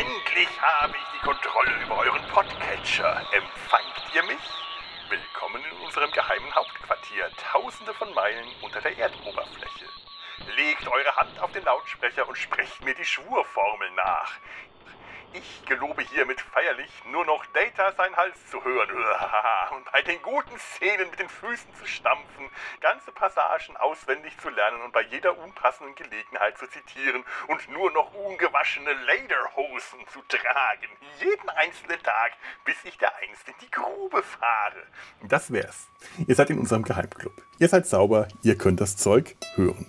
[0.00, 3.20] Endlich habe ich die Kontrolle über euren Podcatcher.
[3.32, 4.40] Empfangt ihr mich?
[5.10, 9.84] Willkommen in unserem geheimen Hauptquartier, tausende von Meilen unter der Erdoberfläche.
[10.56, 14.32] Legt eure Hand auf den Lautsprecher und sprecht mir die Schwurformel nach.
[15.32, 18.96] Ich gelobe hiermit feierlich, nur noch Data sein Hals zu hören
[19.76, 24.82] und bei den guten Szenen mit den Füßen zu stampfen, ganze Passagen auswendig zu lernen
[24.82, 30.88] und bei jeder unpassenden Gelegenheit zu zitieren und nur noch ungewaschene Lederhosen zu tragen.
[31.20, 32.32] Jeden einzelnen Tag,
[32.64, 34.82] bis ich der einst in die Grube fahre.
[35.22, 35.88] Das wär's.
[36.26, 37.40] Ihr seid in unserem Geheimclub.
[37.58, 39.86] Ihr seid sauber, ihr könnt das Zeug hören.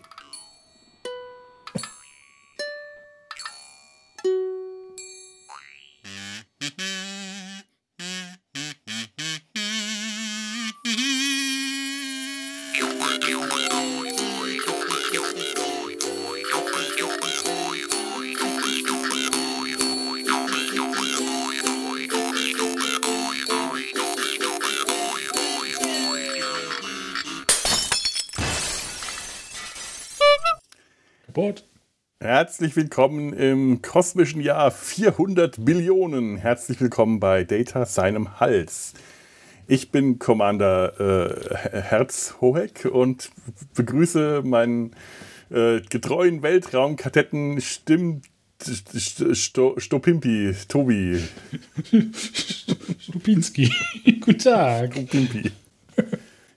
[32.52, 36.36] Herzlich willkommen im kosmischen Jahr 400 Billionen.
[36.36, 38.94] Herzlich willkommen bei Data seinem Hals.
[39.68, 43.32] Ich bin Commander äh, Herzhoheck und
[43.74, 44.94] begrüße meinen
[45.50, 48.22] äh, getreuen Weltraumkadetten Stimm
[48.62, 51.24] St Sto Stopimpi, Tobi.
[53.00, 53.72] Stupinski.
[54.20, 54.92] Guten Tag.
[54.92, 55.52] Stopimpi.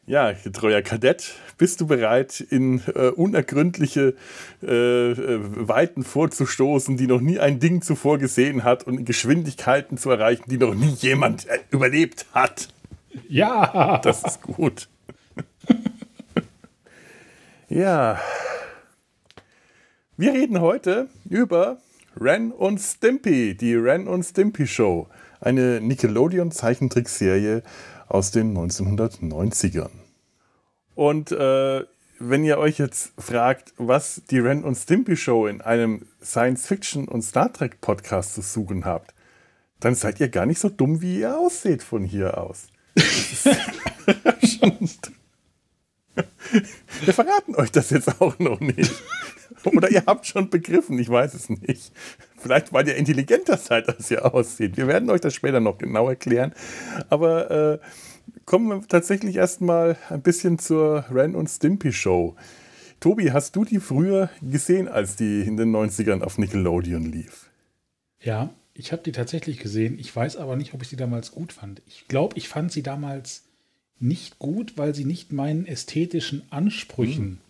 [0.06, 4.14] Ja, getreuer Kadett, bist du bereit, in äh, unergründliche
[4.62, 10.10] äh, äh, Weiten vorzustoßen, die noch nie ein Ding zuvor gesehen hat und Geschwindigkeiten zu
[10.10, 12.68] erreichen, die noch nie jemand äh, überlebt hat?
[13.30, 13.98] Ja.
[14.04, 14.90] Das ist gut.
[17.70, 18.20] ja.
[20.18, 21.78] Wir reden heute über
[22.20, 25.08] Ren und Stimpy, die Ren und Stimpy Show,
[25.40, 27.62] eine Nickelodeon-Zeichentrickserie
[28.14, 29.90] aus den 1990ern.
[30.94, 31.84] Und äh,
[32.20, 37.22] wenn ihr euch jetzt fragt, was die Ren und Stimpy Show in einem Science-Fiction- und
[37.22, 39.12] Star Trek-Podcast zu suchen habt,
[39.80, 42.68] dann seid ihr gar nicht so dumm, wie ihr ausseht von hier aus.
[47.04, 48.94] Wir verraten euch das jetzt auch noch nicht.
[49.64, 51.90] Oder ihr habt schon begriffen, ich weiß es nicht.
[52.44, 54.76] Vielleicht, weil ihr intelligenter seid, als ihr aussieht.
[54.76, 56.52] Wir werden euch das später noch genau erklären.
[57.08, 57.78] Aber äh,
[58.44, 62.36] kommen wir tatsächlich erstmal ein bisschen zur Ren und Stimpy Show.
[63.00, 67.48] Tobi, hast du die früher gesehen, als die in den 90ern auf Nickelodeon lief?
[68.20, 69.98] Ja, ich habe die tatsächlich gesehen.
[69.98, 71.80] Ich weiß aber nicht, ob ich sie damals gut fand.
[71.86, 73.44] Ich glaube, ich fand sie damals
[73.98, 77.40] nicht gut, weil sie nicht meinen ästhetischen Ansprüchen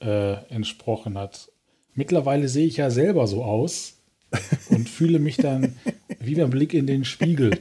[0.00, 0.08] hm.
[0.08, 1.52] äh, entsprochen hat.
[1.92, 3.93] Mittlerweile sehe ich ja selber so aus
[4.68, 5.74] und fühle mich dann
[6.20, 7.58] wie beim Blick in den Spiegel.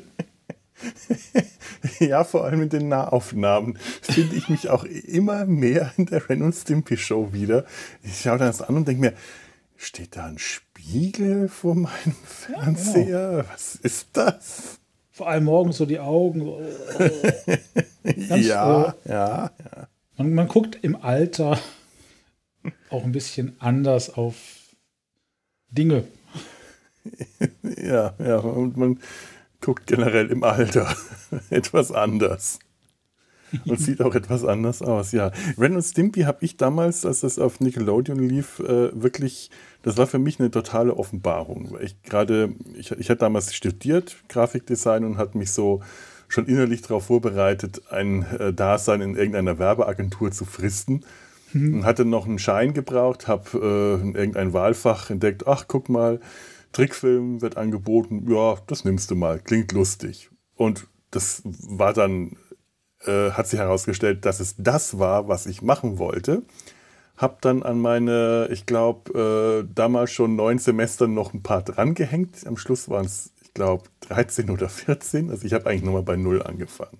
[2.00, 6.42] ja, vor allem in den Nahaufnahmen finde ich mich auch immer mehr in der Ren
[6.42, 7.66] und Stimpy Show wieder.
[8.04, 9.14] Ich schaue das an und denke mir,
[9.76, 13.08] steht da ein Spiegel vor meinem Fernseher?
[13.08, 13.50] Ja, genau.
[13.52, 14.80] Was ist das?
[15.12, 16.42] Vor allem morgens so die Augen.
[16.42, 16.62] So,
[18.04, 19.52] ja, äh, ja, ja.
[20.18, 21.60] Man, man guckt im Alter
[22.90, 24.36] auch ein bisschen anders auf
[25.70, 26.06] Dinge.
[27.82, 29.00] ja, ja, und man
[29.62, 30.96] guckt generell im Alter
[31.50, 32.60] etwas anders.
[33.66, 35.32] Und sieht auch etwas anders aus, ja.
[35.60, 39.52] Ren und Stimpy habe ich damals, als das auf Nickelodeon lief, äh, wirklich,
[39.84, 41.72] das war für mich eine totale Offenbarung.
[41.72, 45.82] Weil ich gerade, ich, ich hatte damals studiert, Grafikdesign und hatte mich so
[46.28, 51.06] schon innerlich darauf vorbereitet, ein äh, Dasein in irgendeiner Werbeagentur zu fristen.
[51.54, 51.76] Mhm.
[51.76, 56.20] Und hatte noch einen Schein gebraucht, habe äh, in irgendein Wahlfach entdeckt, ach, guck mal,
[56.74, 60.30] Trickfilm wird angeboten, ja, das nimmst du mal, klingt lustig.
[60.56, 62.36] Und das war dann,
[63.06, 66.44] äh, hat sich herausgestellt, dass es das war, was ich machen wollte.
[67.16, 72.46] Hab dann an meine, ich glaube, äh, damals schon neun Semester noch ein paar drangehängt.
[72.48, 75.30] Am Schluss waren es, ich glaube, 13 oder 14.
[75.30, 76.98] Also ich habe eigentlich nochmal bei Null angefangen.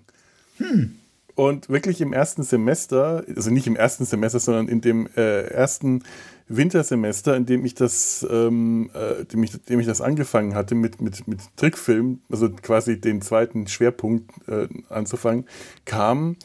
[0.58, 0.96] Hm.
[1.36, 6.04] Und wirklich im ersten Semester, also nicht im ersten Semester, sondern in dem äh, ersten
[6.48, 11.02] Wintersemester, in dem ich das, ähm, äh, dem, ich, dem ich das angefangen hatte mit,
[11.02, 15.46] mit, mit Trickfilm, also quasi den zweiten Schwerpunkt äh, anzufangen,
[15.86, 16.36] kam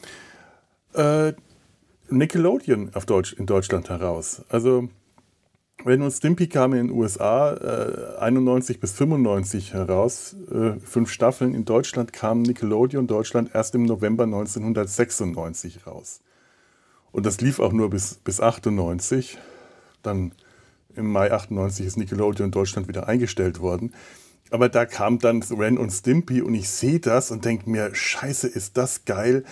[0.93, 1.33] äh,
[2.09, 4.43] Nickelodeon auf Deutsch, in Deutschland heraus.
[4.49, 4.89] Also
[5.85, 11.53] wenn uns Stimpy kam in den USA äh, 91 bis 95 heraus, äh, fünf Staffeln.
[11.53, 16.19] In Deutschland kam Nickelodeon Deutschland erst im November 1996 raus.
[17.11, 19.37] Und das lief auch nur bis, bis 98.
[20.01, 20.33] Dann
[20.95, 23.93] im Mai 98 ist Nickelodeon in Deutschland wieder eingestellt worden.
[24.51, 28.47] Aber da kam dann Ren und Stimpy und ich sehe das und denke mir, scheiße,
[28.47, 29.43] ist das geil.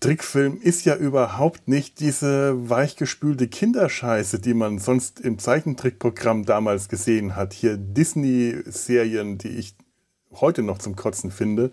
[0.00, 7.36] Trickfilm ist ja überhaupt nicht diese weichgespülte Kinderscheiße, die man sonst im Zeichentrickprogramm damals gesehen
[7.36, 7.54] hat.
[7.54, 9.76] Hier Disney-Serien, die ich
[10.32, 11.72] heute noch zum Kotzen finde,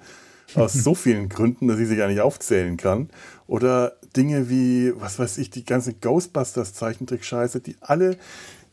[0.56, 3.10] aus so vielen Gründen, dass ich sie gar nicht aufzählen kann.
[3.48, 8.18] Oder Dinge wie, was weiß ich, die ganze Ghostbusters-Zeichentrick-Scheiße, die alle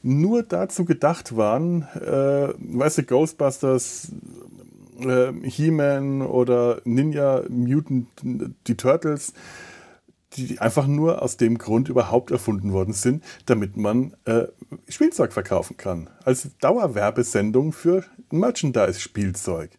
[0.02, 4.12] nur dazu gedacht waren, äh, weißt du, Ghostbusters,
[5.00, 8.08] äh, He-Man oder Ninja Mutant,
[8.66, 9.32] die Turtles,
[10.36, 14.46] die einfach nur aus dem Grund überhaupt erfunden worden sind, damit man äh,
[14.88, 16.10] Spielzeug verkaufen kann.
[16.24, 19.70] Als Dauerwerbesendung für Merchandise-Spielzeug.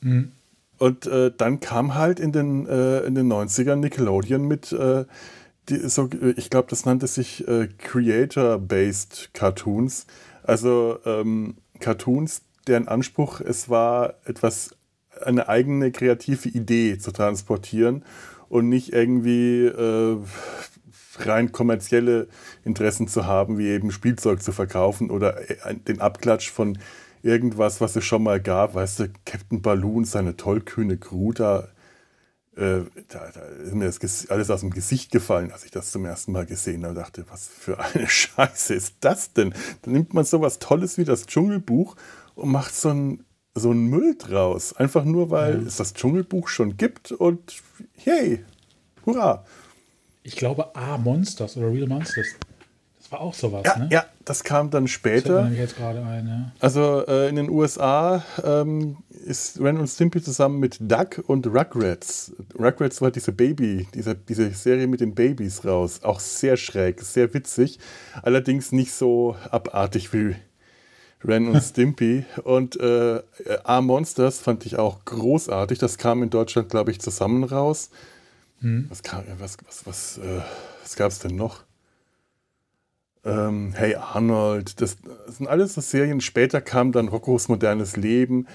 [0.00, 0.32] Mhm.
[0.80, 5.04] Und äh, dann kam halt in den, äh, in den 90ern Nickelodeon mit, äh,
[5.68, 10.06] die, so, ich glaube, das nannte sich äh, Creator-Based Cartoons.
[10.42, 14.70] Also ähm, Cartoons, deren Anspruch es war, etwas,
[15.22, 18.02] eine eigene kreative Idee zu transportieren
[18.48, 20.16] und nicht irgendwie äh,
[21.18, 22.28] rein kommerzielle
[22.64, 26.78] Interessen zu haben, wie eben Spielzeug zu verkaufen oder äh, den Abklatsch von
[27.22, 28.74] irgendwas, was es schon mal gab.
[28.74, 31.68] Weißt du, Captain Balloon, seine tollkühne Crew, da,
[32.56, 36.04] äh, da, da, ist mir das alles aus dem Gesicht gefallen, als ich das zum
[36.04, 36.94] ersten Mal gesehen habe.
[36.94, 39.54] dachte, was für eine Scheiße ist das denn?
[39.82, 41.96] Da nimmt man sowas Tolles wie das Dschungelbuch
[42.34, 43.24] und macht so ein
[43.54, 44.74] so einen Müll draus.
[44.74, 45.66] Einfach nur, weil ja.
[45.66, 47.62] es das Dschungelbuch schon gibt und
[47.96, 48.44] hey,
[49.04, 49.44] hurra.
[50.22, 52.28] Ich glaube, A Monsters oder Real Monsters.
[53.10, 53.88] War auch sowas, ja, ne?
[53.90, 55.42] Ja, das kam dann später.
[55.42, 56.52] Das jetzt gerade ein, ja.
[56.60, 62.32] Also äh, in den USA ähm, ist Ren und Stimpy zusammen mit Duck und Rugrats.
[62.56, 66.04] Rugrats war diese Baby, diese, diese Serie mit den Babys raus.
[66.04, 67.80] Auch sehr schräg, sehr witzig.
[68.22, 70.36] Allerdings nicht so abartig wie
[71.24, 72.24] Ren und Stimpy.
[72.44, 73.22] und äh,
[73.64, 75.80] A-Monsters fand ich auch großartig.
[75.80, 77.90] Das kam in Deutschland, glaube ich, zusammen raus.
[78.60, 78.86] Hm.
[78.88, 79.02] Was,
[79.38, 80.42] was, was, was, äh,
[80.80, 81.64] was gab es denn noch?
[83.24, 84.96] Ähm, hey Arnold, das,
[85.26, 86.20] das, sind alles so Serien.
[86.20, 88.46] Später kam dann Roccos modernes Leben.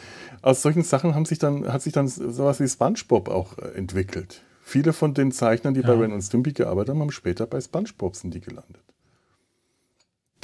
[0.42, 4.42] Aus solchen Sachen haben sich dann, hat sich dann sowas wie SpongeBob auch äh, entwickelt.
[4.64, 5.88] Viele von den Zeichnern, die ja.
[5.88, 8.82] bei Ren und Stimpy gearbeitet haben, haben später bei SpongeBob sind die gelandet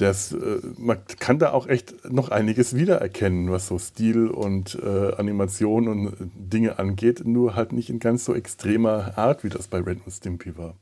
[0.01, 5.13] das, äh, man kann da auch echt noch einiges wiedererkennen, was so Stil und äh,
[5.15, 9.79] Animation und Dinge angeht, nur halt nicht in ganz so extremer Art, wie das bei
[9.79, 10.75] Ren und Stimpy war.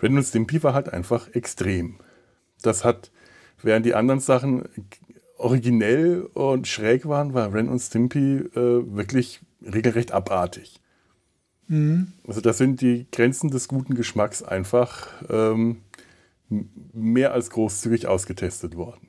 [0.00, 1.96] Ren und Stimpy war halt einfach extrem.
[2.66, 3.10] Das hat,
[3.62, 4.68] während die anderen Sachen
[5.38, 10.80] originell und schräg waren, war Ren und Stimpy äh, wirklich regelrecht abartig.
[11.68, 12.12] Mhm.
[12.26, 15.82] Also da sind die Grenzen des guten Geschmacks einfach ähm,
[16.48, 19.08] mehr als großzügig ausgetestet worden.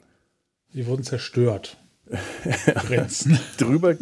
[0.73, 1.77] Die wurden zerstört.
[2.87, 3.37] Grenzen.
[3.57, 3.97] drüber,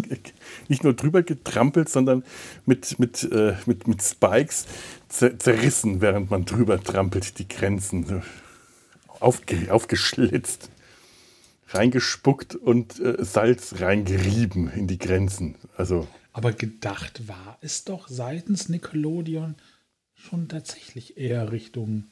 [0.67, 2.23] nicht nur drüber getrampelt, sondern
[2.65, 4.67] mit, mit, äh, mit, mit Spikes
[5.09, 8.21] zer zerrissen, während man drüber trampelt, die Grenzen.
[9.21, 10.69] Aufge aufgeschlitzt,
[11.69, 15.55] reingespuckt und äh, Salz reingerieben in die Grenzen.
[15.77, 19.55] Also, Aber gedacht war es doch seitens Nickelodeon
[20.13, 22.05] schon tatsächlich eher Richtung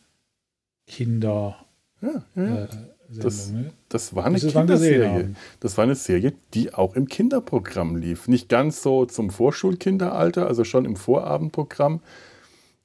[0.88, 1.66] Kinder.
[2.02, 2.64] Ja, ja.
[2.64, 2.68] Äh,
[3.10, 3.72] das, ne?
[3.90, 5.36] das, war eine das Kinderserie.
[5.60, 8.28] Das war eine Serie, die auch im Kinderprogramm lief.
[8.28, 12.02] Nicht ganz so zum Vorschulkinderalter, also schon im Vorabendprogramm.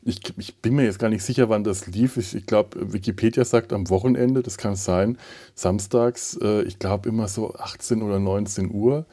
[0.09, 2.17] Ich, ich bin mir jetzt gar nicht sicher, wann das lief.
[2.17, 5.19] Ich, ich glaube, Wikipedia sagt am Wochenende, das kann sein,
[5.55, 9.05] samstags, äh, ich glaube immer so 18 oder 19 Uhr.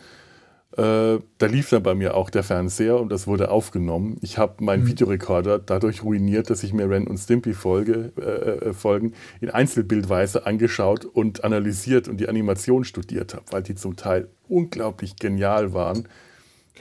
[0.78, 4.18] Äh, da lief dann bei mir auch der Fernseher und das wurde aufgenommen.
[4.22, 4.88] Ich habe meinen mhm.
[4.88, 10.46] Videorekorder dadurch ruiniert, dass ich mir Ren und Stimpy Folge, äh, äh, Folgen in Einzelbildweise
[10.46, 16.08] angeschaut und analysiert und die Animation studiert habe, weil die zum Teil unglaublich genial waren.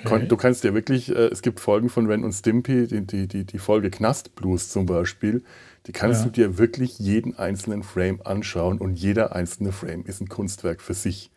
[0.02, 0.26] Okay.
[0.26, 3.44] Du kannst dir wirklich, äh, es gibt Folgen von Ren und Stimpy, die, die, die,
[3.44, 5.44] die Folge Knastblues zum Beispiel,
[5.86, 6.26] die kannst ja.
[6.26, 10.94] du dir wirklich jeden einzelnen Frame anschauen und jeder einzelne Frame ist ein Kunstwerk für
[10.94, 11.30] sich.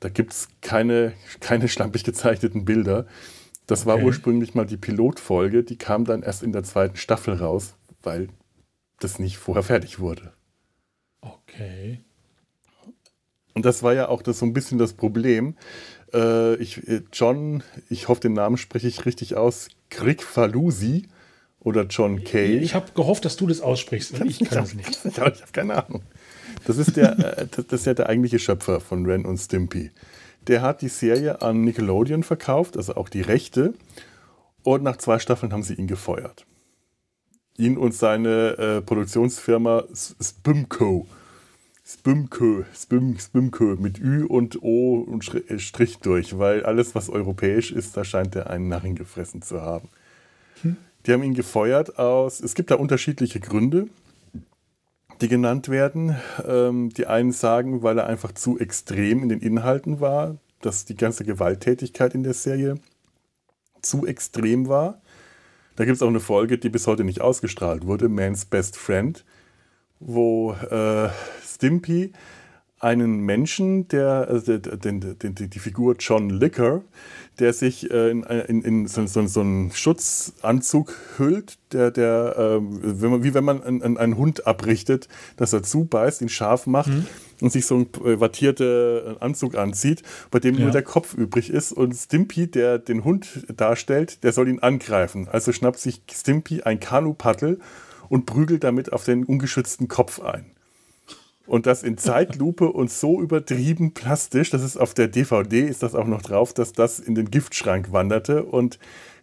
[0.00, 3.06] Da gibt es keine, keine schlampig gezeichneten Bilder.
[3.66, 3.90] Das okay.
[3.90, 8.28] war ursprünglich mal die Pilotfolge, die kam dann erst in der zweiten Staffel raus, weil
[9.00, 10.32] das nicht vorher fertig wurde.
[11.20, 12.00] Okay.
[13.54, 15.56] Und das war ja auch das, so ein bisschen das Problem.
[16.12, 21.08] Äh, ich, äh, John, ich hoffe, den Namen spreche ich richtig aus, Krikfalusi
[21.60, 22.58] oder John Kay.
[22.58, 25.04] Ich habe gehofft, dass du das aussprichst, weil ich kann es nicht.
[25.04, 26.02] Ich habe keine Ahnung.
[26.64, 29.90] Das ist, der, äh, das ist ja der eigentliche Schöpfer von Ren und Stimpy.
[30.46, 33.74] Der hat die Serie an Nickelodeon verkauft, also auch die Rechte.
[34.62, 36.46] Und nach zwei Staffeln haben sie ihn gefeuert.
[37.56, 41.06] Ihn und seine äh, Produktionsfirma Spimco.
[41.86, 47.70] Spümkö, Spüm, Spümkö mit Ü und O und äh, Strich durch, weil alles, was europäisch
[47.70, 49.88] ist, da scheint er einen Narren gefressen zu haben.
[50.62, 50.76] Hm.
[51.06, 53.86] Die haben ihn gefeuert aus, es gibt da unterschiedliche Gründe,
[55.20, 56.16] die genannt werden.
[56.44, 60.96] Ähm, die einen sagen, weil er einfach zu extrem in den Inhalten war, dass die
[60.96, 62.80] ganze Gewalttätigkeit in der Serie
[63.80, 65.00] zu extrem war.
[65.76, 69.24] Da gibt es auch eine Folge, die bis heute nicht ausgestrahlt wurde, Man's Best Friend,
[70.00, 71.08] wo äh,
[71.44, 72.12] Stimpy
[72.78, 76.82] einen Menschen, der, also den, den, den, die Figur John Licker,
[77.38, 82.60] der sich äh, in, in, in so, so, so, einen Schutzanzug hüllt, der, der äh,
[82.60, 86.88] wenn man, wie wenn man einen, einen, Hund abrichtet, dass er zubeißt, ihn scharf macht
[86.88, 87.06] mhm.
[87.40, 90.62] und sich so einen äh, wattierten Anzug anzieht, bei dem ja.
[90.62, 91.72] nur der Kopf übrig ist.
[91.72, 95.28] Und Stimpy, der den Hund darstellt, der soll ihn angreifen.
[95.30, 97.58] Also schnappt sich Stimpy ein Kanupaddel
[98.08, 100.46] und prügelt damit auf den ungeschützten Kopf ein.
[101.46, 105.94] Und das in Zeitlupe und so übertrieben plastisch, das ist auf der DVD, ist das
[105.94, 108.78] auch noch drauf, dass das in den Giftschrank wanderte und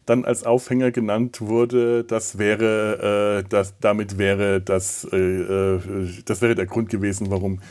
[0.06, 6.42] dann als Aufhänger genannt wurde, das wäre, äh, das, damit wäre das, äh, äh, das
[6.42, 7.62] wäre der Grund gewesen, warum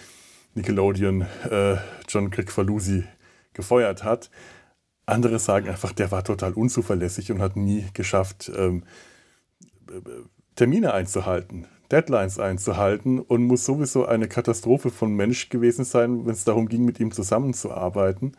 [0.54, 1.76] Nickelodeon äh,
[2.08, 3.04] John Kricfalusi
[3.52, 4.30] gefeuert hat.
[5.04, 8.84] Andere sagen einfach, der war total unzuverlässig und hat nie geschafft, ähm,
[9.90, 10.00] äh,
[10.56, 11.66] Termine einzuhalten.
[11.90, 16.84] Deadlines einzuhalten und muss sowieso eine Katastrophe von Mensch gewesen sein, wenn es darum ging,
[16.84, 18.32] mit ihm zusammenzuarbeiten.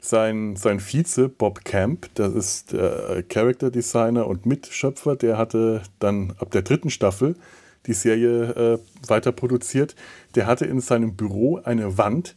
[0.00, 6.34] Sein, sein Vize, Bob Camp, das ist der Character Designer und Mitschöpfer, der hatte dann
[6.38, 7.36] ab der dritten Staffel
[7.86, 9.94] die Serie äh, weiter produziert.
[10.34, 12.34] Der hatte in seinem Büro eine Wand,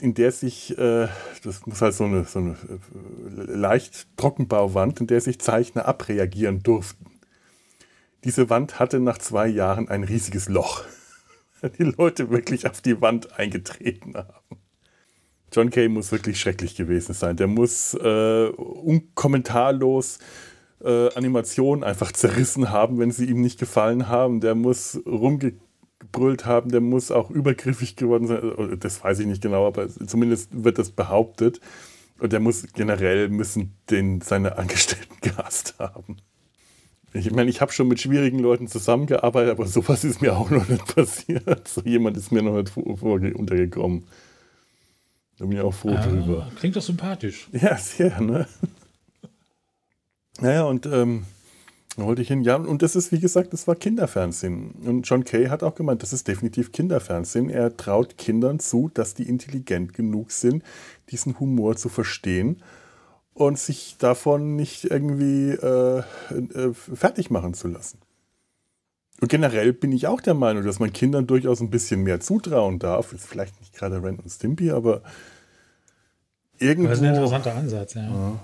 [0.00, 1.08] in der sich, äh,
[1.44, 6.62] das muss halt so eine, so eine äh, leicht Trockenbauwand, in der sich Zeichner abreagieren
[6.62, 7.15] durften.
[8.26, 10.82] Diese Wand hatte nach zwei Jahren ein riesiges Loch.
[11.78, 14.58] Die Leute wirklich auf die Wand eingetreten haben.
[15.52, 17.36] John Kay muss wirklich schrecklich gewesen sein.
[17.36, 20.18] Der muss äh, unkommentarlos
[20.82, 24.40] äh, Animationen einfach zerrissen haben, wenn sie ihm nicht gefallen haben.
[24.40, 28.76] Der muss rumgebrüllt haben, der muss auch übergriffig geworden sein.
[28.80, 31.60] Das weiß ich nicht genau, aber zumindest wird das behauptet.
[32.18, 36.16] Und der muss generell müssen den seine Angestellten gehasst haben.
[37.18, 40.68] Ich meine, ich habe schon mit schwierigen Leuten zusammengearbeitet, aber sowas ist mir auch noch
[40.68, 41.66] nicht passiert.
[41.66, 44.04] So jemand ist mir noch nicht untergekommen.
[45.38, 46.50] Da bin ich auch froh ah, drüber.
[46.58, 47.48] Klingt doch sympathisch.
[47.52, 48.46] Ja, sehr, ne?
[50.40, 51.24] Naja, und ähm,
[51.96, 52.42] da wollte ich hin.
[52.42, 54.72] Ja, und das ist, wie gesagt, das war Kinderfernsehen.
[54.84, 57.48] Und John Kay hat auch gemeint, das ist definitiv Kinderfernsehen.
[57.48, 60.62] Er traut Kindern zu, dass die intelligent genug sind,
[61.10, 62.62] diesen Humor zu verstehen
[63.36, 67.98] und sich davon nicht irgendwie äh, äh, fertig machen zu lassen.
[69.20, 72.78] Und generell bin ich auch der Meinung, dass man Kindern durchaus ein bisschen mehr zutrauen
[72.78, 73.12] darf.
[73.12, 75.02] Ist vielleicht nicht gerade Ren und Stimpy, aber
[76.58, 76.88] irgendwo.
[76.88, 78.04] Das ist ein interessanter Ansatz, ja.
[78.04, 78.40] ja.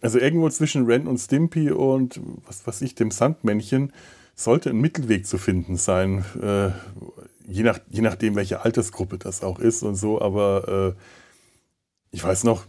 [0.00, 3.92] Also irgendwo zwischen Ren und Stimpy und was weiß ich, dem Sandmännchen
[4.36, 6.24] sollte ein Mittelweg zu finden sein.
[6.40, 6.68] Äh,
[7.50, 10.20] je, nach, je nachdem, welche Altersgruppe das auch ist und so.
[10.20, 11.00] Aber äh,
[12.12, 12.66] ich weiß noch,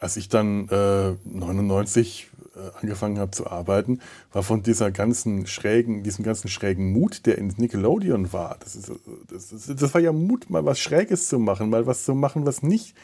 [0.00, 4.00] als ich dann äh, 99 äh, angefangen habe zu arbeiten,
[4.32, 8.56] war von dieser ganzen schrägen, diesem ganzen schrägen Mut, der in Nickelodeon war.
[8.60, 8.90] Das, ist,
[9.28, 12.46] das, ist, das war ja Mut, mal was Schräges zu machen, mal was zu machen,
[12.46, 12.96] was nicht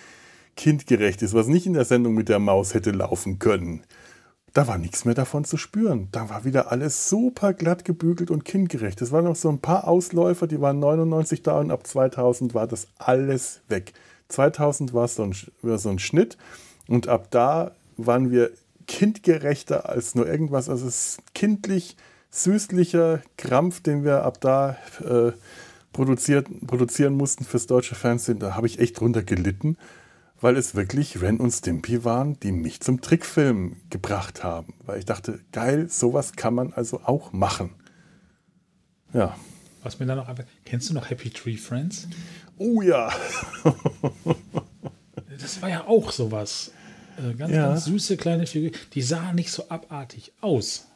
[0.56, 3.84] kindgerecht ist, was nicht in der Sendung mit der Maus hätte laufen können.
[4.54, 6.08] Da war nichts mehr davon zu spüren.
[6.12, 9.02] Da war wieder alles super glatt gebügelt und kindgerecht.
[9.02, 12.66] Es waren noch so ein paar Ausläufer, die waren 99 da und ab 2000 war
[12.66, 13.92] das alles weg.
[14.28, 16.38] 2000 war so ein, so ein Schnitt
[16.88, 18.50] und ab da waren wir
[18.86, 20.68] kindgerechter als nur irgendwas.
[20.68, 21.96] Also es ist kindlich,
[22.30, 25.32] süßlicher Krampf, den wir ab da äh,
[25.92, 28.38] produziert, produzieren mussten fürs deutsche Fernsehen.
[28.38, 29.76] Da habe ich echt drunter gelitten,
[30.40, 34.74] weil es wirklich Ren und Stimpy waren, die mich zum Trickfilm gebracht haben.
[34.84, 37.70] Weil ich dachte, geil, sowas kann man also auch machen.
[39.12, 39.36] Ja.
[39.82, 40.44] Was mir dann noch einfach.
[40.64, 42.08] Kennst du noch Happy Tree Friends?
[42.58, 43.10] Oh ja.
[45.40, 46.72] das war ja auch sowas.
[47.16, 47.68] Äh, ganz, ja.
[47.68, 48.70] ganz süße kleine Figur.
[48.94, 50.86] Die sah nicht so abartig aus.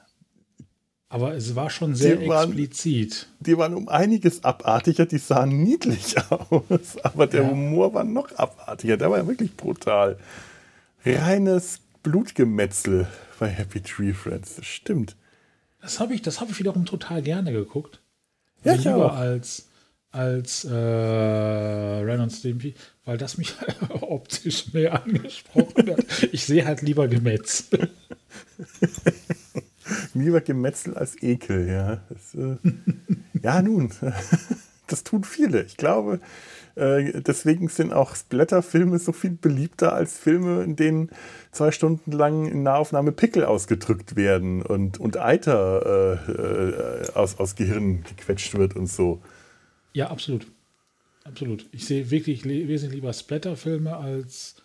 [1.09, 3.27] Aber es war schon sehr die explizit.
[3.27, 6.99] Waren, die waren um einiges abartiger, die sahen niedlich aus.
[7.03, 7.51] Aber der ja.
[7.51, 8.97] Humor war noch abartiger.
[8.97, 10.19] Der war ja wirklich brutal.
[11.05, 13.09] Reines Blutgemetzel
[13.41, 14.57] bei Happy Tree Friends.
[14.57, 15.17] Das stimmt.
[15.83, 18.01] Das habe ich, hab ich wiederum total gerne geguckt.
[18.63, 19.17] Ja, ich Lieber auch.
[19.17, 19.70] als
[20.13, 22.75] als äh, Ren und Stimpy,
[23.05, 23.55] weil das mich
[24.01, 26.05] optisch mehr angesprochen hat.
[26.33, 27.91] Ich sehe halt lieber Gemetzel.
[30.15, 32.03] lieber Gemetzel als Ekel, ja.
[32.09, 32.57] Das, äh,
[33.43, 33.93] ja, nun.
[34.89, 35.63] das tun viele.
[35.63, 36.21] Ich glaube,
[36.75, 41.11] äh, deswegen sind auch Splatter-Filme so viel beliebter als Filme, in denen
[41.53, 47.55] zwei Stunden lang in Nahaufnahme Pickel ausgedrückt werden und, und Eiter äh, äh, aus, aus
[47.55, 49.21] Gehirn gequetscht wird und so.
[49.93, 50.47] Ja, absolut.
[51.25, 51.69] Absolut.
[51.73, 54.63] Ich sehe wirklich wesentlich lieber Splatter-Filme als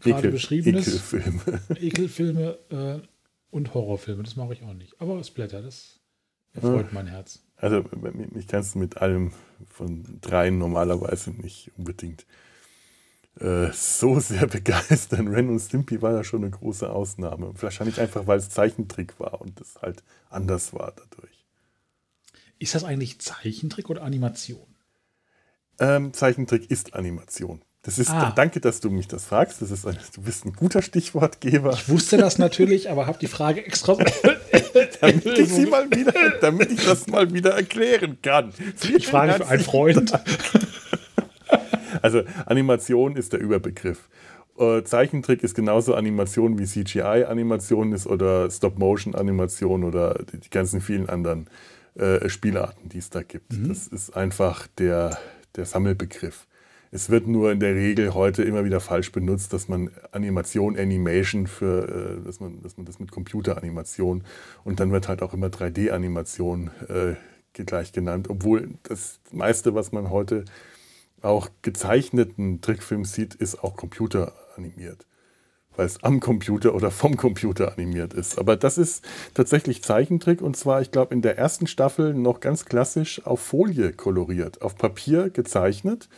[0.00, 0.86] gerade Ekel, beschriebenes.
[0.86, 1.60] Ekelfilme.
[1.80, 3.06] Ekelfilme äh,
[3.50, 4.22] und Horrorfilme.
[4.22, 5.00] Das mache ich auch nicht.
[5.00, 6.00] Aber Splatter, das
[6.52, 6.92] erfreut ja.
[6.92, 7.42] mein Herz.
[7.56, 7.84] Also
[8.32, 9.32] mich kannst du mit allem
[9.68, 12.24] von dreien normalerweise nicht unbedingt
[13.38, 15.28] äh, so sehr begeistern.
[15.28, 17.52] Ren und Stimpy war ja schon eine große Ausnahme.
[17.60, 21.39] Wahrscheinlich einfach, weil es Zeichentrick war und es halt anders war dadurch.
[22.60, 24.76] Ist das eigentlich Zeichentrick oder Animation?
[25.80, 27.62] Ähm, Zeichentrick ist Animation.
[27.80, 28.34] Das ist, ah.
[28.36, 29.62] danke, dass du mich das fragst.
[29.62, 31.72] Das ist ein, du bist ein guter Stichwortgeber.
[31.72, 33.94] Ich wusste das natürlich, aber habe die Frage extra.
[35.00, 36.12] damit ich sie mal wieder,
[36.42, 38.52] damit ich das mal wieder erklären kann.
[38.94, 40.12] Ich frage für einen Freund.
[42.02, 44.10] also Animation ist der Überbegriff.
[44.58, 51.48] Äh, Zeichentrick ist genauso Animation wie CGI-Animation ist oder Stop-Motion-Animation oder die, ganzen vielen anderen
[51.94, 53.52] äh, Spielarten, die es da gibt.
[53.52, 53.68] Mhm.
[53.68, 55.18] Das ist einfach der,
[55.56, 56.46] der Sammelbegriff.
[56.92, 61.46] Es wird nur in der Regel heute immer wieder falsch benutzt, dass man Animation, Animation
[61.46, 64.24] für, äh, dass, man, dass man das mit Computeranimation
[64.64, 67.14] und dann wird halt auch immer 3D-Animation äh,
[67.52, 70.44] gleich genannt, obwohl das meiste, was man heute
[71.22, 75.06] auch gezeichneten Trickfilm sieht, ist auch computeranimiert,
[75.76, 78.38] weil es am Computer oder vom Computer animiert ist.
[78.38, 82.64] Aber das ist tatsächlich Zeichentrick und zwar, ich glaube, in der ersten Staffel noch ganz
[82.64, 86.08] klassisch auf Folie koloriert, auf Papier gezeichnet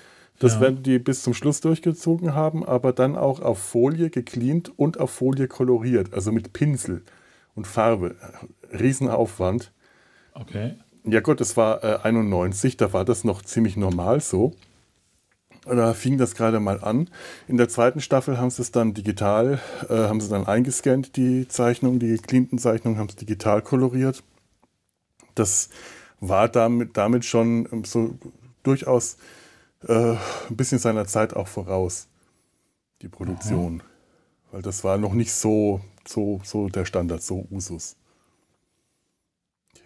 [0.42, 0.60] das ja.
[0.62, 5.12] werden die bis zum Schluss durchgezogen haben, aber dann auch auf Folie gecleant und auf
[5.12, 7.02] Folie koloriert, also mit Pinsel
[7.54, 8.16] und Farbe.
[8.72, 9.70] Riesenaufwand.
[10.34, 10.74] Okay.
[11.04, 14.52] Ja gut, das war äh, 91, da war das noch ziemlich normal so.
[15.64, 17.08] Da fing das gerade mal an.
[17.46, 21.46] In der zweiten Staffel haben sie es dann digital, äh, haben sie dann eingescannt, die
[21.46, 24.24] Zeichnungen, die gecleanten Zeichnungen, haben es digital koloriert.
[25.34, 25.68] Das
[26.20, 28.18] war damit, damit schon so
[28.64, 29.16] durchaus
[29.86, 30.16] äh,
[30.48, 32.08] ein bisschen seiner Zeit auch voraus,
[33.00, 33.80] die Produktion.
[33.80, 33.88] Aha.
[34.52, 37.96] Weil das war noch nicht so, so, so der Standard, so Usus.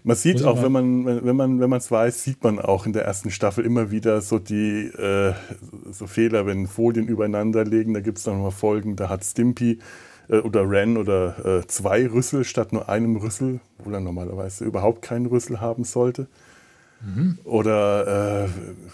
[0.07, 2.93] Man sieht auch, wenn man wenn man wenn man es weiß, sieht man auch in
[2.93, 5.35] der ersten Staffel immer wieder so die äh,
[5.91, 7.93] so Fehler, wenn Folien übereinander legen.
[7.93, 9.81] Da gibt es dann mal Folgen, da hat Stimpy
[10.29, 15.03] äh, oder Ren oder äh, zwei Rüssel statt nur einem Rüssel, wo er normalerweise überhaupt
[15.03, 16.29] keinen Rüssel haben sollte.
[17.05, 17.39] Mhm.
[17.43, 18.49] Oder äh,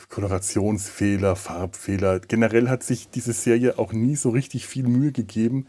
[0.09, 2.20] Kolorationsfehler, Farbfehler.
[2.20, 5.66] Generell hat sich diese Serie auch nie so richtig viel Mühe gegeben,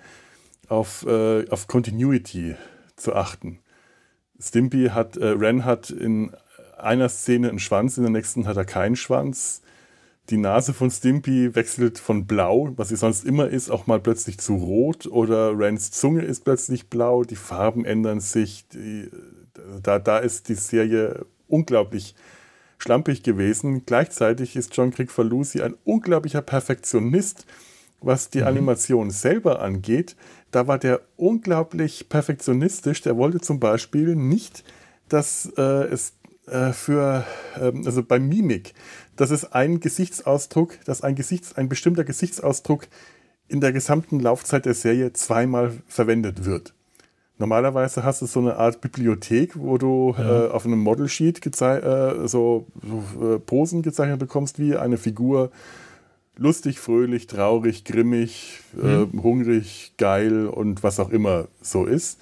[0.69, 2.55] auf, äh, auf Continuity
[2.95, 3.59] zu achten.
[4.39, 6.31] Stimpy hat, äh, Ren hat in
[6.77, 9.61] einer Szene einen Schwanz, in der nächsten hat er keinen Schwanz.
[10.29, 14.39] Die Nase von Stimpy wechselt von blau, was sie sonst immer ist, auch mal plötzlich
[14.39, 15.05] zu rot.
[15.05, 18.65] Oder Rens Zunge ist plötzlich blau, die Farben ändern sich.
[18.69, 19.09] Die,
[19.81, 22.15] da, da ist die Serie unglaublich
[22.77, 23.85] schlampig gewesen.
[23.85, 27.45] Gleichzeitig ist John Crick-Falusi ein unglaublicher Perfektionist,
[28.03, 28.47] was die mhm.
[28.47, 30.15] Animation selber angeht.
[30.51, 33.01] Da war der unglaublich perfektionistisch.
[33.01, 34.63] Der wollte zum Beispiel nicht,
[35.09, 36.13] dass äh, es
[36.47, 38.73] äh, für, äh, also bei Mimik,
[39.15, 42.87] dass es ein Gesichtsausdruck, dass ein, Gesichts-, ein bestimmter Gesichtsausdruck
[43.47, 46.73] in der gesamten Laufzeit der Serie zweimal verwendet wird.
[47.37, 50.45] Normalerweise hast du so eine Art Bibliothek, wo du ja.
[50.45, 55.51] äh, auf einem Model Sheet äh, so, so äh, Posen gezeichnet bekommst, wie eine Figur
[56.37, 59.23] lustig, fröhlich, traurig, grimmig, äh, mhm.
[59.23, 62.19] hungrig, geil und was auch immer so ist.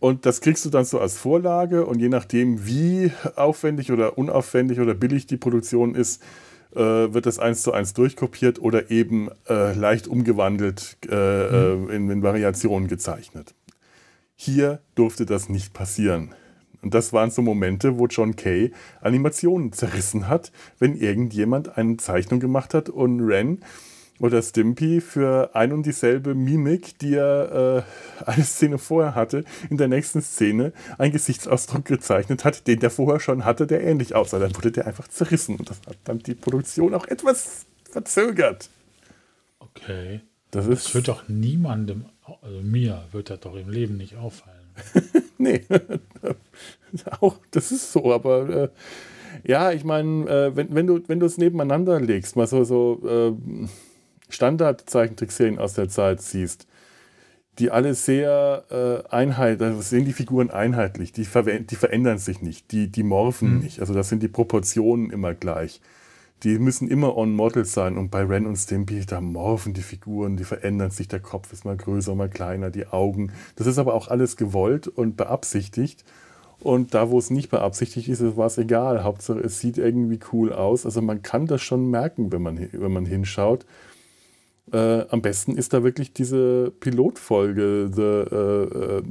[0.00, 4.80] Und das kriegst du dann so als Vorlage und je nachdem, wie aufwendig oder unaufwendig
[4.80, 6.22] oder billig die Produktion ist,
[6.74, 11.88] äh, wird das eins zu eins durchkopiert oder eben äh, leicht umgewandelt mhm.
[11.90, 13.54] in, in Variationen gezeichnet.
[14.36, 16.34] Hier durfte das nicht passieren.
[16.84, 18.70] Und das waren so Momente, wo John Kay
[19.00, 23.64] Animationen zerrissen hat, wenn irgendjemand eine Zeichnung gemacht hat und Ren
[24.20, 27.84] oder Stimpy für ein und dieselbe Mimik, die er
[28.20, 32.90] äh, eine Szene vorher hatte, in der nächsten Szene einen Gesichtsausdruck gezeichnet hat, den der
[32.90, 34.38] vorher schon hatte, der ähnlich aussah.
[34.38, 38.68] Dann wurde der einfach zerrissen und das hat dann die Produktion auch etwas verzögert.
[39.58, 40.20] Okay.
[40.50, 42.04] Das, ist das wird doch niemandem
[42.42, 44.64] also mir wird das doch im Leben nicht auffallen.
[45.38, 45.62] nee,
[47.20, 48.68] auch das ist so, aber äh,
[49.44, 53.00] ja, ich meine, äh, wenn, wenn du wenn du es nebeneinander legst, mal so, so
[53.06, 53.66] äh,
[54.28, 56.66] Standard-Zeichentrickserien aus der Zeit siehst,
[57.58, 62.72] die alle sehr äh, einheitlich, da sehen die Figuren einheitlich, die, die verändern sich nicht,
[62.72, 63.60] die, die morphen mhm.
[63.60, 63.80] nicht.
[63.80, 65.80] Also das sind die Proportionen immer gleich.
[66.44, 70.36] Die müssen immer on model sein und bei Ren und Stimpy, da morphen die Figuren,
[70.36, 73.32] die verändern sich, der Kopf ist mal größer, mal kleiner, die Augen.
[73.56, 76.04] Das ist aber auch alles gewollt und beabsichtigt.
[76.60, 79.04] Und da, wo es nicht beabsichtigt ist, war es egal.
[79.04, 80.84] Hauptsache, es sieht irgendwie cool aus.
[80.84, 83.64] Also man kann das schon merken, wenn man, wenn man hinschaut.
[84.72, 89.02] Äh, am besten ist da wirklich diese Pilotfolge, The, uh, uh,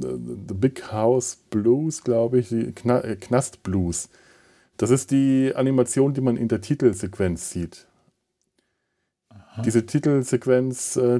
[0.48, 4.08] The Big House Blues, glaube ich, die Kna äh, Knast Blues.
[4.76, 7.86] Das ist die Animation, die man in der Titelsequenz sieht.
[9.28, 9.62] Aha.
[9.62, 10.96] Diese Titelsequenz.
[10.96, 11.18] Äh,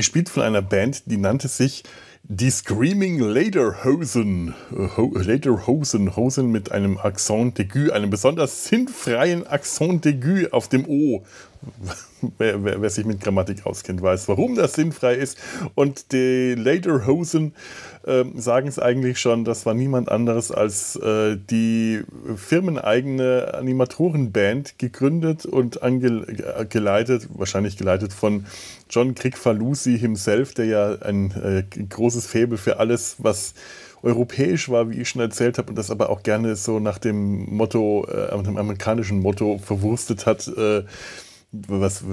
[0.00, 1.82] gespielt von einer Band, die nannte sich
[2.24, 4.54] die Screaming Lederhosen.
[5.14, 11.24] Lederhosen, Hosen mit einem Accent d'aigu, einem besonders sinnfreien Accent d'aigu auf dem O.
[12.36, 15.38] Wer, wer, wer, sich mit Grammatik auskennt, weiß, warum das sinnfrei ist.
[15.74, 17.54] Und die Lederhosen
[18.04, 22.02] äh, sagen es eigentlich schon, das war niemand anderes als äh, die
[22.36, 25.80] firmeneigene Animatorenband, gegründet und
[26.68, 28.44] geleitet, wahrscheinlich geleitet von
[28.90, 33.54] John Kricfalusi himself, der ja ein äh, großes Faible für alles, was
[34.02, 37.54] europäisch war, wie ich schon erzählt habe, und das aber auch gerne so nach dem
[37.54, 40.48] Motto, äh, dem amerikanischen Motto verwurstet hat.
[40.48, 40.84] Äh,
[41.52, 42.04] was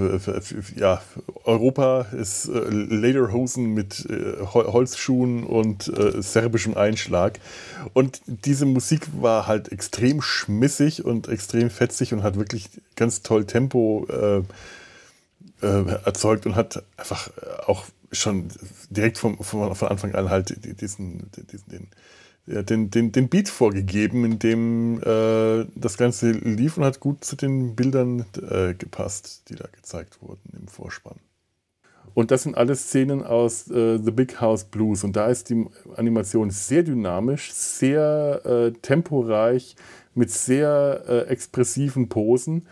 [0.76, 1.02] ja
[1.44, 7.40] Europa ist äh, Lederhosen mit äh, Holzschuhen und äh, serbischem Einschlag.
[7.94, 13.46] Und diese Musik war halt extrem schmissig und extrem fetzig und hat wirklich ganz toll
[13.46, 14.38] Tempo äh,
[15.66, 17.30] äh, erzeugt und hat einfach
[17.68, 18.48] auch schon
[18.90, 21.88] direkt vom, vom, von Anfang an halt diesen, diesen den,
[22.48, 27.24] ja, den, den, den Beat vorgegeben, in dem äh, das Ganze lief und hat gut
[27.24, 31.20] zu den Bildern äh, gepasst, die da gezeigt wurden im Vorspann.
[32.14, 35.04] Und das sind alles Szenen aus äh, The Big House Blues.
[35.04, 39.76] Und da ist die Animation sehr dynamisch, sehr äh, temporeich,
[40.16, 42.66] mit sehr äh, expressiven Posen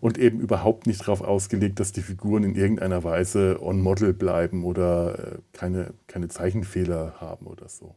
[0.00, 4.64] und eben überhaupt nicht darauf ausgelegt, dass die Figuren in irgendeiner Weise on Model bleiben
[4.64, 7.94] oder äh, keine, keine Zeichenfehler haben oder so.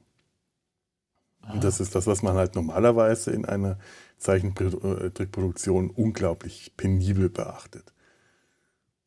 [1.51, 3.77] Und das ist das, was man halt normalerweise in einer
[4.17, 7.93] Zeichentrickproduktion unglaublich penibel beachtet.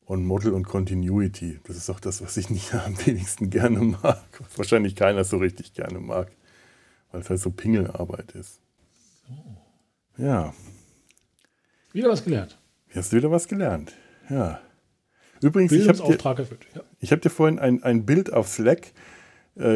[0.05, 4.23] On Model und Continuity, das ist auch das, was ich nicht am wenigsten gerne mag.
[4.39, 6.31] Was wahrscheinlich keiner so richtig gerne mag,
[7.11, 8.61] weil es halt so Pingelarbeit ist.
[9.27, 10.23] So.
[10.23, 10.53] Ja.
[11.91, 12.57] Wieder was gelernt.
[12.93, 13.93] Hast du wieder was gelernt?
[14.29, 14.61] Ja.
[15.41, 16.17] Übrigens, ich habe dir,
[17.01, 17.11] ja.
[17.11, 19.16] hab dir vorhin ein, ein Bild auf Slack äh,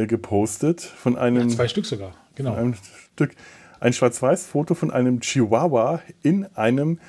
[0.08, 1.50] gepostet von einem.
[1.50, 2.54] Ja, zwei Stück sogar, genau.
[2.56, 2.76] Ein
[3.13, 3.32] Stück.
[3.80, 7.00] Ein Schwarz-Weiß-Foto von einem Chihuahua in einem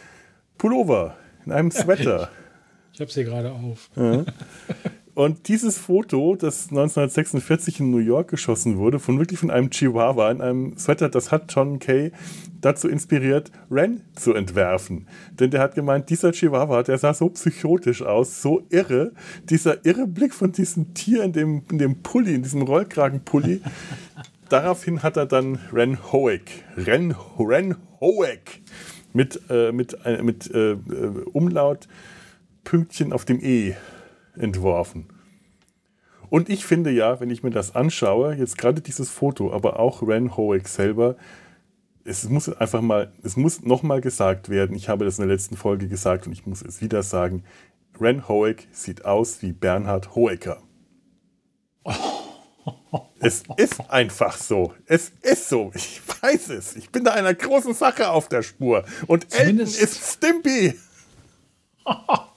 [0.56, 2.18] Pullover, in einem Sweater.
[2.18, 2.30] Ja,
[2.90, 3.90] ich, ich habe es hier gerade auf.
[3.94, 4.24] Ja.
[5.14, 10.30] Und dieses Foto, das 1946 in New York geschossen wurde, von wirklich von einem Chihuahua
[10.30, 12.12] in einem Sweater, das hat John Kay
[12.62, 15.06] dazu inspiriert, Ren zu entwerfen.
[15.38, 19.12] Denn der hat gemeint, dieser Chihuahua, der sah so psychotisch aus, so irre.
[19.50, 23.60] Dieser irre Blick von diesem Tier in dem, in dem Pulli, in diesem Rollkragenpulli.
[24.48, 26.42] Daraufhin hat er dann Ren Hoek,
[26.76, 28.60] Ren, Ren Hoek
[29.12, 30.76] mit, äh, mit, äh, mit äh,
[31.32, 31.86] Umlaut
[32.64, 33.74] Pünktchen auf dem E
[34.36, 35.08] entworfen.
[36.28, 40.00] Und ich finde ja, wenn ich mir das anschaue, jetzt gerade dieses Foto, aber auch
[40.00, 41.16] Ren Hoek selber,
[42.04, 45.56] es muss einfach mal, es muss nochmal gesagt werden, ich habe das in der letzten
[45.56, 47.44] Folge gesagt und ich muss es wieder sagen,
[48.00, 50.62] Ren Hoek sieht aus wie Bernhard Hoeker.
[53.18, 54.74] Es ist einfach so.
[54.86, 55.70] Es ist so.
[55.74, 56.76] Ich weiß es.
[56.76, 58.84] Ich bin da einer großen Sache auf der Spur.
[59.06, 60.74] Und Zumindest Elton ist Stimpy.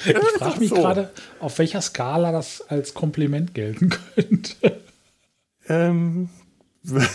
[0.06, 0.76] Ich frage mich so.
[0.76, 1.10] gerade,
[1.40, 4.80] auf welcher Skala das als Kompliment gelten könnte.
[5.68, 6.30] Ähm,
[6.82, 7.08] das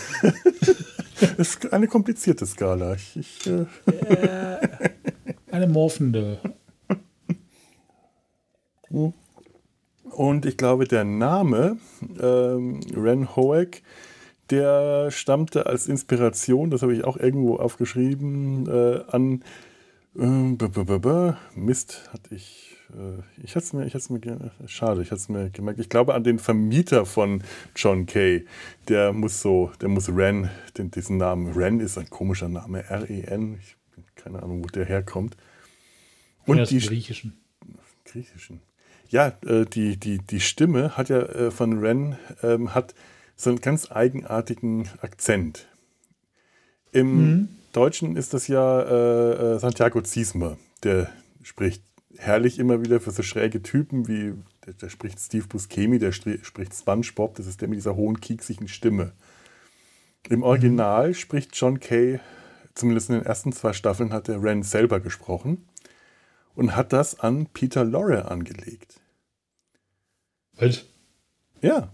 [1.38, 2.94] ist eine komplizierte Skala.
[2.94, 4.58] Ich, ich, äh äh,
[5.50, 6.40] eine morphende.
[10.10, 11.78] Und ich glaube, der Name
[12.20, 13.82] ähm, Ren Hoek,
[14.50, 19.42] der stammte als Inspiration, das habe ich auch irgendwo aufgeschrieben, äh, an
[20.18, 22.65] äh, Mist, hatte ich
[23.42, 25.80] ich hatte es mir, ich hatte mir, schade, ich hatte es mir gemerkt.
[25.80, 27.42] Ich glaube an den Vermieter von
[27.74, 28.46] John Kay.
[28.88, 31.52] Der muss so, der muss Ren, den, diesen Namen.
[31.52, 33.58] Ren ist ein komischer Name, R-E-N.
[33.60, 33.76] Ich
[34.26, 35.36] keine Ahnung, wo der herkommt.
[36.46, 37.38] Und ja, die Griechischen.
[38.04, 38.60] Griechischen.
[39.08, 42.94] Ja, äh, die, die, die Stimme hat ja äh, von Ren ähm, hat
[43.36, 45.68] so einen ganz eigenartigen Akzent.
[46.92, 47.48] Im mhm.
[47.72, 51.10] Deutschen ist das ja äh, äh Santiago Ziesmer, der
[51.42, 51.82] spricht
[52.18, 56.74] herrlich immer wieder für so schräge Typen wie, der, der spricht Steve Buscemi, der spricht
[56.74, 59.12] SpongeBob, das ist der mit dieser hohen, kieksigen Stimme.
[60.28, 62.20] Im Original spricht John Kay,
[62.74, 65.66] zumindest in den ersten zwei Staffeln hat er Ren selber gesprochen
[66.54, 69.00] und hat das an Peter Lorre angelegt.
[70.54, 70.86] Was?
[71.60, 71.92] Ja.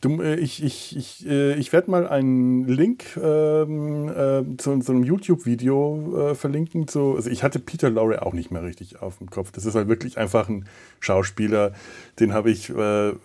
[0.00, 4.92] Du, äh, ich ich, ich, äh, ich werde mal einen Link ähm, äh, zu, zu,
[4.92, 6.88] einem YouTube-Video äh, verlinken.
[6.88, 9.52] Zu, also ich hatte Peter Lorre auch nicht mehr richtig auf dem Kopf.
[9.52, 10.66] Das ist halt wirklich einfach ein
[11.00, 11.72] Schauspieler,
[12.18, 13.18] den habe ich, äh, den,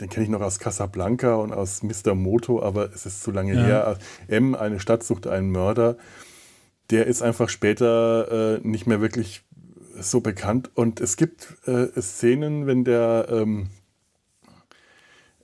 [0.00, 2.14] den kenne ich noch aus Casablanca und aus Mr.
[2.14, 3.62] Moto, aber es ist zu lange ja.
[3.62, 3.98] her.
[4.28, 5.96] M, eine Stadt sucht einen Mörder.
[6.90, 9.44] Der ist einfach später äh, nicht mehr wirklich
[9.98, 10.70] so bekannt.
[10.74, 11.56] Und es gibt
[11.98, 13.79] Szenen, wenn der, ähm, äh,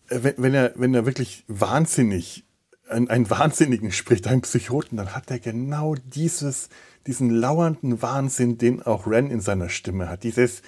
[0.08, 2.44] wenn, wenn, er, wenn er wirklich wahnsinnig,
[2.88, 6.68] ein, einen Wahnsinnigen spricht, einen Psychoten, dann hat er genau dieses,
[7.06, 10.22] diesen lauernden Wahnsinn, den auch Ren in seiner Stimme hat.
[10.22, 10.62] Dieses,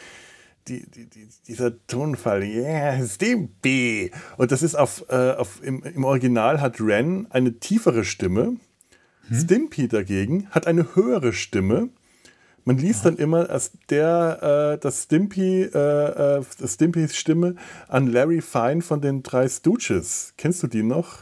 [0.66, 4.10] die, die, die, dieser Tonfall, yeah, Stimpy.
[4.36, 8.56] Und das ist auf, äh, auf im, im Original hat Ren eine tiefere Stimme.
[9.28, 9.36] Hm?
[9.38, 11.90] Stimpy dagegen hat eine höhere Stimme
[12.68, 17.54] man liest dann immer, dass der, äh, dass Stimpy, äh, äh, Stimpys Stimme
[17.88, 20.34] an Larry Fine von den drei Stooges.
[20.36, 21.20] Kennst du die noch?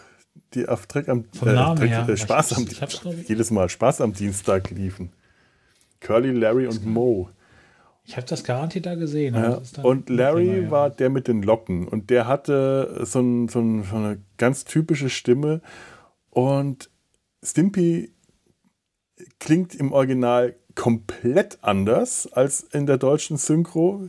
[0.54, 4.12] Die auf Dreck am äh, Dreck, äh, Spaß am ich, ich jedes Mal Spaß am
[4.12, 5.12] Dienstag liefen.
[6.00, 7.30] Curly, Larry und Mo.
[8.04, 9.36] Ich habe das garantiert da gesehen.
[9.36, 9.60] Ja.
[9.82, 10.70] Und Larry Thema, ja.
[10.72, 14.64] war der mit den Locken und der hatte so, ein, so, ein, so eine ganz
[14.64, 15.60] typische Stimme
[16.30, 16.90] und
[17.40, 18.12] Stimpy
[19.38, 24.08] klingt im Original komplett anders als in der deutschen Synchro.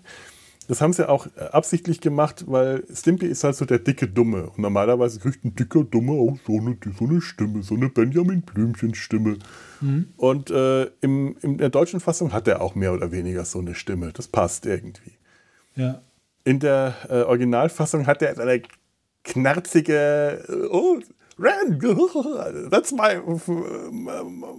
[0.67, 4.49] Das haben sie auch absichtlich gemacht, weil Stimpy ist halt so der dicke Dumme.
[4.49, 8.41] Und normalerweise kriegt ein dicker Dumme auch so eine, so eine Stimme, so eine Benjamin
[8.41, 9.37] Blümchen-Stimme.
[9.79, 10.09] Mhm.
[10.17, 13.75] Und äh, im, in der deutschen Fassung hat er auch mehr oder weniger so eine
[13.75, 14.11] Stimme.
[14.11, 15.13] Das passt irgendwie.
[15.75, 16.01] Ja.
[16.43, 18.61] In der äh, Originalfassung hat er eine
[19.23, 20.99] knarzige, oh,
[21.39, 21.79] Ren,
[22.71, 23.19] that's my,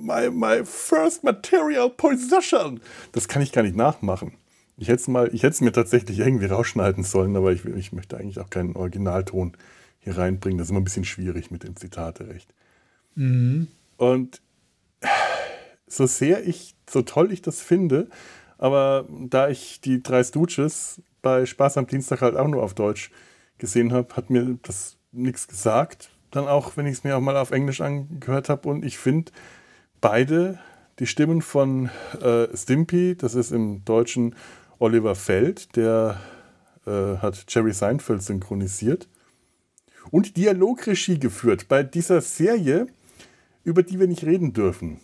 [0.01, 2.81] my, my first material possession.
[3.13, 4.33] Das kann ich gar nicht nachmachen.
[4.77, 8.49] Ich hätte mal, es mir tatsächlich irgendwie rausschneiden sollen, aber ich, ich möchte eigentlich auch
[8.49, 9.57] keinen Originalton
[9.99, 10.59] hier reinbringen.
[10.59, 12.55] Das ist immer ein bisschen schwierig mit dem Zitaterecht.
[13.17, 13.67] Mhm.
[13.97, 14.41] Und
[15.89, 18.09] so sehr ich, so toll ich das finde,
[18.57, 23.11] aber da ich die drei Stooges bei Spaß am Dienstag halt auch nur auf Deutsch
[23.59, 27.37] gesehen habe, hat mir das nichts gesagt dann auch, wenn ich es mir auch mal
[27.37, 28.69] auf Englisch angehört habe.
[28.69, 29.33] Und ich finde
[30.01, 30.59] beide,
[30.99, 34.35] die Stimmen von äh, Stimpy, das ist im Deutschen
[34.79, 36.21] Oliver Feld, der
[36.87, 39.09] äh, hat Jerry Seinfeld synchronisiert
[40.11, 42.87] und Dialogregie geführt bei dieser Serie,
[43.65, 45.01] über die wir nicht reden dürfen,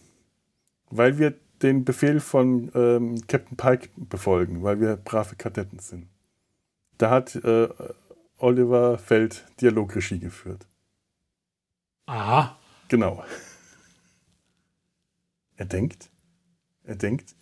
[0.91, 6.09] weil wir den Befehl von ähm, Captain Pike befolgen, weil wir brave Kadetten sind.
[6.99, 7.69] Da hat äh,
[8.39, 10.67] Oliver Feld Dialogregie geführt.
[12.07, 12.59] Aha.
[12.89, 13.25] Genau.
[15.57, 16.11] Er denkt.
[16.83, 17.37] Er denkt.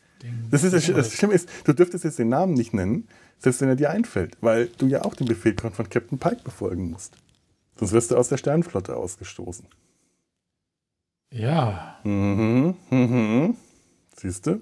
[0.50, 3.68] Das, ist das, das Schlimme ist, du dürftest jetzt den Namen nicht nennen, selbst wenn
[3.68, 7.16] er dir einfällt, weil du ja auch den Befehl von Captain Pike befolgen musst.
[7.76, 9.66] Sonst wirst du aus der Sternflotte ausgestoßen.
[11.32, 11.98] Ja.
[12.04, 13.56] Mhm, mhm.
[14.14, 14.60] Siehst du?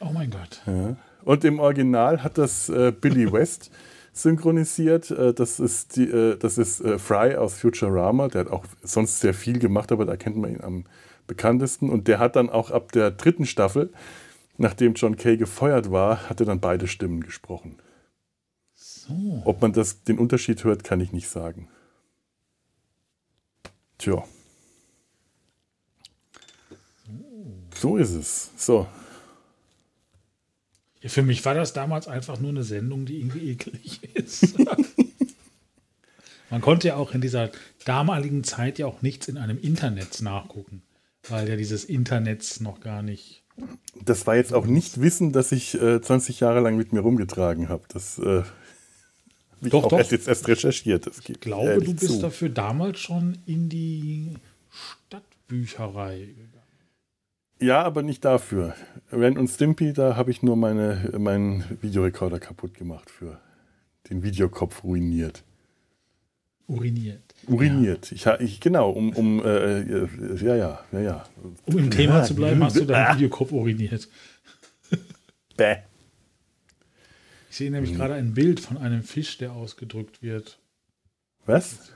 [0.00, 0.62] Oh mein Gott.
[0.66, 0.96] Ja.
[1.24, 3.70] Und im Original hat das äh, Billy West
[4.12, 5.10] synchronisiert.
[5.10, 8.28] Äh, das ist, die, äh, das ist äh, Fry aus Futurama.
[8.28, 10.84] Der hat auch sonst sehr viel gemacht, aber da kennt man ihn am
[11.26, 11.90] bekanntesten.
[11.90, 13.92] Und der hat dann auch ab der dritten Staffel,
[14.58, 17.78] nachdem John Kay gefeuert war, hat er dann beide Stimmen gesprochen.
[18.74, 19.42] So.
[19.44, 21.68] Ob man das, den Unterschied hört, kann ich nicht sagen.
[23.98, 24.24] Tja.
[27.74, 28.50] So ist es.
[28.56, 28.86] So,
[31.02, 34.56] ja, für mich war das damals einfach nur eine Sendung, die irgendwie eklig ist.
[36.48, 37.50] Man konnte ja auch in dieser
[37.84, 40.82] damaligen Zeit ja auch nichts in einem Internet nachgucken,
[41.28, 43.42] weil ja dieses Internet noch gar nicht.
[44.04, 47.68] Das war jetzt auch nicht Wissen, das ich äh, 20 Jahre lang mit mir rumgetragen
[47.68, 47.82] habe.
[47.88, 48.42] Das äh,
[49.60, 49.98] ich doch, doch.
[49.98, 51.06] Erst jetzt erst recherchiert.
[51.06, 52.20] Das ich glaube, du bist zu.
[52.20, 54.34] dafür damals schon in die
[54.70, 56.34] Stadtbücherei.
[57.62, 58.74] Ja, aber nicht dafür.
[59.12, 63.40] Ren und Stimpy, da habe ich nur meine, meinen Videorekorder kaputt gemacht für
[64.10, 65.44] den Videokopf ruiniert.
[66.66, 67.22] Uriniert.
[67.46, 68.10] Uriniert.
[68.10, 68.34] Ja.
[68.40, 70.08] Ich, ich, genau, um, um äh, äh,
[70.42, 71.24] ja, ja, ja, ja.
[71.66, 74.08] Um im Thema ja, zu bleiben, hast du deinen Videokopf uriniert.
[75.56, 75.76] Bäh.
[77.50, 80.58] Ich sehe nämlich gerade ein Bild von einem Fisch, der ausgedrückt wird.
[81.46, 81.92] Was?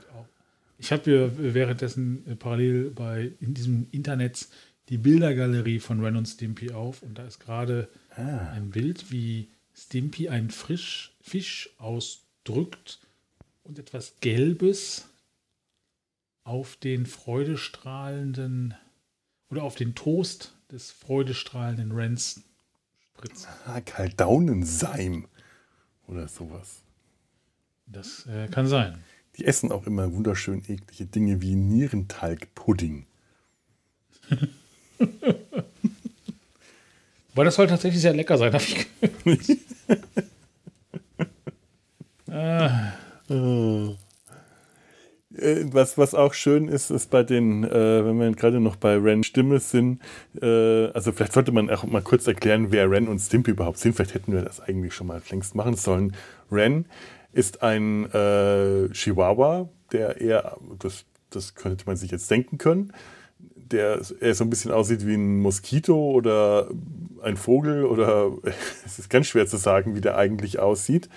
[0.77, 4.47] Ich habe währenddessen äh, parallel bei in diesem Internet
[4.89, 8.51] die Bildergalerie von Ren und Stimpy auf und da ist gerade Ah.
[8.51, 12.99] ein Bild, wie Stimpy einen Frisch, Fisch ausdrückt
[13.63, 15.07] und etwas Gelbes
[16.43, 18.73] auf den freudestrahlenden
[19.49, 22.41] oder auf den Toast des freudestrahlenden Rens
[22.99, 23.47] spritzt.
[23.65, 25.27] Ah, Kaldaunenseim
[26.07, 26.81] oder sowas.
[27.85, 29.03] Das äh, kann sein.
[29.35, 33.05] Die essen auch immer wunderschön eklige Dinge wie Nierentalgpudding.
[37.35, 39.57] Weil das soll tatsächlich sehr lecker sein, habe ich gehört.
[42.31, 42.93] ah,
[45.37, 48.95] Äh, Was, was auch schön ist, ist bei den, äh, wenn wir gerade noch bei
[48.97, 50.01] Ren Stimme sind,
[50.41, 53.95] äh, also vielleicht sollte man auch mal kurz erklären, wer Ren und Stimpy überhaupt sind.
[53.95, 56.15] Vielleicht hätten wir das eigentlich schon mal längst machen sollen.
[56.51, 56.85] Ren
[57.33, 62.93] ist ein äh, Chihuahua, der eher, das, das könnte man sich jetzt denken können,
[63.71, 66.69] der eher so ein bisschen aussieht wie ein Moskito oder
[67.21, 68.31] ein Vogel oder
[68.85, 71.09] es ist ganz schwer zu sagen, wie der eigentlich aussieht.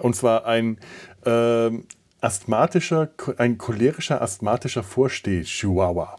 [0.00, 0.78] Und zwar ein
[1.24, 1.84] ähm,
[2.20, 6.16] asthmatischer, ein cholerischer, asthmatischer Vorsteh-Chihuahua.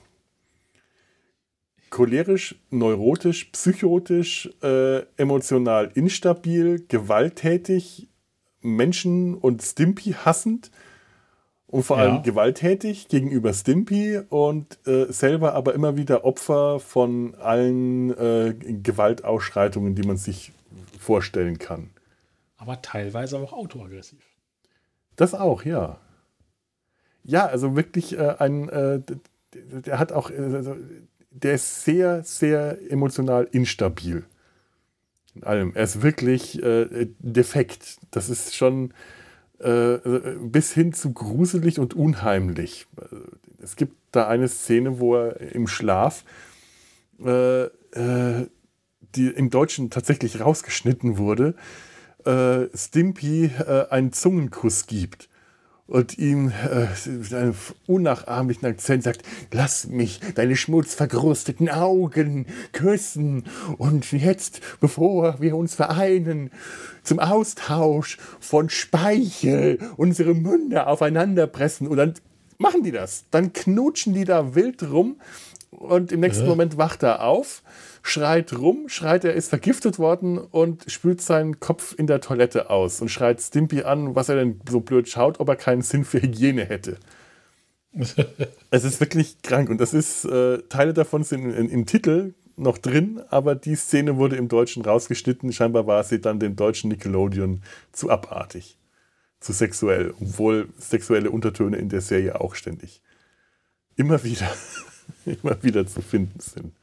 [1.89, 8.09] Cholerisch, neurotisch, psychotisch, äh, emotional instabil, gewalttätig,
[8.61, 10.71] Menschen und Stimpy hassend
[11.67, 12.03] und vor Ja.
[12.03, 19.95] allem gewalttätig gegenüber Stimpy und äh, selber aber immer wieder Opfer von allen äh, Gewaltausschreitungen,
[19.95, 20.51] die man sich
[20.99, 21.89] vorstellen kann.
[22.57, 24.19] aber teilweise auch autoaggressiv.
[25.17, 25.99] Das auch, ja.
[27.23, 29.01] Ja, also wirklich äh, ein, äh,
[29.53, 30.75] der hat auch, äh, also,
[31.31, 34.23] der ist sehr, sehr emotional instabil.
[35.35, 35.73] In allem.
[35.75, 37.97] Er ist wirklich äh, defekt.
[38.11, 38.93] Das ist schon
[39.59, 39.97] äh,
[40.41, 42.87] bis hin zu gruselig und unheimlich.
[43.61, 46.23] Es gibt da eine Szene, wo er im Schlaf,
[47.23, 48.47] äh, äh,
[49.15, 51.55] die im Deutschen tatsächlich rausgeschnitten wurde,
[52.25, 55.29] äh, Stimpy äh, einen Zungenkuss gibt
[55.87, 57.53] und ihm äh, mit einem
[57.85, 59.21] unnachahmlichen Akzent sagt,
[59.51, 63.43] lass mich deine schmutzverkrusteten Augen küssen.
[63.77, 66.49] Und jetzt, bevor wir uns vereinen,
[67.03, 72.13] zum Austausch von Speichel unsere Münder aufeinander pressen und dann
[72.57, 73.25] machen die das.
[73.29, 75.17] Dann knutschen die da wild rum
[75.69, 77.61] und im nächsten Moment wacht er auf,
[78.07, 83.01] schreit rum, schreit, er ist vergiftet worden und spült seinen Kopf in der Toilette aus
[83.01, 86.21] und schreit Stimpy an, was er denn so blöd schaut, ob er keinen Sinn für
[86.21, 86.97] Hygiene hätte.
[88.69, 92.77] Es ist wirklich krank und das ist, äh, Teile davon sind in- im Titel noch
[92.77, 95.51] drin, aber die Szene wurde im Deutschen rausgeschnitten.
[95.51, 98.77] Scheinbar war sie dann dem deutschen Nickelodeon zu abartig,
[99.39, 103.01] zu sexuell, obwohl sexuelle Untertöne in der Serie auch ständig
[103.95, 104.51] immer wieder,
[105.25, 106.73] immer wieder zu finden sind.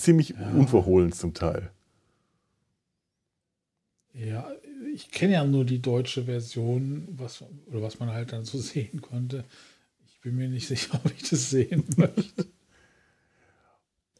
[0.00, 1.70] Ziemlich unverhohlen zum Teil.
[4.14, 4.50] Ja,
[4.94, 9.02] ich kenne ja nur die deutsche Version, was, oder was man halt dann so sehen
[9.02, 9.44] konnte.
[10.06, 12.46] Ich bin mir nicht sicher, ob ich das sehen möchte.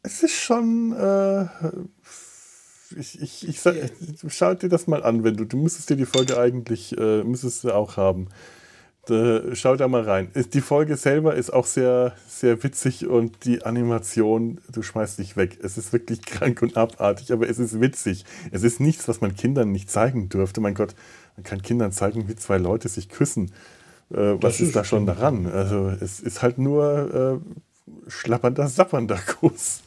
[0.03, 0.93] Es ist schon.
[0.93, 1.47] Äh,
[2.95, 3.75] ich, ich, ich sag,
[4.27, 5.45] schau dir das mal an, wenn du.
[5.45, 8.29] Du müsstest dir die Folge eigentlich, äh, müsstest du auch haben.
[9.05, 10.29] Da, schau da mal rein.
[10.53, 15.57] Die Folge selber ist auch sehr, sehr witzig und die Animation, du schmeißt dich weg.
[15.63, 18.25] Es ist wirklich krank und abartig, aber es ist witzig.
[18.51, 20.61] Es ist nichts, was man Kindern nicht zeigen dürfte.
[20.61, 20.93] Mein Gott,
[21.35, 23.51] man kann Kindern zeigen, wie zwei Leute sich küssen.
[24.11, 25.47] Äh, was ist ist da schon daran?
[25.47, 29.81] Also, es ist halt nur äh, schlappernder, sappernder Kuss.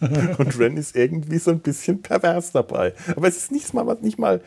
[0.00, 2.94] Und Ren ist irgendwie so ein bisschen pervers dabei.
[3.14, 4.40] Aber es ist nichts mal, was nicht mal.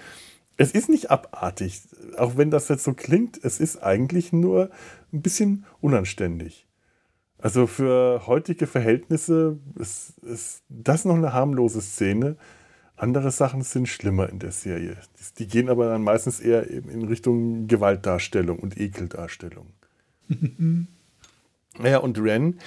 [0.60, 1.84] Es ist nicht abartig.
[2.18, 4.70] Auch wenn das jetzt so klingt, es ist eigentlich nur
[5.14, 6.68] ein bisschen unanständig.
[7.38, 12.36] Also für heutige Verhältnisse ist, ist das noch eine harmlose Szene.
[12.98, 14.98] Andere Sachen sind schlimmer in der Serie.
[15.18, 19.68] Die, die gehen aber dann meistens eher eben in Richtung Gewaltdarstellung und Ekeldarstellung.
[21.78, 22.60] Naja, und Ren,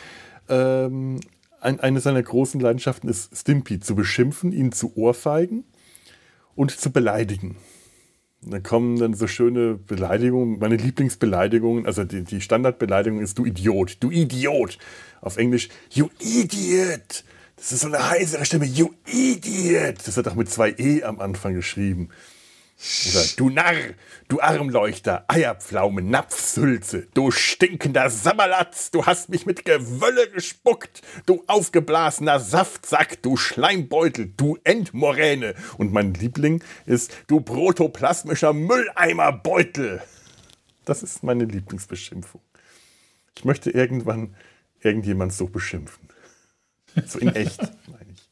[0.49, 1.21] ähm,
[1.61, 5.65] ein, eine seiner großen Leidenschaften ist, Stimpy zu beschimpfen, ihn zu ohrfeigen
[6.55, 7.57] und zu beleidigen.
[8.45, 13.99] Dann kommen dann so schöne Beleidigungen, meine Lieblingsbeleidigungen, also die, die Standardbeleidigung ist du Idiot,
[14.01, 14.79] du Idiot.
[15.21, 17.25] Auf Englisch, you idiot.
[17.55, 19.97] Das ist so eine heisere Stimme, you idiot.
[20.05, 22.09] Das wird auch mit zwei E am Anfang geschrieben.
[23.11, 23.77] Oder du Narr,
[24.29, 32.41] du Armleuchter, Eierpflaume, Napfsülze, du stinkender Sammerlatz, du hast mich mit Gewölle gespuckt, du aufgeblasener
[32.41, 35.55] Saftsack, du Schleimbeutel, du Endmoräne.
[35.79, 40.03] Und mein Liebling ist du protoplasmischer Mülleimerbeutel.
[40.85, 42.41] Das ist meine Lieblingsbeschimpfung.
[43.37, 44.35] Ich möchte irgendwann
[44.81, 46.09] irgendjemand so beschimpfen.
[47.07, 48.23] So in echt, meine ich.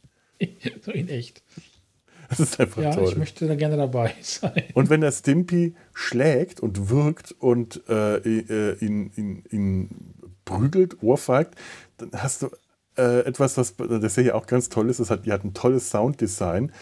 [0.84, 1.42] So in echt.
[2.30, 3.08] Das ist einfach ja, toll.
[3.08, 4.64] ich möchte da gerne dabei sein.
[4.74, 10.14] Und wenn der Stimpy schlägt und wirkt und äh, äh, ihn, ihn, ihn
[10.44, 11.54] prügelt, ohrfeigt,
[11.98, 12.50] dann hast du
[12.96, 15.00] äh, etwas, was das ja auch ganz toll ist.
[15.00, 16.72] Das hat, die hat ein tolles Sounddesign.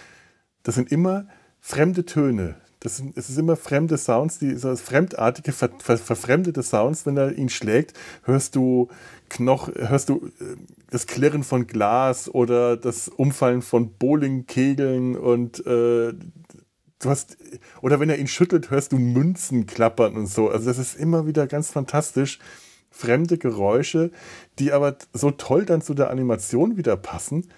[0.62, 1.26] Das sind immer
[1.60, 2.56] fremde Töne.
[2.80, 7.06] Das sind, es ist immer fremde Sounds, die so fremdartige, ver, ver, verfremdete Sounds.
[7.06, 8.88] Wenn er ihn schlägt, hörst du
[9.28, 10.56] Knoch, hörst du äh,
[10.90, 16.12] das Klirren von Glas oder das Umfallen von Bowlingkegeln und äh,
[16.98, 17.36] du hast,
[17.82, 20.48] oder wenn er ihn schüttelt, hörst du Münzen klappern und so.
[20.50, 22.38] Also das ist immer wieder ganz fantastisch.
[22.90, 24.10] Fremde Geräusche,
[24.58, 27.48] die aber so toll dann zu der Animation wieder passen,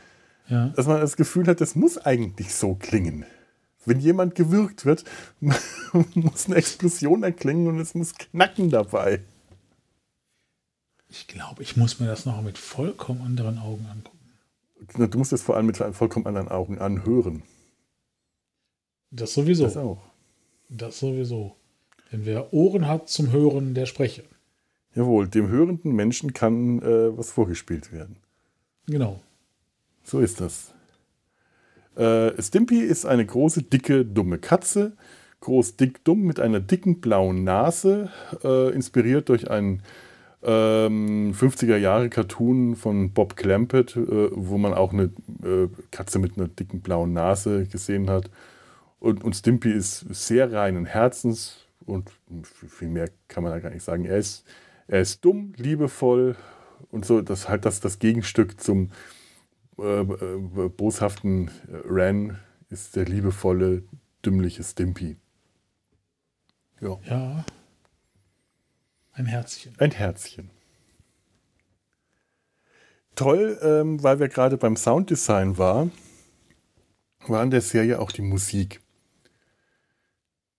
[0.48, 0.68] ja.
[0.68, 3.24] dass man das Gefühl hat, das muss eigentlich so klingen.
[3.86, 5.04] Wenn jemand gewürgt wird,
[5.40, 9.20] muss eine Explosion erklingen und es muss knacken dabei.
[11.10, 14.18] Ich glaube, ich muss mir das noch mit vollkommen anderen Augen angucken.
[15.10, 17.42] Du musst es vor allem mit vollkommen anderen Augen anhören.
[19.10, 19.64] Das sowieso.
[19.64, 20.02] Das auch.
[20.68, 21.56] Das sowieso.
[22.12, 24.24] Denn wer Ohren hat zum Hören, der spreche.
[24.94, 28.16] Jawohl, dem hörenden Menschen kann äh, was vorgespielt werden.
[28.86, 29.20] Genau.
[30.02, 30.72] So ist das.
[31.96, 34.96] Äh, Stimpy ist eine große, dicke, dumme Katze.
[35.40, 38.10] Groß, dick, dumm mit einer dicken blauen Nase,
[38.44, 39.82] äh, inspiriert durch einen
[40.42, 45.10] ähm, 50er Jahre Cartoon von Bob Clampett, äh, wo man auch eine
[45.42, 48.30] äh, Katze mit einer dicken blauen Nase gesehen hat.
[48.98, 52.10] Und, und Stimpy ist sehr reinen Herzens und
[52.52, 54.04] viel mehr kann man da gar nicht sagen.
[54.04, 54.44] Er ist,
[54.88, 56.36] er ist dumm, liebevoll
[56.90, 58.90] und so, das halt das, das Gegenstück zum
[59.78, 61.50] äh, äh boshaften
[61.84, 62.38] Ran
[62.68, 63.82] ist der liebevolle,
[64.24, 65.16] dümmliche Stimpy.
[66.80, 66.98] Ja.
[67.04, 67.44] ja.
[69.20, 69.74] Ein Herzchen.
[69.76, 70.48] Ein Herzchen.
[73.14, 75.92] Toll, ähm, weil wir gerade beim Sounddesign waren,
[77.26, 78.80] war in der Serie auch die Musik.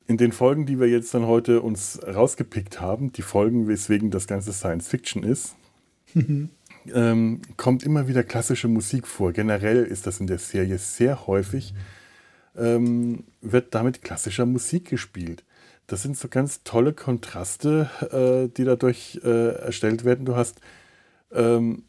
[0.06, 4.28] In den Folgen, die wir jetzt dann heute uns rausgepickt haben, die Folgen, weswegen das
[4.28, 5.56] ganze Science Fiction ist,
[6.94, 9.32] ähm, kommt immer wieder klassische Musik vor.
[9.32, 11.74] Generell ist das in der Serie sehr häufig,
[12.56, 15.44] ähm, wird damit klassischer Musik gespielt
[15.92, 20.24] das sind so ganz tolle Kontraste, äh, die dadurch äh, erstellt werden.
[20.24, 20.62] Du hast
[21.34, 21.84] ähm,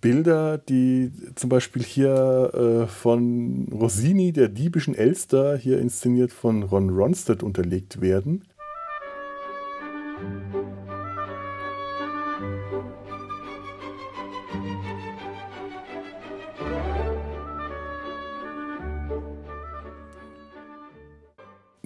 [0.00, 6.90] Bilder, die zum Beispiel hier äh, von Rossini, der diebischen Elster, hier inszeniert von Ron
[6.90, 8.44] Ronstadt unterlegt werden.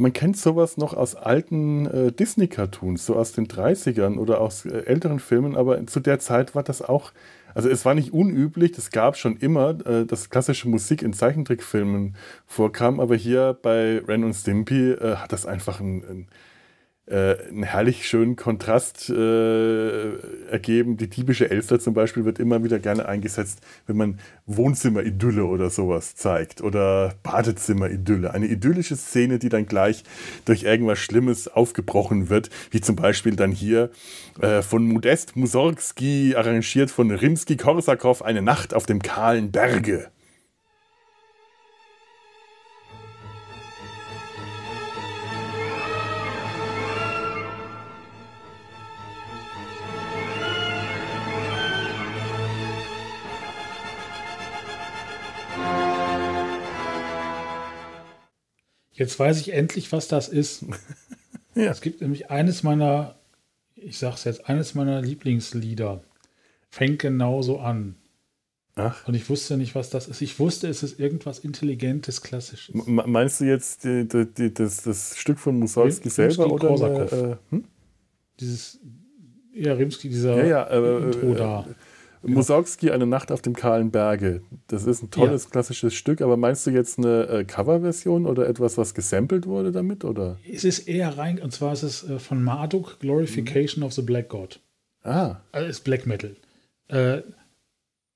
[0.03, 4.85] Man kennt sowas noch aus alten äh, Disney-Cartoons, so aus den 30ern oder aus äh,
[4.85, 7.13] älteren Filmen, aber zu der Zeit war das auch,
[7.55, 12.17] also es war nicht unüblich, es gab schon immer, äh, dass klassische Musik in Zeichentrickfilmen
[12.47, 16.29] vorkam, aber hier bei Ren und Stimpy äh, hat das einfach ein, ein
[17.07, 20.17] äh, einen herrlich schönen Kontrast äh,
[20.51, 20.97] ergeben.
[20.97, 26.15] Die typische Elster zum Beispiel wird immer wieder gerne eingesetzt, wenn man Wohnzimmer-Idylle oder sowas
[26.15, 28.33] zeigt oder Badezimmer-Idylle.
[28.33, 30.05] Eine idyllische Szene, die dann gleich
[30.45, 33.91] durch irgendwas Schlimmes aufgebrochen wird, wie zum Beispiel dann hier
[34.41, 40.09] äh, von Modest Mussorgsky arrangiert von Rimsky-Korsakow eine Nacht auf dem kahlen Berge.
[58.93, 60.65] Jetzt weiß ich endlich, was das ist.
[61.55, 61.71] ja.
[61.71, 63.17] Es gibt nämlich eines meiner,
[63.75, 66.03] ich sag's jetzt, eines meiner Lieblingslieder.
[66.71, 67.97] Fängt genauso an.
[68.75, 69.07] Ach.
[69.07, 70.23] Und ich wusste nicht, was das ist.
[70.23, 72.75] Ich wusste, es ist irgendwas Intelligentes, Klassisches.
[72.75, 77.13] M meinst du jetzt die, die, die, das, das Stück von Mussorgsky selber oder?
[77.13, 77.65] Äh, hm?
[78.41, 78.81] Dieses,
[79.53, 81.67] ja, Rimsky, dieser ja, ja, äh, Intro da.
[82.23, 84.43] Mussorgsky, Eine Nacht auf dem kahlen Berge.
[84.69, 85.51] Das ist ein tolles ja.
[85.51, 90.05] klassisches Stück, aber meinst du jetzt eine äh, Coverversion oder etwas, was gesampelt wurde damit?
[90.05, 90.39] Oder?
[90.51, 93.87] Es ist eher rein, und zwar ist es äh, von Marduk, Glorification mhm.
[93.87, 94.61] of the Black God.
[95.03, 95.37] Ah.
[95.51, 96.37] Also ist Black Metal.
[96.89, 97.23] Äh,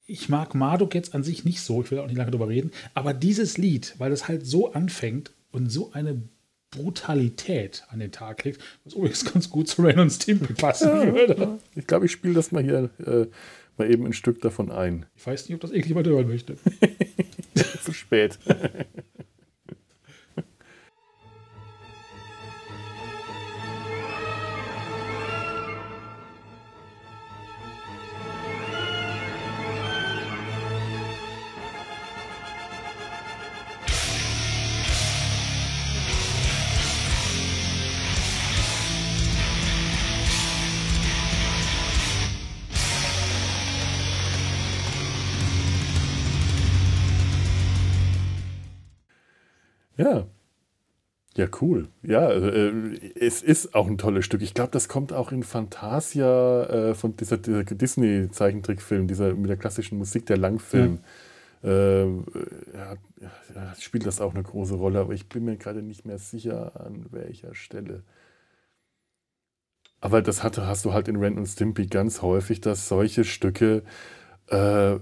[0.07, 2.71] ich mag Marduk jetzt an sich nicht so, ich will auch nicht lange darüber reden,
[2.95, 6.23] aber dieses Lied, weil es halt so anfängt und so eine
[6.71, 11.59] Brutalität an den Tag legt, was übrigens ganz gut zu und Stimpy passen würde.
[11.75, 13.27] Ich glaube, ich spiele das mal hier äh,
[13.79, 15.07] mal eben ein Stück davon ein.
[15.17, 16.57] Ich weiß nicht, ob das irgendjemand hören möchte.
[17.83, 18.39] Zu spät.
[49.97, 50.27] Ja.
[51.37, 51.89] Ja, cool.
[52.03, 54.41] Ja, äh, es ist auch ein tolles Stück.
[54.41, 59.59] Ich glaube, das kommt auch in Fantasia äh, von dieser, dieser Disney-Zeichentrickfilm, dieser mit der
[59.59, 61.01] klassischen Musik, der Langfilm.
[61.63, 61.71] Ja.
[61.71, 62.97] Äh, ja,
[63.55, 66.81] ja, spielt das auch eine große Rolle, aber ich bin mir gerade nicht mehr sicher,
[66.81, 68.03] an welcher Stelle.
[70.01, 73.83] Aber das hatte, hast du halt in Ren und Stimpy ganz häufig, dass solche Stücke
[74.47, 74.99] äh,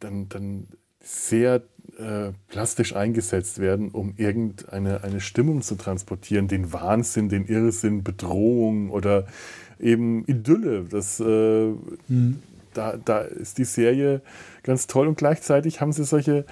[0.00, 0.68] dann, dann
[1.00, 1.62] sehr
[1.98, 8.90] äh, plastisch eingesetzt werden, um irgendeine eine Stimmung zu transportieren, den Wahnsinn, den Irrsinn, Bedrohung
[8.90, 9.26] oder
[9.78, 10.84] eben Idylle.
[10.84, 11.72] Das, äh,
[12.08, 12.42] mhm.
[12.72, 14.22] da, da ist die Serie
[14.62, 16.44] ganz toll und gleichzeitig haben sie solche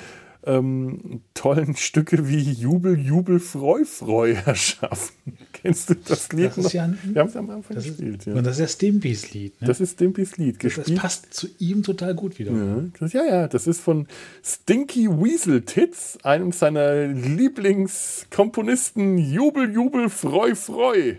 [0.45, 5.17] ähm, tollen Stücke wie Jubel, Jubel, Freu, Freu erschaffen.
[5.63, 8.19] Kennst du das Lied das ist Ja ein, Wir haben es am Anfang das gespielt.
[8.19, 8.35] Ist, ja.
[8.35, 9.61] Und das ist ja Stimpys Lied.
[9.61, 9.69] Ne?
[9.69, 10.59] Das ist Stimpys Lied.
[10.59, 10.89] Gespielt.
[10.89, 12.53] Das passt zu ihm total gut wieder.
[12.53, 14.07] Ja, das, ja, ja, das ist von
[14.45, 19.17] Stinky Weasel Tits, einem seiner Lieblingskomponisten.
[19.19, 20.97] Jubel, Jubel, Freu, Freu.
[20.97, 21.17] Jubel,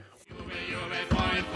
[0.70, 1.53] Jubel, Freu, Freu.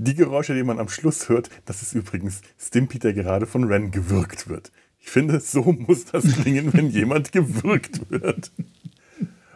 [0.00, 3.90] Die Geräusche, die man am Schluss hört, das ist übrigens Stimpy, der gerade von Ren
[3.90, 4.70] gewürgt wird.
[5.00, 8.52] Ich finde, so muss das klingen, wenn jemand gewürgt wird.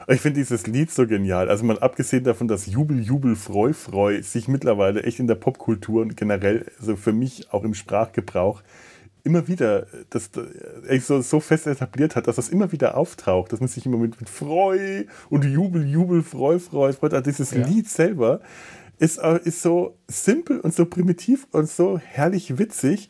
[0.09, 1.49] Ich finde dieses Lied so genial.
[1.49, 6.03] Also mal abgesehen davon, dass Jubel, Jubel, Freu, Freu sich mittlerweile echt in der Popkultur
[6.03, 8.63] und generell, also für mich auch im Sprachgebrauch,
[9.23, 13.61] immer wieder das, das so, so fest etabliert hat, dass das immer wieder auftaucht, dass
[13.61, 17.65] man sich immer mit, mit Freu und Jubel, Jubel, Freu, Freu, Freu, also dieses ja.
[17.65, 18.41] Lied selber
[18.99, 23.09] ist, äh, ist so simpel und so primitiv und so herrlich witzig,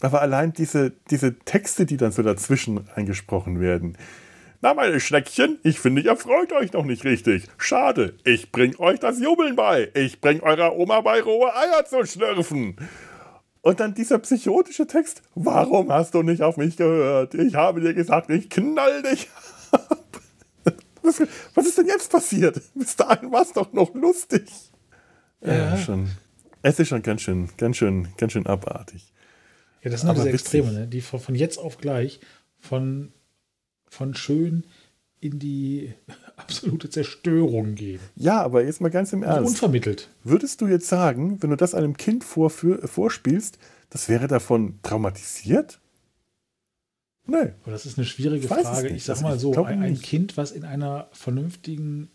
[0.00, 3.96] aber allein diese, diese Texte, die dann so dazwischen eingesprochen werden.
[4.60, 7.46] Na, meine Schneckchen, ich finde, ihr freut euch noch nicht richtig.
[7.58, 9.90] Schade, ich bring euch das Jubeln bei.
[9.94, 12.76] Ich bring eurer Oma bei, rohe Eier zu schlürfen.
[13.60, 15.22] Und dann dieser psychotische Text.
[15.36, 17.34] Warum hast du nicht auf mich gehört?
[17.34, 19.28] Ich habe dir gesagt, ich knall dich
[19.70, 20.04] ab.
[21.02, 21.22] Was,
[21.54, 22.60] was ist denn jetzt passiert?
[22.74, 24.44] Bis dahin war es doch noch lustig.
[25.44, 26.08] Ja, ja, schon.
[26.62, 29.12] Es ist schon ganz schön, ganz schön, ganz schön abartig.
[29.82, 30.86] Ja, das sind diese Extreme, ne?
[30.88, 32.20] die von, von jetzt auf gleich
[32.58, 33.12] von,
[33.88, 34.64] von schön
[35.20, 35.94] in die
[36.36, 38.00] absolute Zerstörung gehen.
[38.16, 39.54] Ja, aber jetzt mal ganz im also Ernst.
[39.54, 40.08] unvermittelt.
[40.24, 43.58] Würdest du jetzt sagen, wenn du das einem Kind vorführ, vorspielst,
[43.90, 45.80] das wäre davon traumatisiert?
[47.26, 47.52] Nee.
[47.62, 48.88] Aber das ist eine schwierige ich Frage.
[48.88, 52.10] Ich sag also mal so, ein, ein Kind, was in einer vernünftigen,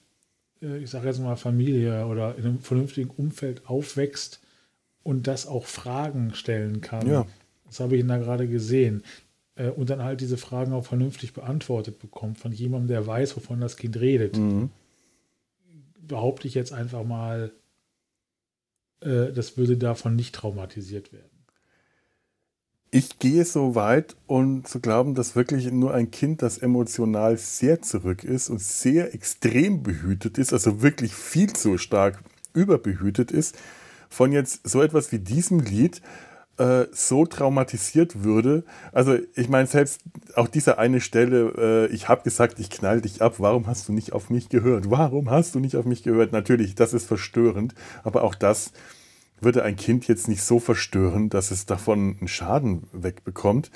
[0.64, 4.42] ich sage jetzt mal Familie oder in einem vernünftigen Umfeld aufwächst
[5.04, 7.08] und das auch Fragen stellen kann.
[7.08, 7.26] Ja.
[7.66, 9.04] Das habe ich ihn da gerade gesehen
[9.56, 13.60] äh, und dann halt diese Fragen auch vernünftig beantwortet bekommt von jemandem, der weiß, wovon
[13.60, 14.70] das Kind redet, mhm.
[16.00, 17.52] behaupte ich jetzt einfach mal,
[19.02, 21.33] äh, das würde davon nicht traumatisiert werden.
[22.96, 27.82] Ich gehe so weit und zu glauben, dass wirklich nur ein Kind, das emotional sehr
[27.82, 32.20] zurück ist und sehr extrem behütet ist, also wirklich viel zu stark
[32.54, 33.58] überbehütet ist,
[34.10, 36.04] von jetzt so etwas wie diesem Lied
[36.60, 38.64] äh, so traumatisiert würde.
[38.92, 40.02] Also ich meine, selbst
[40.36, 43.94] auch diese eine Stelle, äh, ich habe gesagt, ich knall dich ab, warum hast du
[43.94, 44.92] nicht auf mich gehört?
[44.92, 46.32] Warum hast du nicht auf mich gehört?
[46.32, 47.74] Natürlich, das ist verstörend,
[48.04, 48.72] aber auch das
[49.44, 53.72] würde ein Kind jetzt nicht so verstören, dass es davon einen Schaden wegbekommt.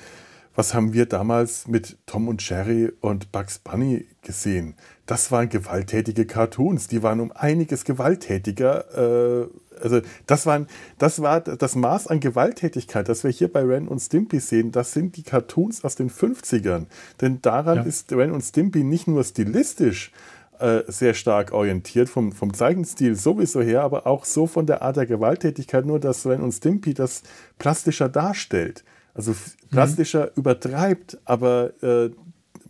[0.54, 4.74] Was haben wir damals mit Tom und Jerry und Bugs Bunny gesehen?
[5.06, 9.48] Das waren gewalttätige Cartoons, die waren um einiges gewalttätiger äh,
[9.82, 10.66] also das, waren,
[10.98, 14.92] das war das Maß an Gewalttätigkeit, das wir hier bei Ren und Stimpy sehen, das
[14.92, 16.86] sind die Cartoons aus den 50ern.
[17.20, 17.82] Denn daran ja.
[17.84, 20.12] ist Ren und Stimpy nicht nur stilistisch
[20.58, 24.96] äh, sehr stark orientiert, vom, vom Zeichenstil sowieso her, aber auch so von der Art
[24.96, 27.22] der Gewalttätigkeit, nur dass Ren und Stimpy das
[27.58, 28.84] plastischer darstellt.
[29.14, 29.34] Also
[29.70, 30.32] plastischer mhm.
[30.36, 32.10] übertreibt, aber äh,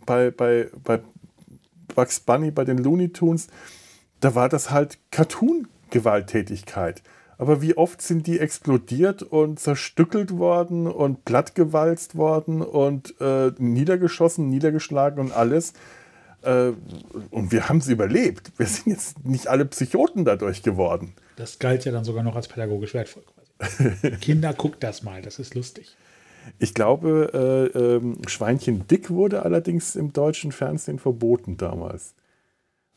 [0.05, 0.99] bei, bei, bei
[1.95, 3.47] Bugs Bunny, bei den Looney Tunes,
[4.19, 7.03] da war das halt Cartoon-Gewalttätigkeit.
[7.37, 14.49] Aber wie oft sind die explodiert und zerstückelt worden und plattgewalzt worden und äh, niedergeschossen,
[14.49, 15.73] niedergeschlagen und alles.
[16.41, 16.71] Äh,
[17.31, 18.51] und wir haben sie überlebt.
[18.57, 21.13] Wir sind jetzt nicht alle Psychoten dadurch geworden.
[21.35, 23.23] Das galt ja dann sogar noch als pädagogisch wertvoll.
[24.21, 25.95] Kinder, guckt das mal, das ist lustig.
[26.57, 32.15] Ich glaube, äh, ähm, Schweinchen Dick wurde allerdings im deutschen Fernsehen verboten damals,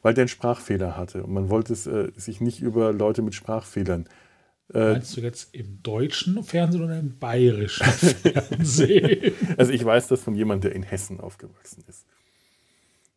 [0.00, 3.34] weil der einen Sprachfehler hatte und man wollte es, äh, sich nicht über Leute mit
[3.34, 4.08] Sprachfehlern.
[4.72, 9.34] Äh, Meinst du jetzt im deutschen Fernsehen oder im bayerischen Fernsehen?
[9.56, 12.06] also ich weiß das von jemandem, der in Hessen aufgewachsen ist.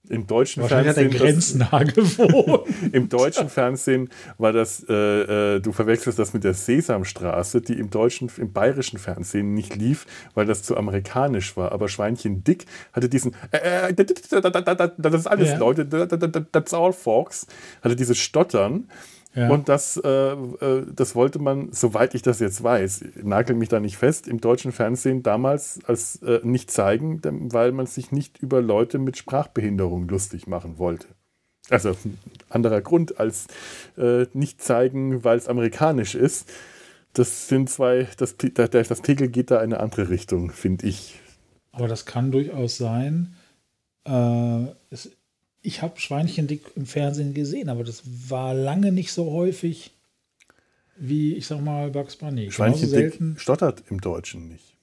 [0.10, 1.14] Im deutschen Wahrscheinlich Fernsehen.
[1.14, 2.68] Hat er grenznah gewohnt.
[2.92, 7.90] Im deutschen Fernsehen war das, äh, äh, du verwechselst das mit der Sesamstraße, die im
[7.90, 11.72] deutschen, im bayerischen Fernsehen nicht lief, weil das zu amerikanisch war.
[11.72, 15.58] Aber Schweinchen Dick hatte diesen, äh, äh, das ist alles ja.
[15.58, 15.88] Leute,
[16.52, 17.48] that's all folks,
[17.82, 18.88] hatte dieses Stottern.
[19.36, 19.50] Ja.
[19.50, 23.82] Und das, äh, äh, das wollte man, soweit ich das jetzt weiß, nagel mich da
[23.82, 27.20] nicht fest, im deutschen Fernsehen damals als äh, nicht zeigen,
[27.52, 31.08] weil man sich nicht über Leute mit Sprachbehinderung lustig machen wollte.
[31.70, 31.98] Also
[32.50, 33.48] anderer Grund als
[33.98, 36.50] äh, nicht zeigen, weil es amerikanisch ist.
[37.12, 41.20] Das sind zwei, das, das Pegel geht da in eine andere Richtung, finde ich.
[41.72, 43.36] Aber das kann durchaus sein.
[44.06, 45.12] Äh, es
[45.66, 49.92] ich habe Schweinchendick im Fernsehen gesehen, aber das war lange nicht so häufig
[50.96, 52.52] wie, ich sag mal, Bugs Bunny.
[52.52, 54.78] Schweinchendick stottert im Deutschen nicht.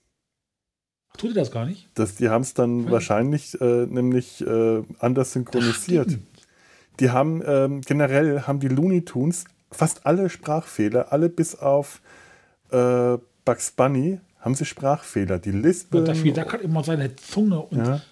[1.16, 1.88] Tut ihr das gar nicht?
[1.94, 6.18] Das, die haben es dann Weil wahrscheinlich äh, nämlich äh, anders synchronisiert.
[7.00, 12.02] Die haben ähm, generell haben die Looney Tunes fast alle Sprachfehler, alle bis auf
[12.70, 15.38] äh, Bugs Bunny haben sie Sprachfehler.
[15.38, 16.04] Die Lispeln.
[16.34, 18.02] Da kann immer seine Zunge und ja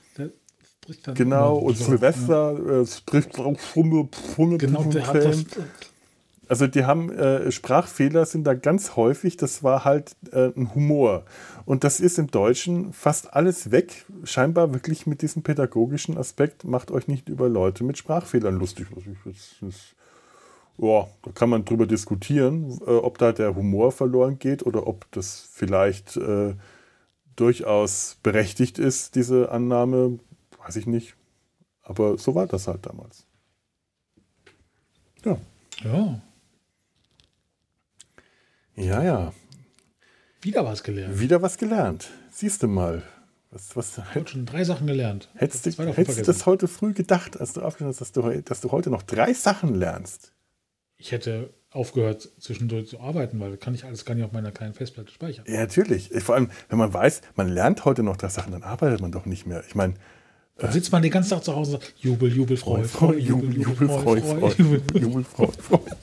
[0.82, 1.14] spricht dann.
[1.14, 2.80] Genau, und Silvester ja.
[2.80, 5.44] äh, spricht auch Fummel, Fummel, genau, der hat das,
[6.50, 11.24] also die haben äh, Sprachfehler sind da ganz häufig, das war halt äh, ein Humor.
[11.64, 14.04] Und das ist im Deutschen fast alles weg.
[14.24, 18.88] Scheinbar wirklich mit diesem pädagogischen Aspekt, macht euch nicht über Leute mit Sprachfehlern lustig.
[20.78, 25.06] ja, da kann man drüber diskutieren, äh, ob da der Humor verloren geht oder ob
[25.12, 26.54] das vielleicht äh,
[27.36, 30.18] durchaus berechtigt ist, diese Annahme.
[30.64, 31.14] Weiß ich nicht.
[31.82, 33.26] Aber so war das halt damals.
[35.24, 35.38] Ja.
[35.82, 36.20] Ja.
[38.76, 39.32] Ja, ja.
[40.42, 41.18] Wieder was gelernt.
[41.18, 42.10] Wieder was gelernt.
[42.30, 43.02] Siehst du mal.
[43.50, 45.28] Was, was, ich habe schon drei Sachen gelernt.
[45.34, 48.70] Hättest du hättest das heute früh gedacht, als du aufgehört hast, dass du, dass du
[48.70, 50.32] heute noch drei Sachen lernst?
[50.98, 54.74] Ich hätte aufgehört, zwischendurch zu arbeiten, weil kann ich alles gar nicht auf meiner kleinen
[54.74, 55.44] Festplatte speichern.
[55.48, 56.10] Ja, natürlich.
[56.22, 59.26] Vor allem, wenn man weiß, man lernt heute noch drei Sachen, dann arbeitet man doch
[59.26, 59.64] nicht mehr.
[59.66, 59.94] Ich meine,
[60.60, 63.56] da sitzt man den ganzen Tag zu Hause und sagt, Jubel, Jubel, Freude, Freude, Jubel,
[63.56, 65.96] Jubel, Freude, Freude, Jubel, Jubel, Freude, Freude,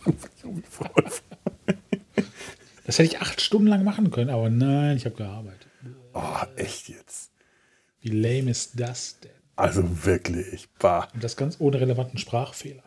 [0.44, 1.12] Jubel, Freude.
[2.86, 5.68] Das hätte ich acht Stunden lang machen können, aber nein, ich habe gearbeitet.
[6.14, 7.32] Oh, echt jetzt?
[8.00, 9.32] Wie lame ist das denn?
[9.56, 11.08] Also wirklich, bah.
[11.14, 12.84] Und das ganz ohne relevanten Sprachfehler.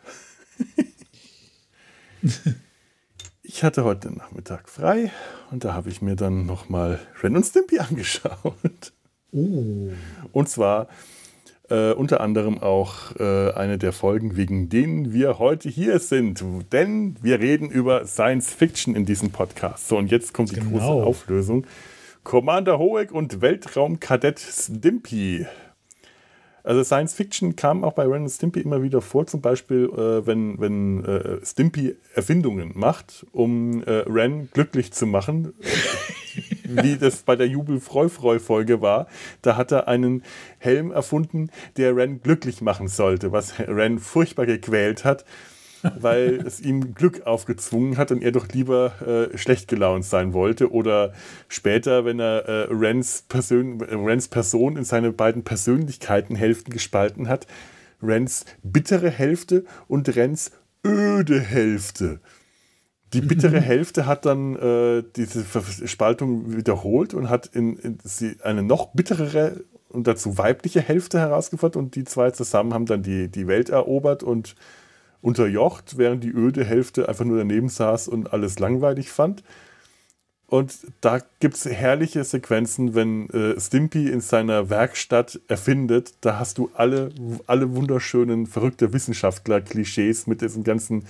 [3.43, 5.11] ich hatte heute Nachmittag frei
[5.51, 8.93] und da habe ich mir dann nochmal Ren und Stimpy angeschaut.
[9.31, 9.91] Oh.
[10.33, 10.87] Und zwar
[11.71, 16.43] äh, unter anderem auch äh, eine der Folgen, wegen denen wir heute hier sind.
[16.71, 19.87] Denn wir reden über Science Fiction in diesem Podcast.
[19.87, 20.71] So, und jetzt kommt die genau.
[20.71, 21.65] große Auflösung.
[22.23, 25.47] Commander Hoek und Weltraumkadett Stimpy.
[26.63, 30.27] Also Science Fiction kam auch bei Ren und Stimpy immer wieder vor, zum Beispiel, äh,
[30.27, 35.53] wenn, wenn äh, Stimpy Erfindungen macht, um äh, Ren glücklich zu machen.
[36.75, 39.07] Wie das bei der Jubel-Freu-Freu-Folge war.
[39.41, 40.23] Da hat er einen
[40.57, 45.25] Helm erfunden, der Ren glücklich machen sollte, was Ren furchtbar gequält hat,
[45.99, 50.71] weil es ihm Glück aufgezwungen hat und er doch lieber äh, schlecht gelaunt sein wollte.
[50.71, 51.13] Oder
[51.47, 57.47] später, wenn er äh, Rens, Persön Rens Person in seine beiden Persönlichkeitenhälften gespalten hat,
[58.01, 60.51] Rens bittere Hälfte und Rens
[60.85, 62.19] öde Hälfte.
[63.13, 63.59] Die bittere.
[63.61, 65.43] Hälfte hat dann äh, diese
[65.87, 71.75] Spaltung wiederholt und hat in, in sie eine noch bitterere und dazu weibliche Hälfte herausgefordert
[71.75, 74.55] und die zwei zusammen haben dann die, die Welt erobert und
[75.21, 79.43] unterjocht, während die öde Hälfte einfach nur daneben saß und alles langweilig fand.
[80.47, 86.15] Und da gibt es herrliche Sequenzen, wenn äh, Stimpy in seiner Werkstatt erfindet.
[86.19, 87.09] Da hast du alle,
[87.47, 91.05] alle wunderschönen, verrückte Wissenschaftler-Klischees mit diesen ganzen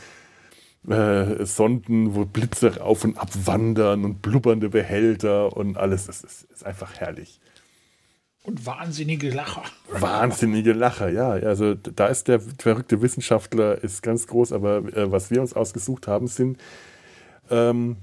[0.87, 6.07] äh, Sonden, wo Blitze auf und ab wandern und blubbernde Behälter und alles.
[6.07, 7.39] Das ist, ist einfach herrlich.
[8.43, 9.63] Und wahnsinnige Lacher.
[9.91, 11.29] Wahnsinnige Lacher, ja.
[11.29, 16.07] Also da ist der verrückte Wissenschaftler ist ganz groß, aber äh, was wir uns ausgesucht
[16.07, 16.57] haben, sind
[17.51, 17.97] ähm,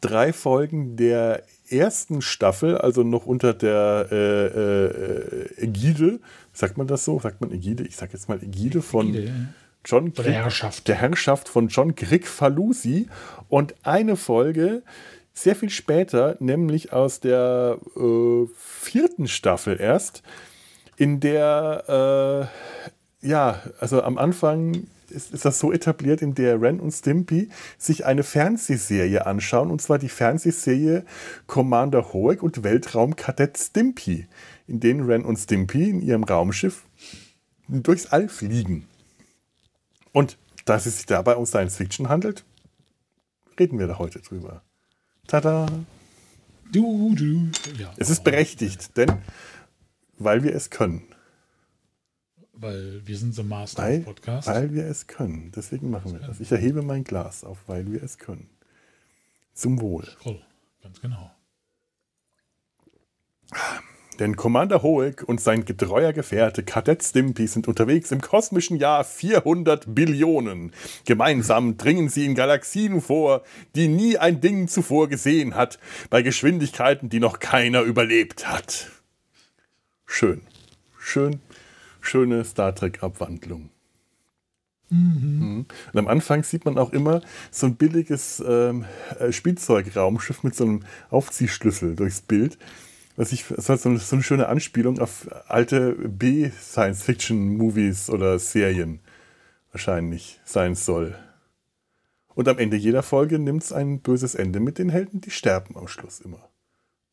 [0.00, 6.18] drei Folgen der ersten Staffel, also noch unter der äh, äh, Ägide,
[6.52, 7.20] sagt man das so?
[7.20, 7.84] Sagt man Ägide?
[7.84, 9.32] Ich sag jetzt mal Ägide von Ägide, ja.
[9.86, 10.88] John Von der Herrschaft.
[10.88, 13.08] der Herrschaft von John Grigfalusi
[13.48, 14.82] und eine Folge
[15.32, 20.22] sehr viel später, nämlich aus der äh, vierten Staffel erst,
[20.96, 22.50] in der,
[23.22, 27.50] äh, ja, also am Anfang ist, ist das so etabliert, in der Ren und Stimpy
[27.78, 31.04] sich eine Fernsehserie anschauen, und zwar die Fernsehserie
[31.46, 34.26] Commander Hoek und Weltraumkadett Stimpy,
[34.66, 36.86] in denen Ren und Stimpy in ihrem Raumschiff
[37.68, 38.88] durchs All fliegen.
[40.16, 42.46] Und da es sich dabei um Science Fiction handelt,
[43.60, 44.62] reden wir da heute drüber.
[45.26, 45.66] Tada!
[46.72, 47.50] Du, du.
[47.76, 47.92] Ja.
[47.98, 49.12] Es ist berechtigt, denn
[50.16, 51.02] weil wir es können.
[52.54, 54.48] Weil wir sind The Master Weil, Podcast.
[54.48, 55.52] weil wir es können.
[55.54, 56.40] Deswegen machen wir das.
[56.40, 58.48] Ich erhebe mein Glas auf, weil wir es können.
[59.52, 60.06] Zum Wohl.
[60.22, 60.42] Voll.
[60.82, 61.30] Ganz genau.
[64.18, 69.94] Denn Commander Hoek und sein getreuer Gefährte Kadett Stimpy sind unterwegs im kosmischen Jahr 400
[69.94, 70.72] Billionen.
[71.04, 73.42] Gemeinsam dringen sie in Galaxien vor,
[73.74, 78.90] die nie ein Ding zuvor gesehen hat, bei Geschwindigkeiten, die noch keiner überlebt hat.
[80.06, 80.42] Schön.
[80.98, 81.40] Schön.
[82.00, 83.70] Schöne Star Trek-Abwandlung.
[84.88, 85.66] Mhm.
[85.92, 88.84] Und am Anfang sieht man auch immer so ein billiges ähm,
[89.18, 92.56] äh, Spielzeugraumschiff mit so einem Aufziehschlüssel durchs Bild.
[93.16, 99.00] Was ich, das war so eine, so eine schöne Anspielung auf alte B-Science-Fiction-Movies oder Serien
[99.72, 101.16] wahrscheinlich sein soll.
[102.34, 105.76] Und am Ende jeder Folge nimmt es ein böses Ende mit den Helden, die sterben
[105.76, 106.46] am Schluss immer.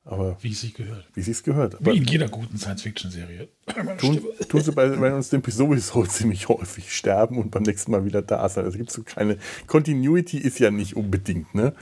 [0.05, 1.07] Aber Wie es sich gehört.
[1.13, 1.75] wie sie es gehört.
[1.75, 3.47] Wie Aber in jeder guten Science-Fiction-Serie.
[3.97, 8.03] tun, tun sie bei Ren und Stimpy sowieso ziemlich häufig sterben und beim nächsten Mal
[8.03, 8.65] wieder da sein.
[8.65, 9.37] Also gibt es so keine.
[9.65, 11.73] Continuity ist ja nicht unbedingt, ne?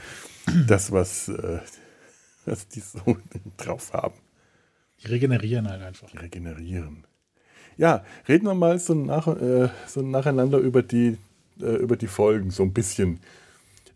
[0.68, 1.62] Das, was, äh,
[2.52, 3.18] was die so
[3.58, 4.16] drauf haben.
[5.02, 6.10] Die regenerieren halt einfach.
[6.12, 7.06] Die regenerieren.
[7.78, 11.18] Ja, reden wir mal so, nach, äh, so nacheinander über die,
[11.60, 13.22] äh, über die Folgen, so ein bisschen.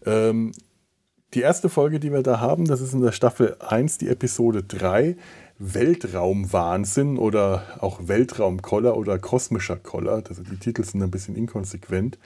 [0.05, 0.53] Ähm,
[1.33, 4.63] die erste Folge, die wir da haben, das ist in der Staffel 1, die Episode
[4.63, 5.17] 3,
[5.59, 10.23] Weltraumwahnsinn oder auch Weltraumkoller oder kosmischer Koller.
[10.27, 12.17] Also die Titel sind ein bisschen inkonsequent.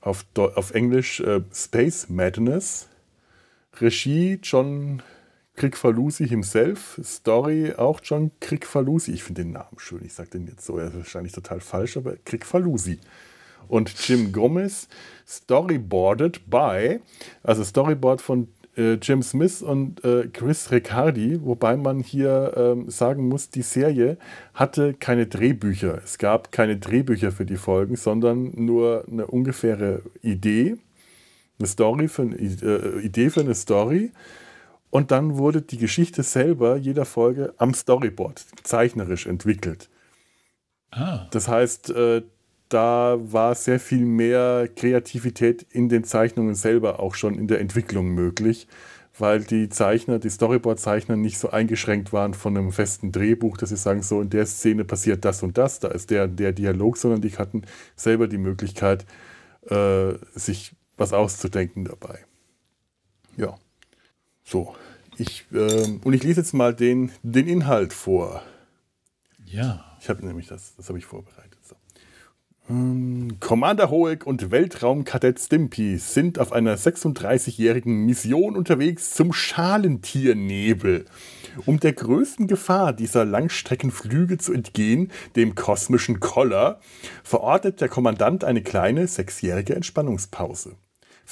[0.00, 2.88] Auf, auf Englisch äh, Space Madness.
[3.80, 5.02] Regie John
[5.56, 6.98] Krigfalusi himself.
[7.02, 9.12] Story auch John Krigfalusi.
[9.12, 10.04] Ich finde den Namen schön.
[10.04, 10.78] Ich sage den jetzt so.
[10.78, 12.98] Er ist wahrscheinlich total falsch, aber Krigfalusi.
[13.68, 14.88] Und Jim Gomez,
[15.26, 17.00] storyboarded by,
[17.42, 23.28] also Storyboard von äh, Jim Smith und äh, Chris Riccardi, wobei man hier ähm, sagen
[23.28, 24.16] muss, die Serie
[24.54, 26.00] hatte keine Drehbücher.
[26.02, 30.76] Es gab keine Drehbücher für die Folgen, sondern nur eine ungefähre Idee,
[31.58, 34.10] eine Story für eine äh, Idee für eine Story.
[34.92, 39.88] Und dann wurde die Geschichte selber jeder Folge am Storyboard zeichnerisch entwickelt.
[40.90, 42.20] Ah, Das heißt, äh,
[42.68, 48.08] da war sehr viel mehr Kreativität in den Zeichnungen selber auch schon in der Entwicklung
[48.08, 48.68] möglich,
[49.18, 53.78] weil die Zeichner, die Storyboard-Zeichner nicht so eingeschränkt waren von einem festen Drehbuch, dass sie
[53.78, 57.22] sagen, so in der Szene passiert das und das, da ist der der Dialog, sondern
[57.22, 57.62] die hatten
[57.96, 59.06] selber die Möglichkeit,
[59.70, 62.18] äh, sich was auszudenken dabei.
[63.38, 63.56] Ja,
[64.44, 64.74] so.
[65.18, 68.42] Ich, ähm, und ich lese jetzt mal den, den Inhalt vor.
[69.44, 69.84] ja.
[70.02, 71.58] Ich habe nämlich das, das habe ich vorbereitet.
[71.62, 71.76] So.
[72.68, 81.04] Ähm, Commander Hoek und Weltraumkadett Stimpy sind auf einer 36-jährigen Mission unterwegs zum Schalentiernebel.
[81.66, 86.80] Um der größten Gefahr dieser Langstreckenflüge zu entgehen, dem kosmischen Koller,
[87.22, 90.74] verordnet der Kommandant eine kleine sechsjährige Entspannungspause.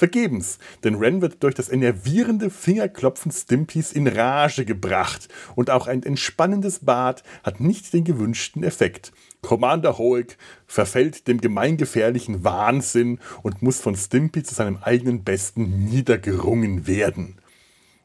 [0.01, 6.01] Vergebens, denn Ren wird durch das enervierende Fingerklopfen Stimpys in Rage gebracht und auch ein
[6.01, 9.11] entspannendes Bad hat nicht den gewünschten Effekt.
[9.43, 16.87] Commander Hoek verfällt dem gemeingefährlichen Wahnsinn und muss von Stimpy zu seinem eigenen Besten niedergerungen
[16.87, 17.35] werden.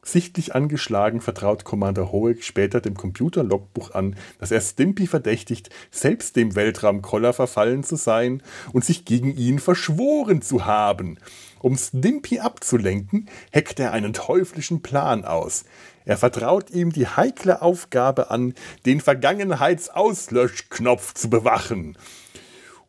[0.07, 6.55] Sichtlich angeschlagen vertraut Commander Hoek später dem Computer-Logbuch an, dass er Stimpy verdächtigt, selbst dem
[6.55, 8.41] Weltraumkoller verfallen zu sein
[8.71, 11.17] und sich gegen ihn verschworen zu haben.
[11.59, 15.65] Um Stimpy abzulenken, heckt er einen teuflischen Plan aus.
[16.05, 18.53] Er vertraut ihm die heikle Aufgabe an,
[18.85, 21.97] den Vergangenheitsauslöschknopf zu bewachen,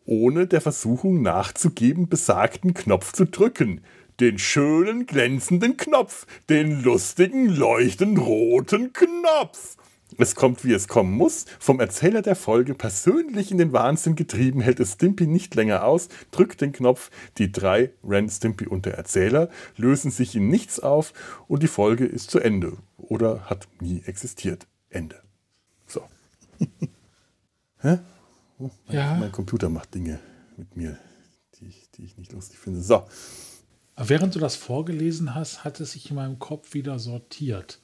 [0.04, 3.80] ohne der Versuchung nachzugeben, besagten Knopf zu drücken.
[4.20, 9.76] Den schönen, glänzenden Knopf, den lustigen, leuchtend roten Knopf.
[10.20, 11.46] Es kommt, wie es kommen muss.
[11.60, 16.08] Vom Erzähler der Folge persönlich in den Wahnsinn getrieben, hält es Stimpy nicht länger aus,
[16.32, 17.10] drückt den Knopf.
[17.38, 21.12] Die drei, Ren, Stimpy und der Erzähler, lösen sich in nichts auf
[21.46, 22.76] und die Folge ist zu Ende.
[22.96, 24.66] Oder hat nie existiert.
[24.90, 25.22] Ende.
[25.86, 26.02] So.
[27.80, 27.98] Hä?
[28.58, 29.14] Oh, mein, Ja.
[29.14, 30.18] mein Computer macht Dinge
[30.56, 30.98] mit mir,
[31.60, 32.82] die ich, die ich nicht lustig finde.
[32.82, 33.04] So.
[33.96, 37.80] Während du das vorgelesen hast, hat es sich in meinem Kopf wieder sortiert.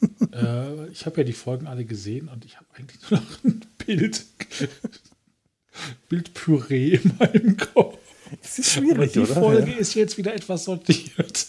[0.32, 3.60] äh, ich habe ja die Folgen alle gesehen und ich habe eigentlich nur noch ein
[3.84, 4.24] Bild,
[6.08, 7.98] Bildpüree in meinem Kopf.
[8.42, 9.34] Es ist Aber schwierig, die oder?
[9.34, 9.76] Folge Ja.
[9.78, 11.48] ist jetzt wieder etwas sortiert.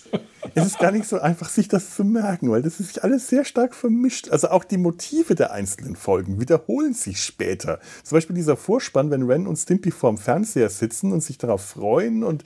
[0.54, 3.28] Es ist gar nicht so einfach, sich das zu merken, weil das ist sich alles
[3.28, 4.30] sehr stark vermischt.
[4.30, 7.80] Also auch die Motive der einzelnen Folgen wiederholen sich später.
[8.04, 12.24] Zum Beispiel dieser Vorspann, wenn Ren und Stimpy vorm Fernseher sitzen und sich darauf freuen
[12.24, 12.44] und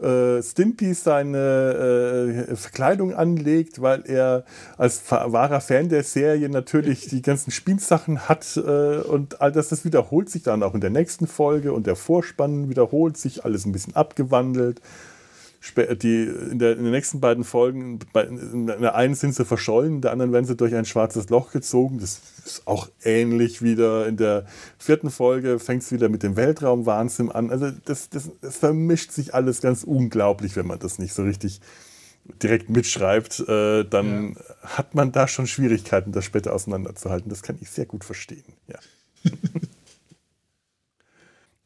[0.00, 4.44] äh, Stimpy seine äh, Verkleidung anlegt, weil er
[4.76, 9.84] als wahrer Fan der Serie natürlich die ganzen Spielsachen hat äh, und all das, das
[9.84, 13.72] wiederholt sich dann auch in der nächsten Folge und der Vorspann wiederholt sich, alles ein
[13.72, 14.80] bisschen abgewandelt.
[15.74, 19.96] Die, in, der, in den nächsten beiden Folgen, bei, in der einen sind sie verschollen,
[19.96, 21.98] in der anderen werden sie durch ein schwarzes Loch gezogen.
[21.98, 24.06] Das ist auch ähnlich wieder.
[24.06, 24.46] In der
[24.78, 27.50] vierten Folge fängt es wieder mit dem Weltraumwahnsinn an.
[27.50, 31.60] Also das, das, das vermischt sich alles ganz unglaublich, wenn man das nicht so richtig
[32.42, 33.40] direkt mitschreibt.
[33.48, 37.28] Äh, dann hat man da schon Schwierigkeiten, das später auseinanderzuhalten.
[37.28, 38.44] Das kann ich sehr gut verstehen.
[38.68, 38.78] Ja.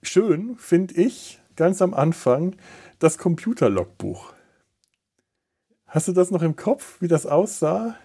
[0.03, 2.57] Schön finde ich ganz am Anfang
[3.01, 4.33] das Computerlogbuch.
[5.87, 7.97] Hast du das noch im Kopf, wie das aussah?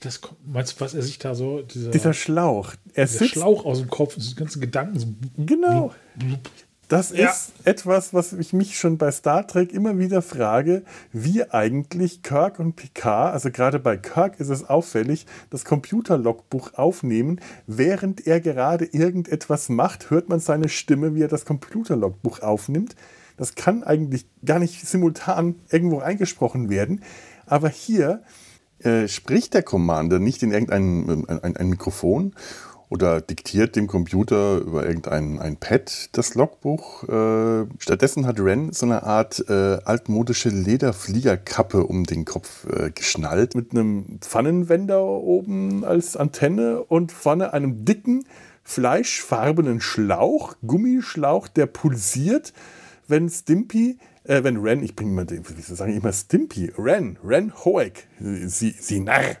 [0.00, 2.72] Das, meinst du, was er sich da so, dieser, Dieser Schlauch.
[2.94, 3.32] Er dieser sitzt.
[3.32, 4.98] Schlauch aus dem Kopf, diese ganzen Gedanken.
[4.98, 5.92] So, Genau.
[6.86, 7.28] Das Ja.
[7.30, 12.60] ist etwas, was ich mich schon bei Star Trek immer wieder frage, wie eigentlich Kirk
[12.60, 17.40] und Picard, also gerade bei Kirk ist es auffällig, das Computerlogbuch aufnehmen.
[17.66, 22.94] Während er gerade irgendetwas macht, hört man seine Stimme, wie er das Computerlogbuch aufnimmt.
[23.38, 27.02] Das kann eigentlich gar nicht simultan irgendwo eingesprochen werden.
[27.46, 28.22] Aber hier
[28.80, 32.34] äh, spricht der Commander nicht in irgendein ein, ein, ein Mikrofon
[32.90, 37.04] oder diktiert dem Computer über irgendein ein Pad das Logbuch.
[37.04, 43.54] Äh, stattdessen hat Ren so eine Art äh, altmodische Lederfliegerkappe um den Kopf äh, geschnallt
[43.54, 48.24] mit einem Pfannenwender oben als Antenne und vorne einem dicken
[48.64, 52.52] fleischfarbenen Schlauch, Gummischlauch, der pulsiert,
[53.08, 57.18] wenn Stimpy, äh, wenn Ren, ich bringe immer den, wieso sage ich immer Stimpy, Ren,
[57.24, 59.36] Ren Hoek, sie, sie Narr,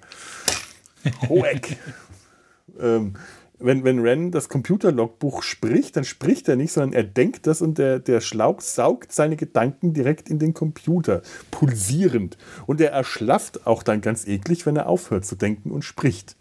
[1.28, 1.76] Hoek.
[2.80, 3.14] ähm,
[3.60, 7.78] wenn, wenn Ren das Computerlogbuch spricht, dann spricht er nicht, sondern er denkt das und
[7.78, 12.38] der, der Schlauch saugt seine Gedanken direkt in den Computer, pulsierend.
[12.66, 16.36] Und er erschlafft auch dann ganz eklig, wenn er aufhört zu denken und spricht.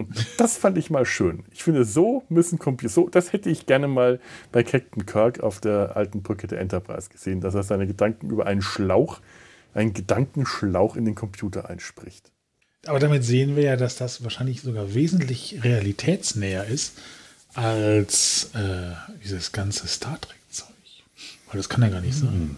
[0.00, 1.44] Und das fand ich mal schön.
[1.52, 4.18] Ich finde, so müssen Computer, so, das hätte ich gerne mal
[4.50, 8.46] bei Captain Kirk auf der alten Brücke der Enterprise gesehen, dass er seine Gedanken über
[8.46, 9.20] einen Schlauch,
[9.74, 12.32] einen Gedankenschlauch in den Computer einspricht.
[12.86, 16.98] Aber damit sehen wir ja, dass das wahrscheinlich sogar wesentlich realitätsnäher ist
[17.52, 20.68] als äh, dieses ganze Star Trek-Zeug.
[21.48, 22.56] Weil das kann ja gar nicht sein.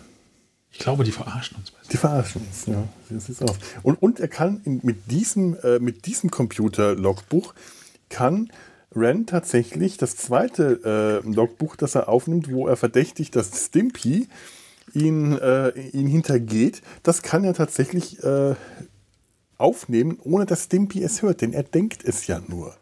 [0.72, 1.72] Ich glaube, die verarschen uns.
[1.90, 2.88] Die verarschen uns, ja.
[3.44, 3.58] Aus.
[3.82, 7.54] Und, und er kann in, mit diesem, äh, mit diesem Computer-Logbuch
[8.08, 8.50] kann
[8.94, 14.28] Ren tatsächlich das zweite äh, Logbuch, das er aufnimmt, wo er verdächtigt, dass Stimpy
[14.94, 18.54] ihn, äh, ihn hintergeht, das kann er tatsächlich äh,
[19.56, 22.74] aufnehmen, ohne dass Stimpy es hört, denn er denkt es ja nur.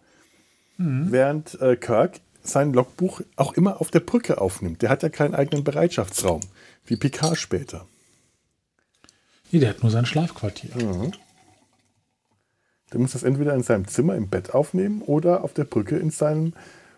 [1.11, 4.83] Während äh, Kirk sein Logbuch auch immer auf der Brücke aufnimmt.
[4.83, 6.41] Der hat ja keinen eigenen Bereitschaftsraum,
[6.91, 7.87] wie Picard später.
[9.51, 10.71] Nee, der hat nur sein Schlafquartier.
[12.93, 16.11] Der muss das entweder in seinem Zimmer im Bett aufnehmen oder auf der Brücke in
[16.11, 16.53] seinem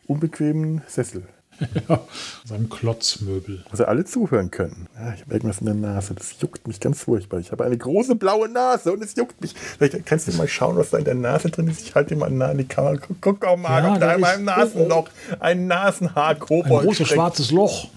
[0.07, 1.25] unbequemen Sessel.
[1.89, 2.01] Ja,
[2.45, 3.65] seinem Klotzmöbel.
[3.71, 4.89] Wo sie alle zuhören können.
[4.99, 6.15] Ja, ich habe irgendwas in der Nase.
[6.15, 7.39] Das juckt mich ganz furchtbar.
[7.39, 9.55] Ich habe eine große blaue Nase und es juckt mich.
[9.55, 11.83] Vielleicht kannst du mal schauen, was da in der Nase drin ist.
[11.83, 12.97] Ich halte dir mal nah in die Kamera.
[12.97, 16.85] Guck, guck auch mal, Ja, ob da in meinem ist- Nasenloch ein Nasenhaar Ein Kobold
[16.85, 17.11] großes steckt.
[17.11, 17.89] schwarzes Loch.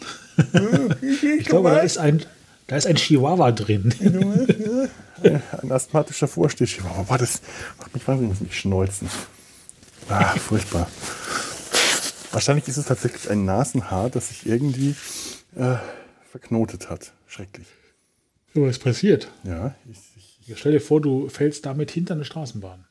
[1.02, 2.22] Ich, Ich glaube, da ist ein,
[2.68, 3.94] da ist ein Chihuahua drin.
[5.62, 6.80] ein asthmatischer Vorstich.
[7.08, 7.42] Boah, das
[7.80, 9.10] macht mich wahnsinnig, muss mich schneuzen.
[10.10, 10.88] Ah, furchtbar.
[12.32, 14.96] Wahrscheinlich ist es tatsächlich ein Nasenhaar, das sich irgendwie
[15.56, 15.76] äh,
[16.30, 17.14] verknotet hat.
[17.28, 17.68] Schrecklich.
[18.54, 19.32] Was passiert?
[19.44, 20.00] Ja, ich,
[20.48, 22.86] ich, Stell dir vor, du fällst damit hinter eine Straßenbahn.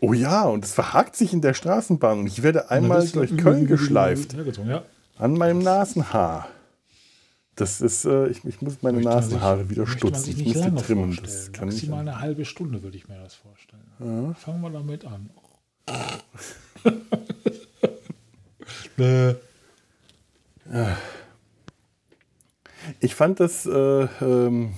[0.00, 2.20] oh ja, und es verhakt sich in der Straßenbahn.
[2.20, 4.34] Und ich werde einmal durch Köln geschleift.
[4.34, 4.82] Ja.
[5.18, 6.48] An meinem Nasenhaar.
[7.54, 10.30] Das ist, äh, ich, ich muss meine Möchte man sich- Nasenhaare wieder stutzen.
[10.30, 11.18] Ich muss die trimmen.
[11.22, 13.82] Das kann ich Maximal eine halbe Stunde würde ich mir das vorstellen.
[14.00, 14.34] Ja.
[14.34, 15.30] Fangen wir damit an.
[18.98, 19.34] Äh,
[23.00, 24.74] Ich fand das, äh, ähm,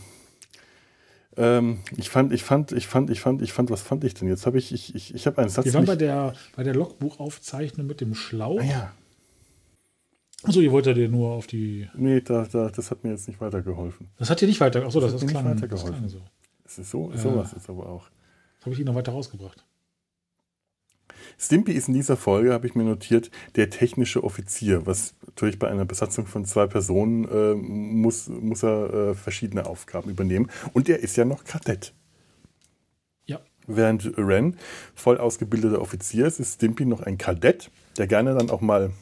[1.37, 4.28] ähm, ich fand, ich fand, ich fand, ich fand, ich fand, was fand ich denn?
[4.28, 5.64] Jetzt habe ich, ich, ich, ich habe einen Satz.
[5.66, 8.61] Wir waren bei der, bei der Logbuchaufzeichnung mit dem Schlauch.
[8.61, 8.93] ah, ja,
[10.45, 11.88] Achso, ihr wolltet dir nur auf die.
[11.95, 14.09] nee, da, da, das hat mir jetzt nicht weitergeholfen.
[14.18, 14.84] Das hat dir nicht weiter.
[14.84, 16.09] Achso, das, Das das, hat mir klang, nicht das weitergeholfen.
[16.09, 16.20] klang so.
[16.66, 17.18] Es ist so, Ja.
[17.18, 18.09] sowas ist aber auch.
[18.59, 19.64] Das habe ich ihn noch weiter rausgebracht.
[21.38, 25.68] Stimpy ist in dieser Folge, habe ich mir notiert, der technische Offizier, was natürlich bei
[25.68, 30.51] einer Besatzung von zwei Personen äh, muss, muss er äh, verschiedene Aufgaben übernehmen.
[30.72, 31.92] Und er ist ja noch Kadett.
[33.26, 33.40] Ja.
[33.66, 34.57] Während Ren
[34.95, 38.92] voll ausgebildeter Offizier ist, ist Stimpy noch ein Kadett, der gerne dann auch mal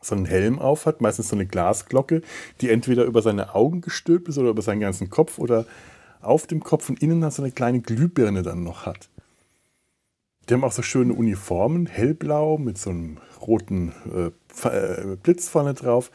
[0.00, 2.22] so einen Helm auf hat, meistens so eine Glasglocke,
[2.60, 5.66] die entweder über seine Augen gestülpt ist oder über seinen ganzen Kopf oder
[6.20, 9.08] auf dem Kopf und innen dann so eine kleine Glühbirne dann noch hat.
[10.48, 13.92] Die haben auch so schöne Uniformen, hellblau mit so einem roten
[14.64, 16.10] äh, äh, Blitz vorne drauf.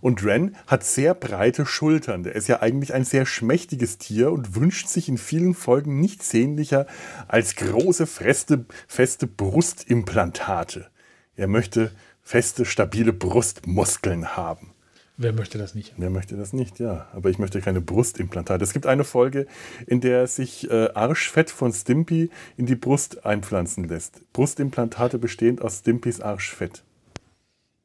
[0.00, 2.24] Und Ren hat sehr breite Schultern.
[2.24, 6.28] Der ist ja eigentlich ein sehr schmächtiges Tier und wünscht sich in vielen Folgen nichts
[6.28, 6.86] sehnlicher
[7.26, 10.88] als große, feste, feste Brustimplantate.
[11.36, 11.90] Er möchte
[12.24, 14.74] feste, stabile Brustmuskeln haben.
[15.16, 15.94] Wer möchte das nicht?
[15.96, 16.80] Wer möchte das nicht?
[16.80, 18.64] Ja, aber ich möchte keine Brustimplantate.
[18.64, 19.46] Es gibt eine Folge,
[19.86, 24.20] in der sich äh, Arschfett von Stimpy in die Brust einpflanzen lässt.
[24.32, 26.82] Brustimplantate bestehend aus Stimpys Arschfett.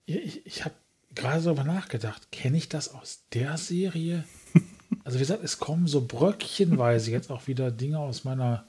[0.07, 0.73] Ich, ich habe
[1.13, 2.31] gerade darüber nachgedacht.
[2.31, 4.23] Kenne ich das aus der Serie?
[5.03, 8.65] Also wie gesagt, es kommen so bröckchenweise jetzt auch wieder Dinge aus meiner,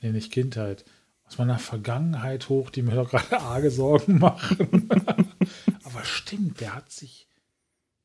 [0.00, 0.84] nee, nicht Kindheit,
[1.26, 4.88] aus meiner Vergangenheit hoch, die mir doch gerade arge Sorgen machen.
[5.84, 7.28] Aber stimmt, der hat sich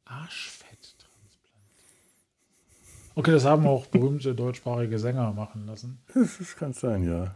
[0.05, 1.53] Arschfett transplantiert.
[3.15, 6.01] Okay, das haben auch berühmte deutschsprachige Sänger machen lassen.
[6.13, 7.36] Das, das kann sein, ja.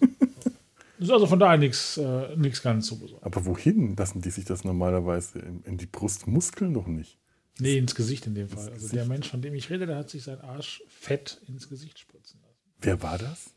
[0.00, 3.24] Das ist also von daher nichts äh, nix ganz so besonders.
[3.24, 5.38] Aber wohin lassen die sich das normalerweise?
[5.38, 7.18] In, in die Brustmuskeln doch nicht.
[7.60, 8.68] Nee, ins Gesicht in dem Fall.
[8.68, 12.40] Also der Mensch, von dem ich rede, der hat sich sein Arschfett ins Gesicht spritzen
[12.40, 12.56] lassen.
[12.80, 13.50] Wer war das?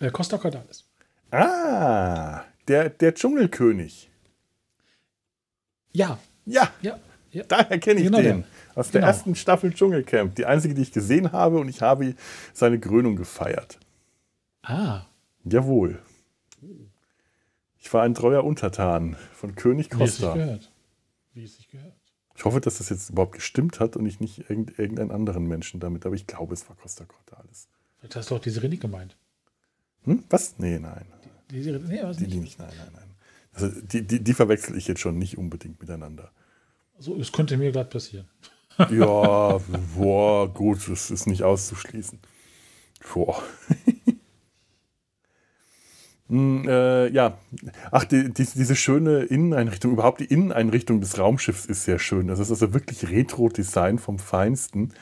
[0.00, 0.84] Äh, Costa Cordalis.
[1.30, 4.10] Ah, der, der Dschungelkönig.
[5.92, 6.98] Ja, Ja, ja,
[7.30, 7.44] ja.
[7.44, 8.42] daher kenne ich Genau den.
[8.42, 8.44] der.
[8.74, 9.10] Aus der Genau.
[9.12, 10.34] ersten Staffel Dschungelcamp.
[10.34, 12.14] Die einzige, die ich gesehen habe und ich habe
[12.52, 13.78] seine Krönung gefeiert.
[14.62, 15.02] Ah,
[15.44, 16.02] Jawohl.
[17.78, 20.34] Ich war ein treuer Untertan von König wie es sich Costa.
[20.34, 20.72] gehört.
[21.34, 21.92] Wie es sich gehört.
[22.34, 25.80] Ich hoffe, dass das jetzt überhaupt gestimmt hat und ich nicht irgend, irgendeinen anderen Menschen
[25.80, 27.68] damit, aber ich glaube, es war Costa Cordalis.
[27.98, 29.16] Vielleicht hast du auch die Serie nicht gemeint.
[30.04, 30.24] Hm?
[30.30, 30.54] Was?
[30.58, 31.04] Nee, nein.
[31.50, 32.58] Die Serie, nee, was Die, die nicht.
[32.58, 33.04] nein, nein, nein.
[33.52, 36.30] Also die, die, die verwechsel ich jetzt schon nicht unbedingt miteinander.
[36.98, 38.28] So, es könnte mir gerade passieren.
[38.90, 39.60] Ja,
[39.96, 42.18] boah, gut, das ist nicht auszuschließen.
[43.12, 43.40] Boah.
[46.28, 47.38] Hm, äh, ja,
[47.90, 52.28] ach, die, die, diese schöne Inneneinrichtung, überhaupt die Inneneinrichtung des Raumschiffs ist sehr schön.
[52.28, 54.94] Das ist also wirklich Retro-Design vom Feinsten.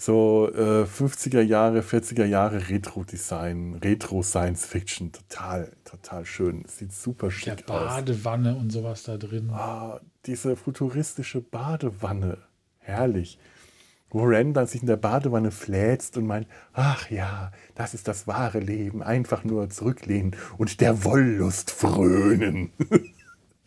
[0.00, 6.64] So äh, 50er Jahre, 40er Jahre Retro-Design, Retro-Science-Fiction, total, total schön.
[6.66, 7.96] Sieht super Der schick aus.
[7.96, 9.50] Badewanne und sowas da drin.
[9.50, 12.38] Ah, diese futuristische Badewanne.
[12.78, 13.38] Herrlich.
[14.08, 18.26] Wo Ren dann sich in der Badewanne fläzt und meint, ach ja, das ist das
[18.26, 19.02] wahre Leben.
[19.02, 22.72] Einfach nur zurücklehnen und der Wollust frönen.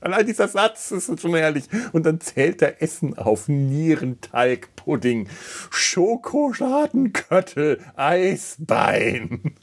[0.04, 1.66] Allein dieser Satz ist schon herrlich.
[1.93, 3.47] Und dann zählt er Essen auf.
[3.47, 5.30] Nierentalgpudding,
[5.70, 9.56] Schokoschadenköttel, Eisbein.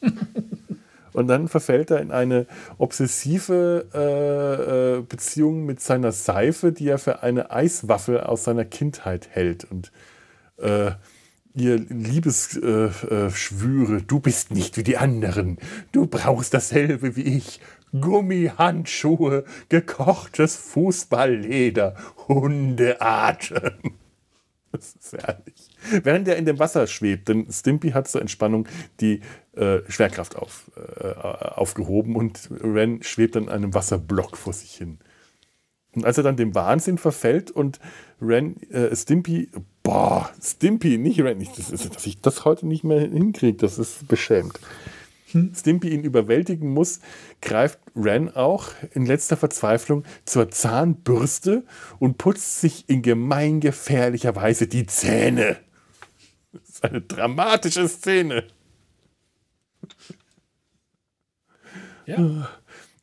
[1.12, 2.46] Und dann verfällt er in eine
[2.78, 9.28] obsessive äh, äh, Beziehung mit seiner Seife, die er für eine Eiswaffel aus seiner Kindheit
[9.30, 9.70] hält.
[9.70, 9.92] Und
[10.56, 10.92] äh,
[11.54, 15.58] ihr Liebesschwüre, äh, Schwüre, du bist nicht wie die anderen.
[15.92, 17.60] Du brauchst dasselbe wie ich.
[17.98, 21.96] Gummihandschuhe, gekochtes Fußballleder,
[22.28, 23.72] Hundeatem.
[24.72, 25.68] Das ist herrlich.
[26.02, 28.66] Während er in dem Wasser schwebt, denn Stimpy hat zur Entspannung
[29.00, 29.20] die
[29.54, 34.98] äh, Schwerkraft auf, äh, aufgehoben und Ren schwebt an einem Wasserblock vor sich hin.
[35.94, 37.80] Und als er dann dem Wahnsinn verfällt und
[38.20, 39.50] Ren, äh, Stimpy,
[39.82, 44.08] boah, Stimpy, nicht Ren, nicht, das dass ich das heute nicht mehr hinkriege, das ist
[44.08, 44.58] beschämt.
[45.54, 47.00] Stimpy ihn überwältigen muss,
[47.40, 51.64] greift Ren auch in letzter Verzweiflung zur Zahnbürste
[51.98, 55.58] und putzt sich in gemeingefährlicher Weise die Zähne.
[56.52, 58.44] Das ist eine dramatische Szene.
[62.06, 62.48] Ja,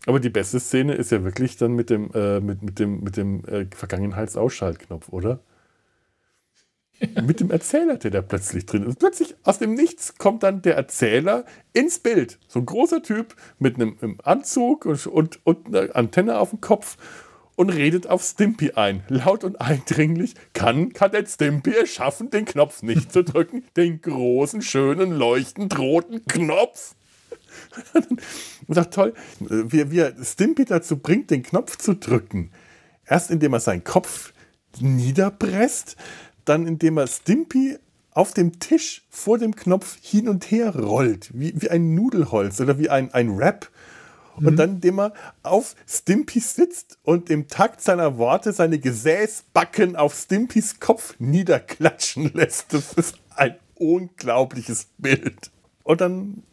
[0.05, 3.17] Aber die beste Szene ist ja wirklich dann mit dem, äh, mit, mit dem, mit
[3.17, 5.39] dem äh, Vergangenheitsausschaltknopf, oder?
[7.21, 8.89] Mit dem Erzähler, der da plötzlich drin ist.
[8.89, 12.39] Und plötzlich aus dem Nichts kommt dann der Erzähler ins Bild.
[12.47, 16.61] So ein großer Typ mit einem, einem Anzug und, und, und einer Antenne auf dem
[16.61, 16.97] Kopf
[17.55, 19.03] und redet auf Stimpy ein.
[19.09, 23.65] Laut und eindringlich kann Kadett Stimpy es schaffen, den Knopf nicht zu drücken.
[23.75, 26.95] Den großen, schönen, leuchtend roten Knopf.
[28.67, 32.51] und sagt, toll, wie, wie er Stimpy dazu bringt, den Knopf zu drücken.
[33.05, 34.33] Erst indem er seinen Kopf
[34.79, 35.97] niederpresst,
[36.49, 37.77] dann indem er Stimpy
[38.11, 42.77] auf dem Tisch vor dem Knopf hin und her rollt, wie, wie ein Nudelholz oder
[42.79, 43.69] wie ein, ein Rap.
[44.41, 50.15] Und dann, indem er auf Stimpy sitzt und im Takt seiner Worte seine Gesäßbacken auf
[50.15, 52.73] Stimpys Kopf niederklatschen lässt.
[52.73, 55.51] Das ist ein unglaubliches Bild.
[55.83, 56.43] Und dann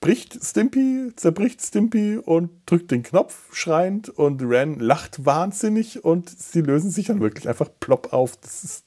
[0.00, 6.62] bricht Stimpy, zerbricht Stimpy und drückt den Knopf schreiend und Ren lacht wahnsinnig und sie
[6.62, 8.36] lösen sich dann wirklich einfach plopp auf.
[8.38, 8.84] Das ist,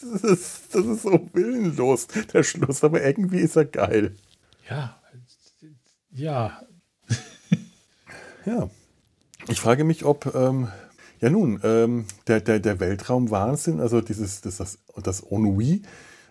[0.00, 4.16] das ist, das ist so willenlos, der Schluss, aber irgendwie ist er geil.
[4.68, 5.00] Ja,
[6.12, 6.60] ja.
[8.44, 8.70] ja.
[9.48, 10.68] Ich frage mich, ob, ähm,
[11.20, 15.82] ja nun, ähm, der, der, der Weltraumwahnsinn, also dieses, das, das, das Ennui,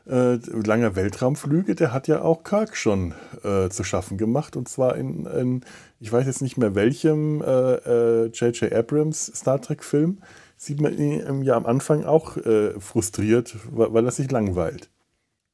[0.07, 3.13] äh, langer Weltraumflüge, der hat ja auch Kirk schon
[3.43, 4.55] äh, zu schaffen gemacht.
[4.55, 5.61] Und zwar in, in
[5.99, 8.61] ich weiß jetzt nicht mehr welchem J.J.
[8.61, 10.19] Äh, äh Abrams Star Trek-Film,
[10.59, 14.89] sieht man ihn ja am Anfang auch äh, frustriert, weil, weil, er sich langweilt.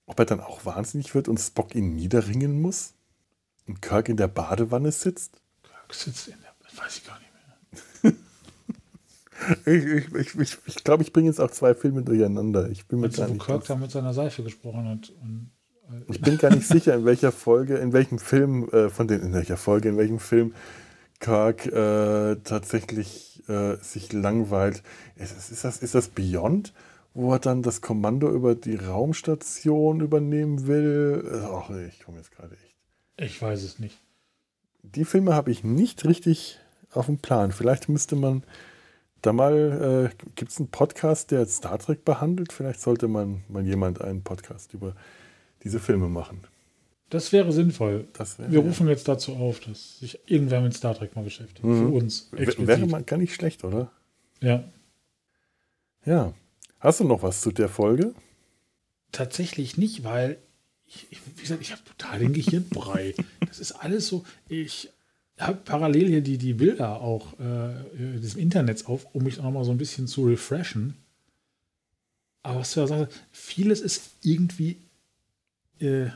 [0.08, 2.95] Ob er dann auch wahnsinnig wird und Spock ihn niederringen muss?
[3.68, 5.39] Und Kirk in der Badewanne sitzt?
[5.62, 7.26] Kirk sitzt in der, weiß ich gar nicht
[9.66, 12.70] ich glaube, ich, ich, ich, glaub, ich bringe jetzt auch zwei Filme durcheinander.
[12.70, 15.14] Ich bin mir gar nicht Kirk da mit seiner Seife gesprochen hat.
[15.22, 15.51] Und,
[15.91, 19.22] äh, ich bin gar nicht sicher, in welcher Folge, in welchem Film, äh, von den,
[19.22, 20.56] in welcher Folge, in welchem Film
[21.20, 24.84] Kirk äh, tatsächlich äh, sich langweilt.
[25.16, 26.74] Ist, ist, das, ist das Beyond,
[27.13, 31.47] wo er dann das Kommando über die Raumstation übernehmen will?
[31.51, 32.76] Ach, ich komme jetzt gerade echt.
[33.18, 33.97] Ich weiß es nicht.
[34.84, 36.59] Die Filme habe ich nicht richtig
[36.91, 37.51] auf dem Plan.
[37.51, 38.43] Vielleicht müsste man
[39.22, 42.53] da mal, äh, gibt es einen Podcast, der Star Trek behandelt?
[42.53, 44.95] Vielleicht sollte man mal jemand einen Podcast über
[45.63, 46.45] diese Filme machen.
[47.10, 48.08] Das wäre sinnvoll.
[48.14, 48.93] Das wäre, Wir rufen ja.
[48.93, 51.64] jetzt dazu auf, dass sich irgendwer mit Star Trek mal beschäftigt.
[51.64, 51.88] Mhm.
[51.88, 52.30] Für uns.
[52.36, 52.68] Explizit.
[52.68, 53.91] Wäre mal gar nicht schlecht, oder?
[54.41, 54.64] Ja.
[56.06, 56.34] Ja.
[56.80, 58.14] Hast du noch was zu der Folge?
[59.12, 60.38] Tatsächlich nicht, weil
[60.88, 63.16] ich, wie gesagt, ich habe total den Gehirnbrei.
[63.47, 64.26] das ist alles so.
[64.49, 64.89] Ich
[65.38, 69.64] habe parallel hier die, die Bilder auch äh, des Internets auf, um mich auch mal
[69.64, 70.95] so ein bisschen zu refreshen.
[72.41, 74.78] Aber was du ja sagst, vieles ist irgendwie
[75.80, 76.08] äh,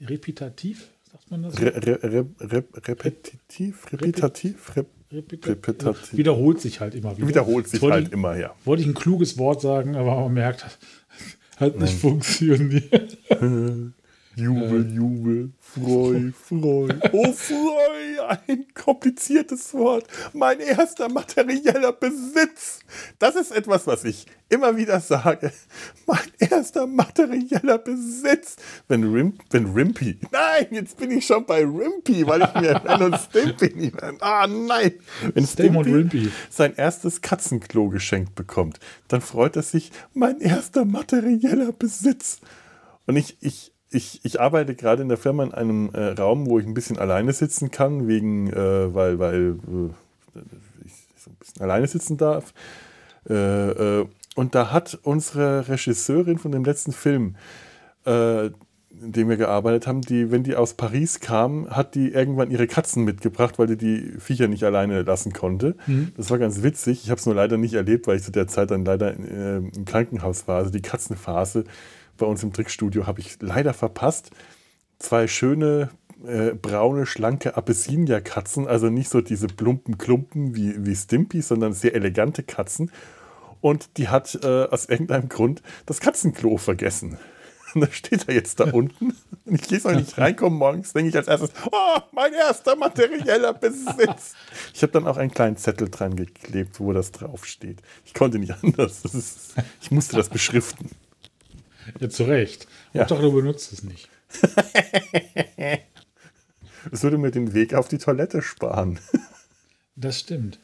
[0.00, 1.60] repetitiv, sagt man das?
[1.60, 4.76] Re, re, re, repetitiv, repetitiv,
[5.12, 6.16] repetitiv.
[6.16, 7.28] Wiederholt sich halt immer wieder.
[7.28, 8.54] Wiederholt sich halt ich, immer, ja.
[8.64, 10.78] Wollte ich ein kluges Wort sagen, aber man merkt,
[11.56, 11.98] hat nicht Nein.
[11.98, 13.18] funktioniert.
[14.38, 16.88] Jubel, Jubel, Freu, Freu.
[17.12, 20.06] Oh, Freu, ein kompliziertes Wort.
[20.34, 22.80] Mein erster materieller Besitz.
[23.18, 25.52] Das ist etwas, was ich immer wieder sage.
[26.06, 28.56] Mein erster materieller Besitz.
[28.88, 33.04] Wenn, Rim, wenn Rimpy, nein, jetzt bin ich schon bei Rimpy, weil ich mir Ren
[33.04, 34.92] und Stimpy nicht mehr, ah nein.
[35.32, 42.42] Wenn Stimpy sein erstes Katzenklo geschenkt bekommt, dann freut er sich, mein erster materieller Besitz.
[43.06, 46.58] Und ich, ich ich, ich arbeite gerade in der Firma in einem äh, Raum, wo
[46.58, 49.56] ich ein bisschen alleine sitzen kann, wegen, äh, weil, weil
[50.34, 50.40] äh,
[50.84, 52.52] ich so ein bisschen alleine sitzen darf.
[53.28, 53.34] Äh,
[54.00, 57.36] äh, und da hat unsere Regisseurin von dem letzten Film,
[58.04, 62.50] äh, in dem wir gearbeitet haben, die, wenn die aus Paris kam, hat die irgendwann
[62.50, 65.74] ihre Katzen mitgebracht, weil die die Viecher nicht alleine lassen konnte.
[65.86, 66.12] Mhm.
[66.16, 67.04] Das war ganz witzig.
[67.04, 69.84] Ich habe es nur leider nicht erlebt, weil ich zu der Zeit dann leider im
[69.84, 70.58] Krankenhaus war.
[70.58, 71.64] Also die Katzenphase
[72.16, 74.30] bei uns im Trickstudio habe ich leider verpasst.
[74.98, 75.90] Zwei schöne
[76.24, 81.94] äh, braune, schlanke Abyssinia-Katzen, also nicht so diese plumpen Klumpen wie, wie Stimpy, sondern sehr
[81.94, 82.90] elegante Katzen.
[83.60, 87.18] Und die hat äh, aus irgendeinem Grund das Katzenklo vergessen.
[87.74, 89.14] Und da steht er jetzt da unten.
[89.44, 93.54] Und ich gehe noch nicht reinkommen morgens, denke ich als erstes, oh, mein erster materieller
[93.54, 94.34] Besitz.
[94.74, 97.80] Ich habe dann auch einen kleinen Zettel dran geklebt, wo das draufsteht.
[98.04, 99.04] Ich konnte nicht anders.
[99.04, 100.90] Ist, ich musste das beschriften.
[102.00, 102.66] Ja, zu Recht.
[102.92, 103.00] Ja.
[103.00, 104.08] Hauptsache, du benutzt es nicht.
[106.90, 109.00] Das würde mir den Weg auf die Toilette sparen.
[109.98, 110.60] Das stimmt.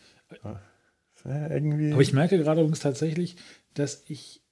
[1.24, 1.90] Ja, irgendwie.
[1.92, 3.36] Aber ich merke gerade übrigens tatsächlich,
[3.72, 4.42] dass ich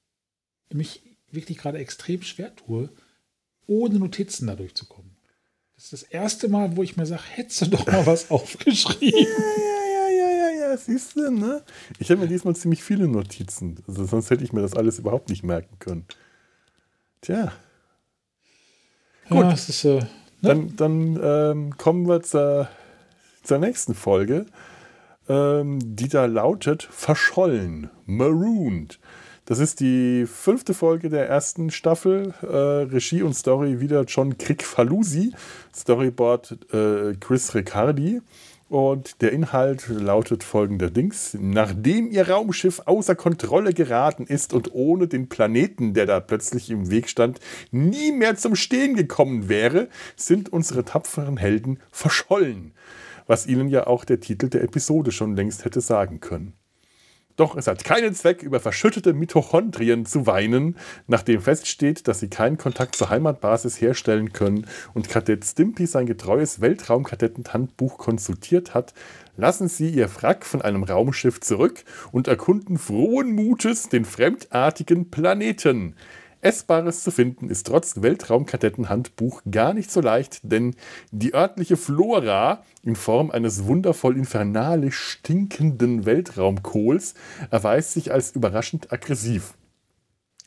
[0.73, 2.89] mich wirklich gerade extrem schwer tue,
[3.67, 5.19] ohne Notizen dadurch zu kommen.
[5.75, 9.19] Das ist das erste Mal, wo ich mir sage, hättest du doch mal was aufgeschrieben.
[9.19, 11.63] Ja, ja, ja, ja, ja, siehst du, ne?
[11.99, 13.83] Ich habe mir diesmal ziemlich viele Notizen.
[13.87, 16.07] Also sonst hätte ich mir das alles überhaupt nicht merken können.
[17.21, 17.53] Tja.
[19.29, 19.45] Gut.
[19.45, 20.09] Ja, ist, äh, ne?
[20.43, 22.69] Dann, dann ähm, kommen wir zur,
[23.43, 24.47] zur nächsten Folge,
[25.29, 28.99] ähm, die da lautet Verschollen, Marooned.
[29.45, 32.35] Das ist die fünfte Folge der ersten Staffel.
[32.43, 35.33] Äh, Regie und Story wieder John Krikfalusi.
[35.75, 38.23] Storyboard äh, Chris Riccardi.
[38.71, 45.29] Und der Inhalt lautet folgendermaßen: Nachdem ihr Raumschiff außer Kontrolle geraten ist und ohne den
[45.29, 47.41] Planeten, der da plötzlich im Weg stand,
[47.73, 52.73] nie mehr zum Stehen gekommen wäre, sind unsere tapferen Helden verschollen.
[53.27, 56.53] Was ihnen ja auch der Titel der Episode schon längst hätte sagen können.
[57.41, 60.77] Doch es hat keinen Zweck, über verschüttete Mitochondrien zu weinen,
[61.07, 66.61] nachdem feststeht, dass sie keinen Kontakt zur Heimatbasis herstellen können und Kadett Stimpy sein getreues
[66.61, 68.93] Weltraumkadettenhandbuch konsultiert hat,
[69.39, 75.95] lassen sie ihr Wrack von einem Raumschiff zurück und erkunden frohen Mutes den fremdartigen Planeten.
[76.43, 80.75] Essbares zu finden ist trotz Weltraumkadettenhandbuch gar nicht so leicht, denn
[81.11, 87.15] die örtliche Flora in Form eines wundervoll infernalisch stinkenden Weltraumkohls
[87.51, 89.55] erweist sich als überraschend aggressiv.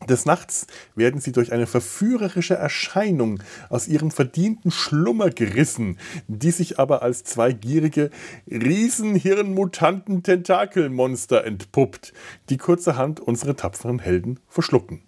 [0.09, 5.97] Des Nachts werden sie durch eine verführerische Erscheinung aus ihrem verdienten Schlummer gerissen,
[6.27, 8.09] die sich aber als zwei gierige
[8.47, 12.13] Riesenhirnmutanten Tentakelmonster entpuppt,
[12.49, 15.03] die kurzerhand unsere tapferen Helden verschlucken.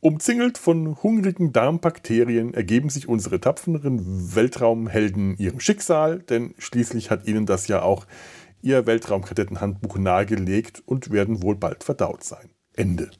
[0.00, 7.44] Umzingelt von hungrigen Darmbakterien ergeben sich unsere tapferen Weltraumhelden ihrem Schicksal, denn schließlich hat ihnen
[7.44, 8.06] das ja auch
[8.62, 12.48] ihr Weltraumkadettenhandbuch nahegelegt und werden wohl bald verdaut sein.
[12.74, 13.10] Ende.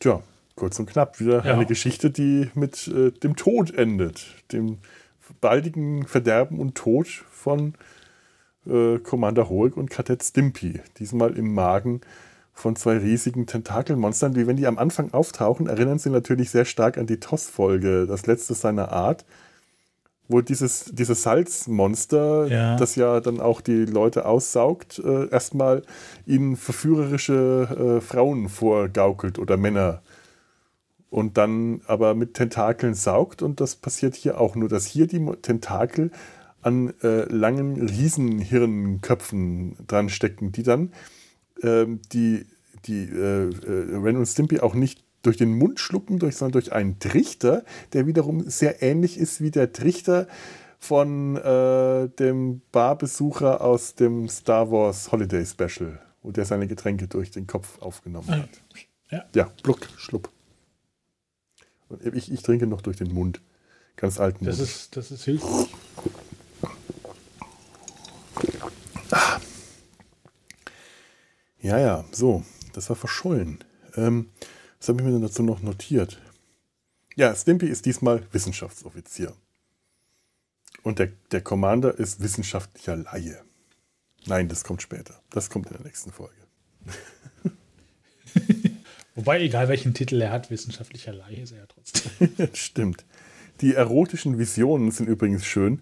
[0.00, 0.22] Tja,
[0.54, 1.54] kurz und knapp wieder ja.
[1.54, 4.26] eine Geschichte, die mit äh, dem Tod endet.
[4.52, 4.78] Dem
[5.40, 7.74] baldigen Verderben und Tod von
[8.66, 10.80] äh, Commander Hulk und Kadett Stimpy.
[10.98, 12.02] Diesmal im Magen
[12.52, 14.34] von zwei riesigen Tentakelmonstern.
[14.34, 18.26] Die, wenn die am Anfang auftauchen, erinnern sie natürlich sehr stark an die TOS-Folge, das
[18.26, 19.24] letzte seiner Art,
[20.28, 22.76] wo dieses, dieses Salzmonster, ja.
[22.76, 25.82] das ja dann auch die Leute aussaugt, äh, erstmal
[26.26, 30.02] ihnen verführerische äh, Frauen vorgaukelt oder Männer.
[31.10, 33.42] Und dann aber mit Tentakeln saugt.
[33.42, 36.10] Und das passiert hier auch nur, dass hier die Tentakel
[36.62, 40.92] an äh, langen Riesenhirnköpfen dran stecken, die dann
[41.62, 42.46] ähm, die,
[42.86, 46.72] die äh, äh, Ren und Stimpy auch nicht durch den Mund schlucken, durch, sondern durch
[46.72, 50.26] einen Trichter, der wiederum sehr ähnlich ist wie der Trichter
[50.78, 57.30] von äh, dem Barbesucher aus dem Star Wars Holiday Special, wo der seine Getränke durch
[57.30, 58.48] den Kopf aufgenommen hat.
[59.10, 60.28] Ja, ja Bluck, Schlupp.
[61.88, 63.40] Und ich, ich trinke noch durch den Mund.
[63.94, 65.68] Ganz alten das Ist, das ist hilfreich.
[71.62, 73.62] Ja, ja, so, das war verschollen.
[73.94, 74.30] Ähm,
[74.78, 76.20] was habe ich mir denn dazu noch notiert?
[77.14, 79.32] Ja, Stimpy ist diesmal Wissenschaftsoffizier.
[80.82, 83.44] Und der, der Commander ist wissenschaftlicher Laie.
[84.26, 85.20] Nein, das kommt später.
[85.30, 86.34] Das kommt in der nächsten Folge.
[89.14, 92.48] Wobei, egal welchen Titel er hat, wissenschaftlicher Laie ist er ja trotzdem.
[92.54, 93.04] Stimmt.
[93.60, 95.80] Die erotischen Visionen sind übrigens schön.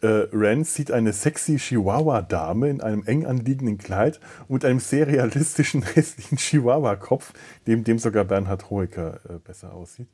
[0.00, 5.08] Äh, Ren sieht eine sexy Chihuahua-Dame in einem eng anliegenden Kleid und mit einem sehr
[5.08, 7.32] realistischen hässlichen Chihuahua-Kopf,
[7.66, 10.08] neben dem sogar Bernhard Hoeker äh, besser aussieht.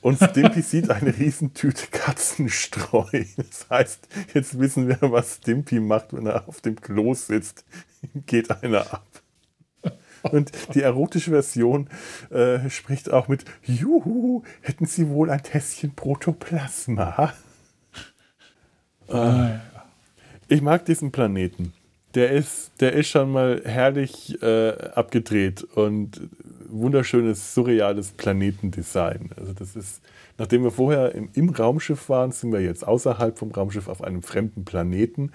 [0.00, 3.04] Und Stimpy sieht eine Riesentüte Katzenstreu.
[3.36, 7.64] Das heißt, jetzt wissen wir, was Stimpy macht, wenn er auf dem Klo sitzt.
[8.26, 9.06] Geht einer ab.
[10.22, 11.88] Und die erotische Version
[12.30, 17.32] äh, spricht auch mit Juhu, hätten Sie wohl ein Tässchen Protoplasma?
[19.10, 19.60] Ah, ja.
[20.48, 21.72] Ich mag diesen Planeten.
[22.14, 26.20] Der ist, der ist schon mal herrlich äh, abgedreht und
[26.68, 29.30] wunderschönes, surreales Planetendesign.
[29.36, 30.02] Also das ist,
[30.36, 34.22] nachdem wir vorher im, im Raumschiff waren, sind wir jetzt außerhalb vom Raumschiff auf einem
[34.22, 35.30] fremden Planeten,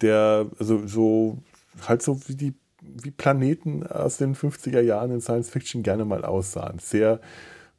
[0.00, 1.38] der also so
[1.86, 6.24] halt so wie die wie Planeten aus den 50er Jahren in Science Fiction gerne mal
[6.24, 6.78] aussahen.
[6.78, 7.20] Sehr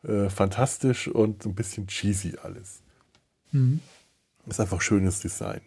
[0.04, 2.82] äh, fantastisch und ein bisschen cheesy alles.
[3.52, 3.80] Mhm.
[4.48, 5.62] Ist einfach schönes Design.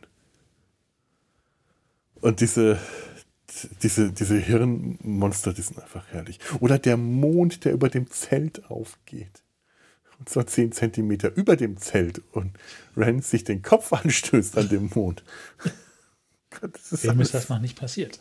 [2.21, 2.79] Und diese,
[3.83, 6.39] diese, diese Hirnmonster, die sind einfach herrlich.
[6.61, 9.43] Oder der Mond, der über dem Zelt aufgeht.
[10.19, 12.23] Und zwar 10 Zentimeter über dem Zelt.
[12.33, 12.53] Und
[12.97, 15.23] Ren sich den Kopf anstößt an dem Mond.
[16.61, 18.21] Gott, das ist Wem alles, ist das noch nicht passiert?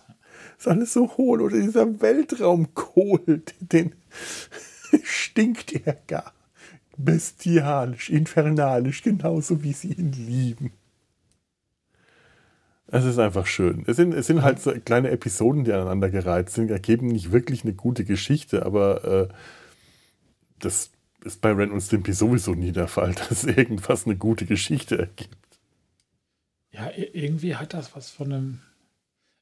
[0.57, 1.41] Ist alles so hohl.
[1.41, 3.95] Oder dieser Weltraumkohl, den
[5.03, 6.33] stinkt er gar
[6.97, 10.71] bestialisch, infernalisch, genauso wie sie ihn lieben.
[12.87, 13.83] Es ist einfach schön.
[13.87, 17.63] Es sind, es sind halt so kleine Episoden, die aneinander gereiht sind, ergeben nicht wirklich
[17.63, 19.27] eine gute Geschichte, aber äh,
[20.59, 20.91] das
[21.23, 25.37] ist bei Ren und Stimpy sowieso nie der Fall, dass irgendwas eine gute Geschichte ergibt.
[26.71, 28.59] Ja, irgendwie hat das was von einem.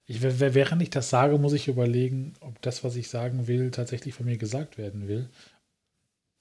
[0.06, 4.14] Ich, während ich das sage, muss ich überlegen, ob das, was ich sagen will, tatsächlich
[4.14, 5.30] von mir gesagt werden will.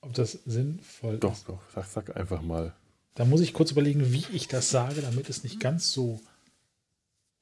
[0.03, 1.49] Ob das sinnvoll doch, ist.
[1.49, 2.75] Doch, doch, sag, sag einfach mal.
[3.15, 6.21] Da muss ich kurz überlegen, wie ich das sage, damit es nicht ganz so.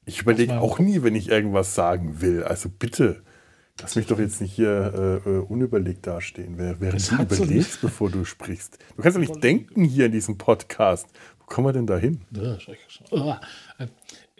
[0.07, 2.43] Ich überlege auch nie, wenn ich irgendwas sagen will.
[2.43, 3.23] Also bitte.
[3.81, 8.11] Lass mich doch jetzt nicht hier äh, äh unüberlegt dastehen, während du überlegst, so bevor
[8.11, 8.79] du sprichst.
[8.97, 11.07] Du kannst doch nicht denken hier in diesem Podcast.
[11.39, 12.23] Wo kommen wir denn da hin?
[13.79, 13.87] Äh,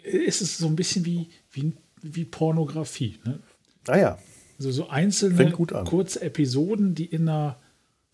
[0.03, 3.19] es ist so ein bisschen wie, wie, wie Pornografie.
[3.23, 3.39] Ne?
[3.87, 4.17] Ah ja.
[4.57, 7.57] Also so einzelne kurze Episoden, die in einer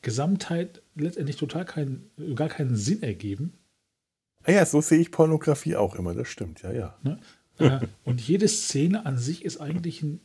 [0.06, 3.54] Gesamtheit letztendlich total keinen, gar keinen Sinn ergeben.
[4.44, 6.96] Ah ja, so sehe ich Pornografie auch immer, das stimmt, ja, ja.
[7.02, 7.20] Ne?
[7.58, 10.20] Äh, und jede Szene an sich ist eigentlich ein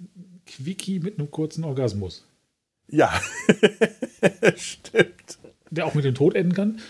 [0.47, 2.27] Quickie mit einem kurzen Orgasmus.
[2.89, 3.11] Ja,
[4.57, 5.39] stimmt.
[5.71, 6.81] Der auch mit dem Tod enden kann.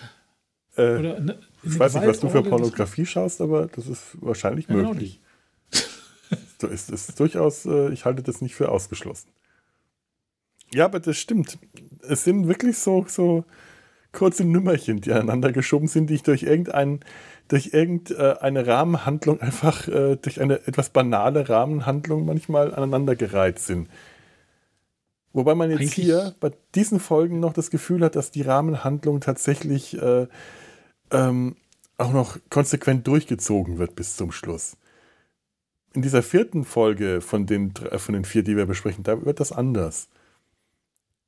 [0.76, 4.66] Äh, Oder eine, ich weiß nicht, was du für Pornografie schaust, aber das ist wahrscheinlich
[4.66, 5.20] ja, genau möglich.
[6.60, 9.30] so ist es durchaus, äh, ich halte das nicht für ausgeschlossen.
[10.72, 11.58] Ja, aber das stimmt.
[12.08, 13.44] Es sind wirklich so, so
[14.12, 17.00] kurze Nümmerchen, die aneinander geschoben sind, die ich durch irgendeinen
[17.48, 23.88] durch irgendeine Rahmenhandlung einfach äh, durch eine etwas banale Rahmenhandlung manchmal aneinandergereiht sind.
[25.32, 29.20] Wobei man jetzt Eigentlich hier bei diesen Folgen noch das Gefühl hat, dass die Rahmenhandlung
[29.20, 30.28] tatsächlich äh,
[31.10, 31.56] ähm,
[31.98, 34.76] auch noch konsequent durchgezogen wird bis zum Schluss.
[35.92, 39.50] In dieser vierten Folge von den, von den vier, die wir besprechen, da wird das
[39.50, 40.08] anders.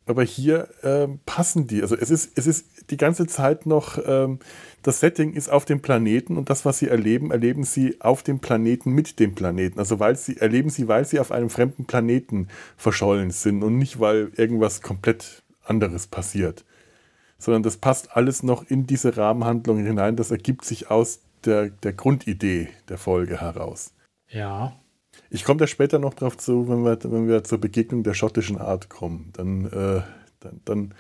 [0.04, 1.80] Aber hier ähm, passen die.
[1.80, 4.40] Also es ist, es ist die ganze Zeit noch, ähm,
[4.82, 8.40] das Setting ist auf dem Planeten und das, was sie erleben, erleben sie auf dem
[8.40, 9.78] Planeten mit dem Planeten.
[9.78, 14.00] Also weil sie, erleben sie, weil sie auf einem fremden Planeten verschollen sind und nicht,
[14.00, 16.64] weil irgendwas komplett anderes passiert.
[17.38, 20.16] Sondern das passt alles noch in diese Rahmenhandlung hinein.
[20.16, 23.92] Das ergibt sich aus der, der Grundidee der Folge heraus.
[24.28, 24.81] Ja.
[25.34, 28.58] Ich komme da später noch drauf zu, wenn wir, wenn wir zur Begegnung der schottischen
[28.58, 29.30] Art kommen.
[29.32, 30.02] Dann, äh,
[30.40, 30.94] dann, dann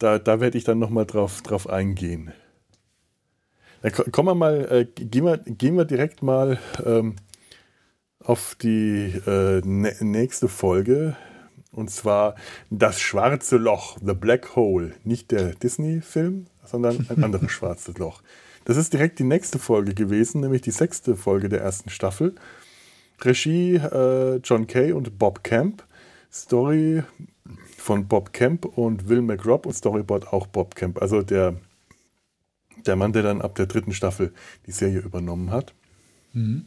[0.00, 2.32] da, da werde ich dann nochmal drauf, drauf eingehen.
[3.82, 7.14] Dann kommen wir mal, äh, gehen, wir, gehen wir direkt mal ähm,
[8.18, 11.16] auf die äh, nächste Folge.
[11.70, 12.34] Und zwar
[12.68, 14.92] Das schwarze Loch, The Black Hole.
[15.04, 18.22] Nicht der Disney-Film, sondern ein anderes schwarzes Loch.
[18.64, 22.34] Das ist direkt die nächste Folge gewesen, nämlich die sechste Folge der ersten Staffel.
[23.24, 25.84] Regie äh, John Kay und Bob Camp.
[26.32, 27.02] Story
[27.76, 31.00] von Bob Camp und Will McRobb und Storyboard auch Bob Camp.
[31.02, 31.56] Also der,
[32.86, 34.32] der Mann, der dann ab der dritten Staffel
[34.66, 35.74] die Serie übernommen hat.
[36.32, 36.66] Mhm.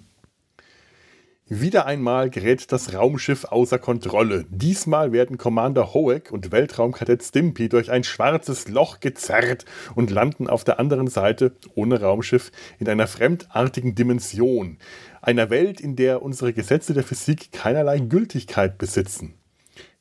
[1.48, 4.46] Wieder einmal gerät das Raumschiff außer Kontrolle.
[4.50, 9.64] Diesmal werden Commander Hoek und Weltraumkadett Stimpy durch ein schwarzes Loch gezerrt
[9.94, 14.80] und landen auf der anderen Seite, ohne Raumschiff, in einer fremdartigen Dimension.
[15.26, 19.34] Einer Welt, in der unsere Gesetze der Physik keinerlei Gültigkeit besitzen.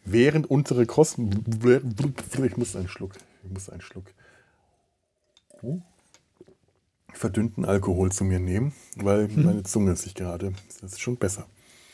[0.05, 1.45] Während unsere Kosten.
[2.45, 3.13] Ich muss einen Schluck.
[3.43, 4.05] Ich muss einen Schluck.
[5.63, 5.81] Oh
[7.17, 9.45] verdünnten Alkohol zu mir nehmen, weil hm.
[9.45, 11.47] meine Zunge sich gerade, das ist schon besser.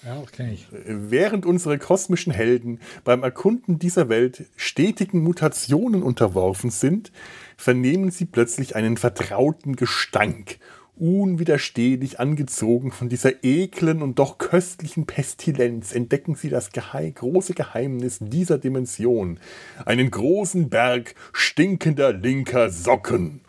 [0.05, 0.67] Ja, das kenne ich.
[0.71, 7.13] Während unsere kosmischen Helden beim Erkunden dieser Welt stetigen Mutationen unterworfen sind,
[7.59, 10.59] vernehmen sie plötzlich einen vertrauten Gestank,
[11.01, 18.19] unwiderstehlich angezogen von dieser eklen und doch köstlichen Pestilenz, entdecken sie das Geheim große Geheimnis
[18.21, 19.41] dieser Dimension,
[19.87, 23.41] einen großen Berg stinkender linker Socken.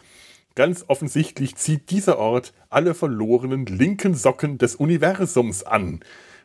[0.56, 6.00] Ganz offensichtlich zieht dieser Ort alle verlorenen linken Socken des Universums an,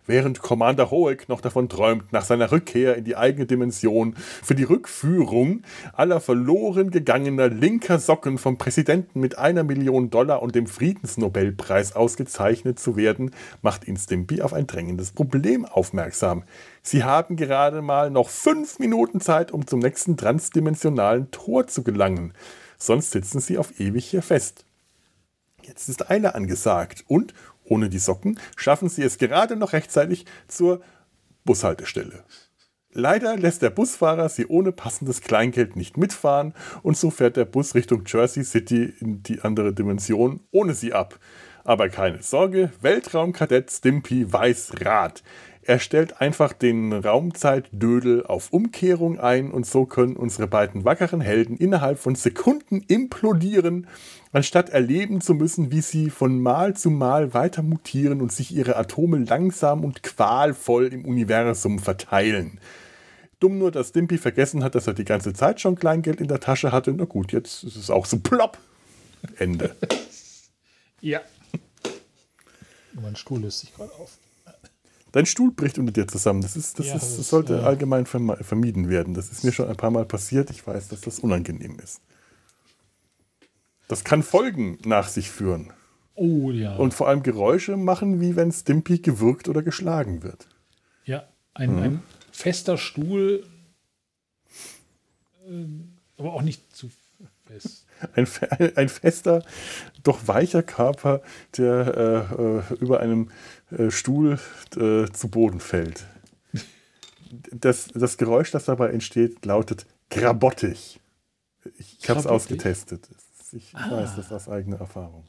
[0.06, 4.64] während Commander Hoek noch davon träumt, nach seiner Rückkehr in die eigene Dimension für die
[4.64, 5.62] Rückführung
[5.92, 12.78] aller verloren gegangener linker Socken vom Präsidenten mit einer Million Dollar und dem Friedensnobelpreis ausgezeichnet
[12.78, 16.44] zu werden, macht ihn Stimpy auf ein drängendes Problem aufmerksam.
[16.82, 22.32] Sie haben gerade mal noch fünf Minuten Zeit, um zum nächsten transdimensionalen Tor zu gelangen
[22.78, 24.64] sonst sitzen sie auf ewig hier fest.
[25.62, 27.34] Jetzt ist Eile angesagt und,
[27.66, 30.80] ohne die Socken, schaffen sie es gerade noch rechtzeitig zur
[31.44, 32.24] Bushaltestelle.
[32.98, 37.74] Leider lässt der Busfahrer sie ohne passendes Kleingeld nicht mitfahren und so fährt der Bus
[37.74, 41.18] Richtung Jersey City in die andere Dimension ohne sie ab.
[41.62, 45.22] Aber keine Sorge, Weltraumkadett Stimpy weiß Rat.
[45.60, 51.56] Er stellt einfach den Raumzeitdödel auf Umkehrung ein und so können unsere beiden wackeren Helden
[51.56, 53.88] innerhalb von Sekunden implodieren,
[54.36, 58.76] anstatt erleben zu müssen, wie sie von Mal zu Mal weiter mutieren und sich ihre
[58.76, 62.60] Atome langsam und qualvoll im Universum verteilen.
[63.40, 66.38] Dumm nur, dass Stimpy vergessen hat, dass er die ganze Zeit schon Kleingeld in der
[66.38, 66.92] Tasche hatte.
[66.92, 68.58] Na gut, jetzt ist es auch so plopp.
[69.38, 69.74] Ende.
[71.02, 71.20] Ja.
[72.94, 74.16] mein Stuhl löst sich gerade auf.
[75.12, 76.40] Dein Stuhl bricht unter dir zusammen.
[76.40, 79.12] Das, ist, das, Ja, ist, das sollte äh, allgemein vermieden werden.
[79.12, 80.50] Das ist mir schon ein paar Mal passiert.
[80.50, 82.00] Ich weiß, dass das unangenehm ist.
[83.88, 85.72] Das kann Folgen nach sich führen.
[86.14, 86.76] Oh ja.
[86.76, 90.48] Und vor allem Geräusche machen, wie wenn Stimpy gewürgt oder geschlagen wird.
[91.04, 92.02] ja, ein, ein
[92.32, 93.46] fester Stuhl,
[95.46, 96.90] ähm, aber auch nicht zu
[97.46, 97.86] fest.
[98.14, 98.26] Ein,
[98.76, 99.44] ein fester,
[100.02, 101.22] doch weicher Körper,
[101.56, 103.30] der äh, äh, über einem
[103.70, 104.38] äh, Stuhl
[104.76, 106.06] äh, zu Boden fällt.
[107.52, 111.00] Das, das Geräusch, das dabei entsteht, lautet grabottig.
[111.78, 112.58] Ich, ich habe es Grabottig?
[113.52, 115.24] Ich weiß das aus eigener Erfahrung.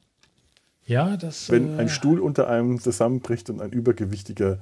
[0.86, 1.50] Ja, das.
[1.50, 4.60] Wenn äh, ein Stuhl unter einem zusammenbricht und ein übergewichtiger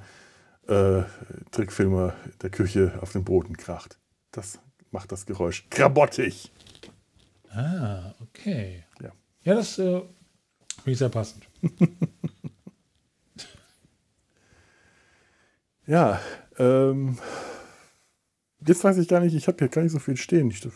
[0.66, 1.02] äh,
[1.52, 3.98] Trickfilmer der Küche auf den Boden kracht.
[4.32, 4.58] Das
[4.90, 6.50] macht das Geräusch grabottig.
[7.50, 8.84] Ah, okay.
[9.00, 9.12] Ja.
[9.44, 10.00] Ja, das äh,
[10.82, 11.46] finde ich sehr passend.
[15.86, 16.20] Ja,
[16.58, 17.16] ähm,
[18.66, 20.50] jetzt weiß ich gar nicht, ich habe hier gar nicht so viel stehen.
[20.50, 20.66] Ich,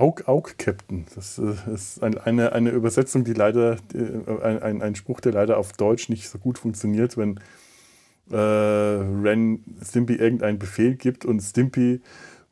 [0.00, 1.04] Aug, Aug, Captain.
[1.14, 5.32] Das äh, ist ein, eine, eine Übersetzung, die leider, äh, ein, ein, ein Spruch, der
[5.32, 7.38] leider auf Deutsch nicht so gut funktioniert, wenn
[8.30, 12.00] äh, Ren Stimpy irgendeinen Befehl gibt und Stimpy,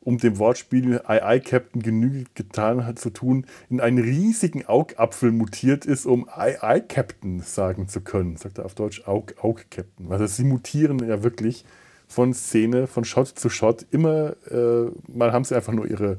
[0.01, 5.31] um dem Wortspiel Ei Ei Captain Genüge getan hat zu tun, in einen riesigen Augapfel
[5.31, 8.37] mutiert ist, um Ei Ei Captain sagen zu können.
[8.37, 10.11] Sagt er auf Deutsch Aug, Aug Captain.
[10.11, 11.65] Also sie mutieren ja wirklich
[12.07, 13.87] von Szene, von Shot zu Shot.
[13.89, 16.17] Immer, äh, mal haben sie einfach nur ihre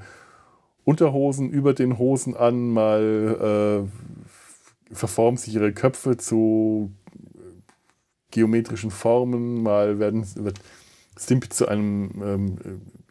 [0.90, 3.86] Unterhosen über den Hosen an, mal
[4.90, 6.90] äh, verformen sich ihre Köpfe zu
[8.32, 10.60] geometrischen Formen, mal werden, wird
[11.16, 12.58] Stimpy zu einem ähm,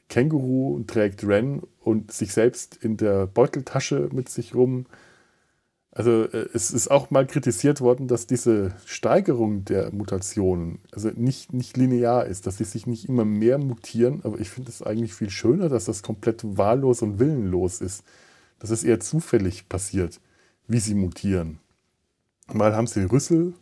[0.10, 4.86] Känguru und trägt Ren und sich selbst in der Beuteltasche mit sich rum.
[6.00, 11.52] Also äh, es ist auch mal kritisiert worden, dass diese Steigerung der Mutationen also nicht,
[11.52, 15.14] nicht linear ist, dass sie sich nicht immer mehr mutieren, aber ich finde es eigentlich
[15.14, 18.06] viel schöner, dass das komplett wahllos und willenlos ist,
[18.60, 20.22] dass es eher zufällig passiert,
[20.70, 21.60] wie sie mutieren.
[22.54, 23.54] Mal haben sie Rüssel,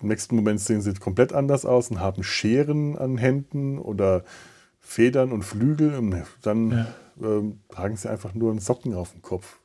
[0.00, 4.22] im nächsten Moment sehen sie komplett anders aus und haben Scheren an Händen oder
[4.78, 6.86] Federn und Flügel und dann Ja.
[7.20, 9.58] ähm, tragen sie einfach nur einen Socken auf dem Kopf.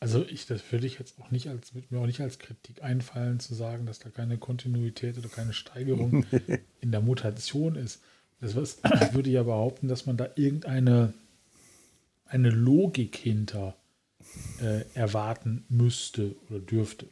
[0.00, 3.40] Also ich, das würde ich jetzt auch nicht als, mir auch nicht als Kritik einfallen,
[3.40, 6.24] zu sagen, dass da keine Kontinuität oder keine Steigerung
[6.80, 8.00] in der Mutation ist.
[8.40, 8.78] Das was,
[9.12, 11.14] würde ja behaupten, dass man da irgendeine
[12.26, 13.74] eine Logik hinter
[14.60, 17.06] äh, erwarten müsste oder dürfte.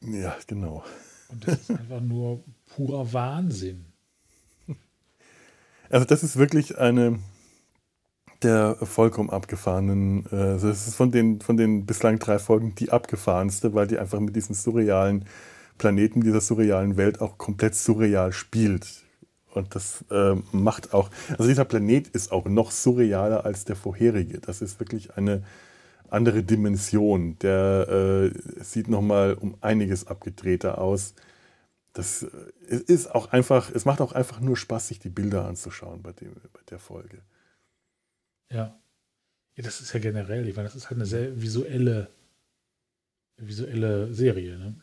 [0.00, 0.84] Ja, genau.
[1.28, 3.86] Und das ist einfach nur purer Wahnsinn.
[5.88, 7.20] Also das ist wirklich eine
[8.46, 12.90] der vollkommen abgefahrenen, äh, also das ist von den, von den bislang drei Folgen die
[12.90, 15.24] abgefahrenste, weil die einfach mit diesem surrealen
[15.78, 18.86] Planeten, dieser surrealen Welt auch komplett surreal spielt.
[19.52, 24.38] Und das äh, macht auch, also dieser Planet ist auch noch surrealer als der vorherige.
[24.38, 25.42] Das ist wirklich eine
[26.08, 27.38] andere Dimension.
[27.40, 31.14] Der äh, sieht nochmal um einiges abgedrehter aus.
[31.94, 36.02] Das äh, ist auch einfach, es macht auch einfach nur Spaß, sich die Bilder anzuschauen
[36.02, 37.22] bei, dem, bei der Folge.
[38.50, 38.78] Ja.
[39.56, 39.62] ja.
[39.62, 42.08] Das ist ja generell, ich meine, das ist halt eine sehr visuelle,
[43.36, 44.58] visuelle Serie.
[44.58, 44.74] Ne?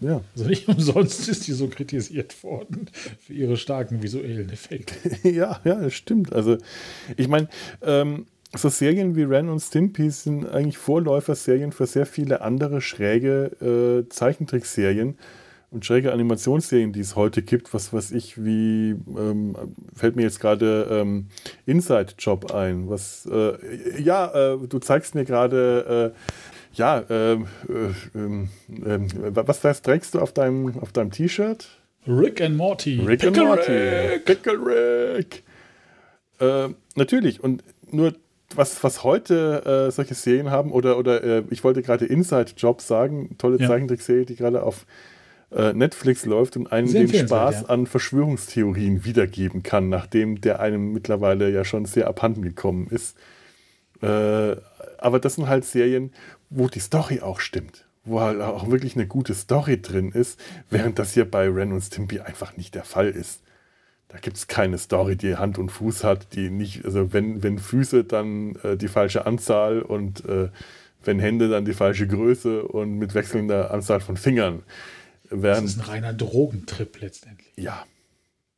[0.00, 0.20] Ja.
[0.34, 2.86] Also nicht umsonst ist die so kritisiert worden
[3.20, 4.94] für ihre starken visuellen Effekte.
[5.28, 6.32] ja, ja, das stimmt.
[6.32, 6.58] Also,
[7.16, 7.48] ich meine,
[7.82, 14.04] ähm, so Serien wie Ren und Stimpy sind eigentlich Vorläuferserien für sehr viele andere schräge
[14.06, 15.16] äh, Zeichentrickserien
[15.72, 17.72] und schräge Animationsserien, die es heute gibt.
[17.72, 19.56] Was weiß ich, wie ähm,
[19.94, 21.26] fällt mir jetzt gerade ähm,
[21.66, 22.88] Inside Job ein.
[22.88, 26.12] Was, äh, ja, äh, du zeigst mir gerade.
[26.14, 26.18] Äh,
[26.74, 28.48] ja, ähm, äh, ähm,
[28.86, 31.68] ähm, was, was trägst du auf deinem, auf deinem T-Shirt?
[32.06, 32.98] Rick and Morty.
[33.00, 33.72] Rick and Pickle Morty.
[33.72, 34.24] Rick.
[34.24, 35.42] Pickle Rick.
[36.40, 37.42] Äh, natürlich.
[37.44, 38.14] Und nur
[38.54, 42.80] was, was heute äh, solche Serien haben, oder, oder äh, ich wollte gerade Inside Job
[42.80, 43.68] sagen, tolle Ja.
[43.68, 44.86] Zeichentrickserie, die gerade auf
[45.54, 47.68] äh, Netflix läuft und einen Sehr den Spaß ja.
[47.68, 53.16] an Verschwörungstheorien wiedergeben kann, nachdem der einem mittlerweile ja schon sehr abhanden gekommen ist.
[54.02, 54.56] Äh,
[54.98, 56.12] aber das sind halt Serien,
[56.50, 57.86] wo die Story auch stimmt.
[58.04, 61.82] Wo halt auch wirklich eine gute Story drin ist, während das hier bei Ren und
[61.82, 63.42] Stimpy einfach nicht der Fall ist.
[64.08, 67.58] Da gibt es keine Story, die Hand und Fuß hat, die nicht, also wenn, wenn
[67.58, 70.48] Füße, dann äh, die falsche Anzahl und äh,
[71.04, 74.62] wenn Hände, dann die falsche Größe und mit wechselnder Anzahl von Fingern.
[75.32, 77.52] Das Während, ist ein reiner Drogentrip letztendlich.
[77.56, 77.84] ja,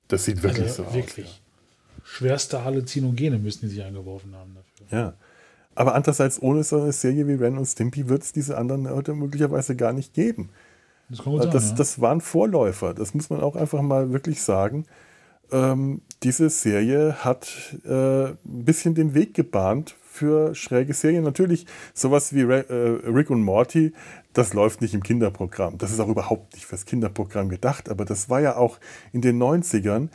[0.08, 0.94] das sieht wirklich Also so aus.
[0.94, 1.42] wirklich.
[2.02, 4.98] schwerste Halluzinogene müssen die sich eingeworfen haben dafür.
[4.98, 5.14] Ja.
[5.76, 9.14] Aber andererseits, ohne so eine Serie wie Ren und Stimpy wird es diese anderen heute
[9.14, 10.50] möglicherweise gar nicht geben.
[11.08, 11.74] Das, man das, ja.
[11.76, 14.86] das waren Vorläufer, das muss man auch einfach mal wirklich sagen.
[15.52, 21.24] Ähm, diese Serie hat äh, ein bisschen den Weg gebahnt für schräge Serien.
[21.24, 23.92] Natürlich, sowas wie äh, Rick und Morty,
[24.32, 25.76] das läuft nicht im Kinderprogramm.
[25.78, 28.78] Das ist auch überhaupt nicht fürs Kinderprogramm gedacht, aber das war ja auch
[29.12, 30.08] in den 90ern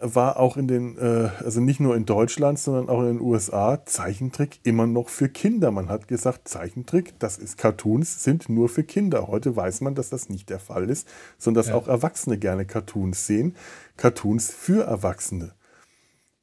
[0.00, 3.84] war auch in den, äh, also nicht nur in Deutschland, sondern auch in den USA
[3.86, 5.70] Zeichentrick immer noch für Kinder.
[5.70, 9.28] Man hat gesagt, Zeichentrick, das ist Cartoons, sind nur für Kinder.
[9.28, 11.08] Heute weiß man, dass das nicht der Fall ist,
[11.38, 11.76] sondern dass ja.
[11.76, 13.56] auch Erwachsene gerne Cartoons sehen.
[13.96, 15.52] Cartoons für Erwachsene.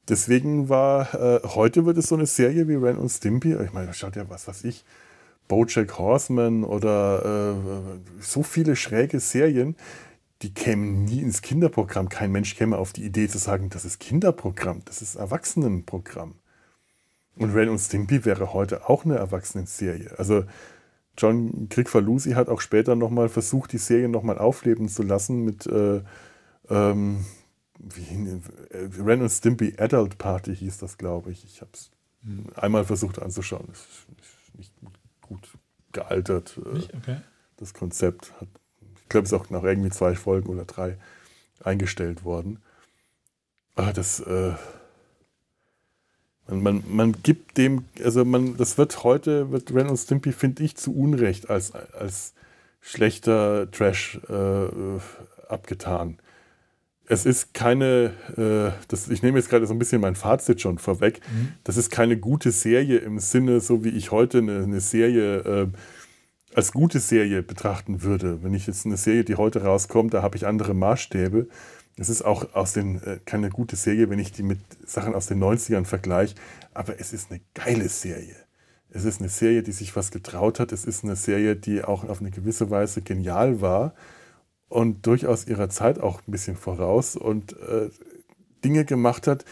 [0.08, 3.54] Deswegen war, äh, heute wird es so eine Serie wie Ren und Stimpy.
[3.54, 4.84] Ich meine, da schaut ja was, was ich.
[5.48, 9.76] Bojack Horseman oder äh, so viele schräge Serien,
[10.42, 12.08] die kämen nie ins Kinderprogramm.
[12.08, 16.34] Kein Mensch käme auf die Idee zu sagen, das ist Kinderprogramm, das ist Erwachsenenprogramm.
[17.36, 20.10] Und Ren und Stimpy wäre heute auch eine Erwachsenenserie.
[20.18, 20.44] Also
[21.16, 26.00] John Krigfalusi hat auch später nochmal versucht, die Serie nochmal aufleben zu lassen mit äh,
[26.70, 27.24] ähm,
[27.82, 28.40] wie,
[28.70, 31.44] äh, Ren und Stimpy Adult Party hieß das, glaube ich.
[31.44, 31.90] Ich habe es
[32.22, 32.46] mhm.
[32.54, 33.66] einmal versucht anzuschauen.
[33.68, 34.72] Das ist nicht
[35.20, 35.48] gut,
[35.92, 36.58] gealtert.
[36.58, 37.20] Äh, okay.
[37.56, 38.48] Das Konzept hat
[39.12, 40.96] glaube, es ist auch nach irgendwie zwei Folgen oder drei
[41.62, 42.60] eingestellt worden.
[43.76, 44.54] Aber das, äh,
[46.48, 50.64] man, man, man gibt dem, also man, das wird heute, wird Ren und Stimpy, finde
[50.64, 52.34] ich, zu Unrecht als, als
[52.80, 56.18] schlechter Trash äh, abgetan.
[57.12, 60.78] Es ist keine, äh, das, ich nehme jetzt gerade so ein bisschen mein Fazit schon
[60.78, 61.52] vorweg, mhm.
[61.62, 65.66] das ist keine gute Serie im Sinne, so wie ich heute eine, eine Serie äh,
[66.54, 68.42] als gute Serie betrachten würde.
[68.42, 71.48] Wenn ich jetzt eine Serie, die heute rauskommt, da habe ich andere Maßstäbe.
[71.98, 75.26] Es ist auch aus den, äh, keine gute Serie, wenn ich die mit Sachen aus
[75.26, 76.34] den 90ern vergleiche,
[76.72, 78.36] aber es ist eine geile Serie.
[78.88, 80.72] Es ist eine Serie, die sich was getraut hat.
[80.72, 83.92] Es ist eine Serie, die auch auf eine gewisse Weise genial war
[84.72, 87.90] und durchaus ihrer Zeit auch ein bisschen voraus und äh,
[88.64, 89.44] Dinge gemacht hat,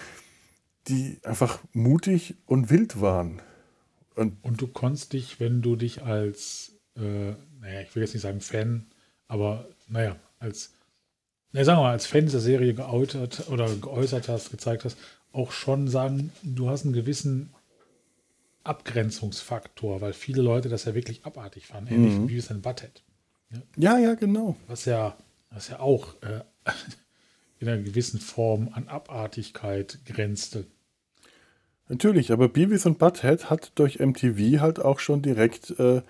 [0.89, 3.43] die einfach mutig und wild waren.
[4.15, 8.23] Und, und du konntest dich, wenn du dich als äh, naja, ich will jetzt nicht
[8.23, 8.87] sagen Fan,
[9.29, 10.73] aber naja, als,
[11.53, 14.97] naja, sagen wir mal, als Fan dieser Serie geoutet oder geäußert hast, gezeigt hast,
[15.33, 17.55] auch schon sagen, du hast einen gewissen
[18.65, 22.29] Abgrenzungsfaktor, weil viele Leute das ja wirklich abartig fanden, ähnlich mhm.
[22.29, 23.03] wie es ein Butthead.
[23.77, 23.99] Ja?
[23.99, 24.57] ja, genau.
[24.67, 25.17] Was ja,
[25.51, 26.41] was ja auch äh,
[27.59, 30.67] in einer gewissen Form an Abartigkeit grenzte.
[31.89, 36.03] Natürlich, aber Beavis und Butthead hat durch MTV halt auch schon direkt äh,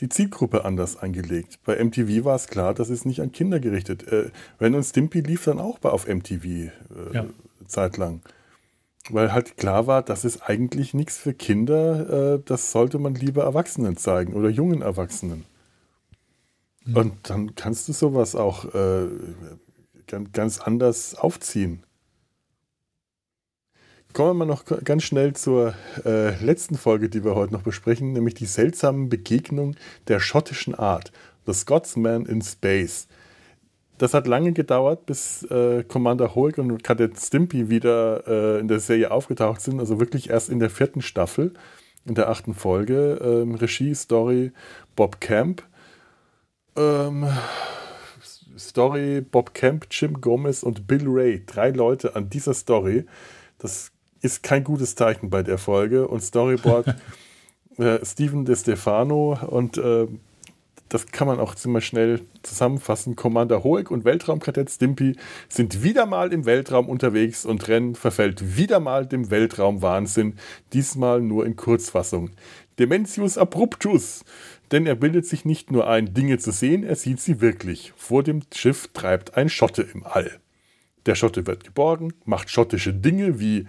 [0.00, 1.60] die Zielgruppe anders angelegt.
[1.64, 4.02] Bei MTV war es klar, das ist nicht an Kinder gerichtet.
[4.08, 4.30] Äh,
[4.60, 6.70] Ren und Stimpy lief dann auch bei, auf MTV äh,
[7.12, 7.26] ja.
[7.68, 8.20] zeitlang.
[9.10, 13.44] Weil halt klar war, das ist eigentlich nichts für Kinder, äh, das sollte man lieber
[13.44, 15.44] Erwachsenen zeigen oder jungen Erwachsenen.
[16.94, 19.08] Und dann kannst du sowas auch äh,
[20.32, 21.82] ganz anders aufziehen.
[24.14, 25.74] Kommen wir mal noch ganz schnell zur
[26.04, 29.76] äh, letzten Folge, die wir heute noch besprechen, nämlich die seltsamen Begegnungen
[30.08, 31.12] der schottischen Art.
[31.46, 33.06] The Scotsman in Space.
[33.98, 38.80] Das hat lange gedauert, bis äh, Commander Hulk und Kadett Stimpy wieder äh, in der
[38.80, 39.78] Serie aufgetaucht sind.
[39.78, 41.52] Also wirklich erst in der vierten Staffel,
[42.06, 43.20] in der achten Folge.
[43.22, 44.52] Ähm, Regie, Story,
[44.96, 45.67] Bob Camp.
[46.78, 47.28] Ähm,
[48.56, 51.42] Story, Bob Camp, Jim Gomez und Bill Ray.
[51.44, 53.04] Drei Leute an dieser Story.
[53.58, 53.90] Das
[54.20, 56.06] ist kein gutes Zeichen bei der Folge.
[56.06, 56.94] Und Storyboard
[57.78, 60.06] äh, Steven De Stefano und äh,
[60.88, 63.14] das kann man auch ziemlich schnell zusammenfassen.
[63.14, 65.16] Commander Hoek und Weltraumkadett Stimpy
[65.48, 70.38] sind wieder mal im Weltraum unterwegs und Rennen verfällt wieder mal dem Weltraumwahnsinn,
[70.72, 72.30] diesmal nur in Kurzfassung.
[72.78, 74.24] Dementius abruptus,
[74.72, 77.92] denn er bildet sich nicht nur ein, Dinge zu sehen, er sieht sie wirklich.
[77.96, 80.38] Vor dem Schiff treibt ein Schotte im All.
[81.06, 83.66] Der Schotte wird geborgen, macht schottische Dinge wie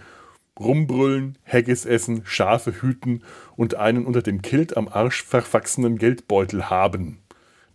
[0.59, 3.23] rumbrüllen, Haggis essen, Schafe hüten
[3.55, 7.19] und einen unter dem Kilt am Arsch verwachsenen Geldbeutel haben.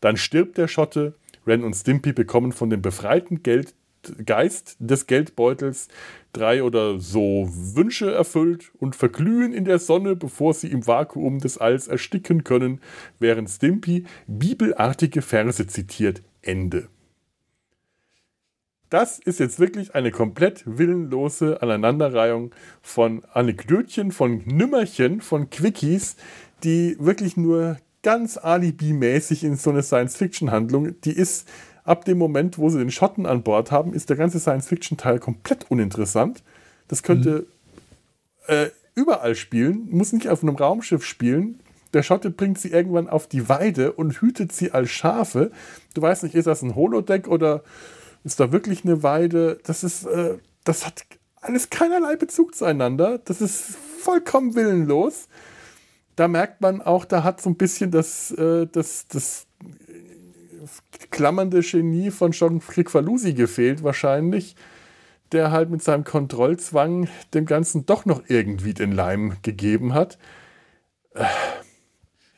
[0.01, 1.14] Dann stirbt der Schotte,
[1.46, 3.74] Ren und Stimpy bekommen von dem befreiten Geld
[4.26, 5.89] Geist des Geldbeutels
[6.32, 11.59] drei oder so Wünsche erfüllt und verglühen in der Sonne, bevor sie im Vakuum des
[11.59, 12.81] Alls ersticken können,
[13.18, 16.22] während Stimpy bibelartige Verse zitiert.
[16.43, 16.89] Ende.
[18.90, 26.16] Das ist jetzt wirklich eine komplett willenlose Aneinanderreihung von Anekdötchen, von Nümmerchen, von Quickies,
[26.62, 31.48] die wirklich nur ganz alibimäßig in so eine Science-Fiction-Handlung, die ist
[31.85, 35.70] ab dem Moment, wo sie den Schotten an Bord haben, ist der ganze Science-Fiction-Teil komplett
[35.70, 36.43] uninteressant.
[36.89, 37.47] Das könnte
[38.48, 38.55] mhm.
[38.55, 41.61] äh, überall spielen, muss nicht auf einem Raumschiff spielen.
[41.93, 45.52] Der Schotte bringt sie irgendwann auf die Weide und hütet sie als Schafe.
[45.94, 47.62] Du weißt nicht, ist das ein Holodeck oder
[48.24, 49.61] ist da wirklich eine Weide?
[49.65, 51.05] Das ist, äh, das hat
[51.40, 53.19] alles keinerlei Bezug zueinander.
[53.19, 55.28] Das ist vollkommen willenlos.
[56.16, 59.47] Da merkt man auch, da hat so ein bisschen das, äh, das, das
[61.10, 64.56] klammernde Genie von John Krikfalusi gefehlt, wahrscheinlich,
[65.32, 70.18] der halt mit seinem Kontrollzwang dem Ganzen doch noch irgendwie den Leim gegeben hat.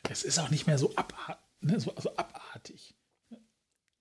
[0.09, 2.95] Es ist auch nicht mehr so, abart ne, so also abartig.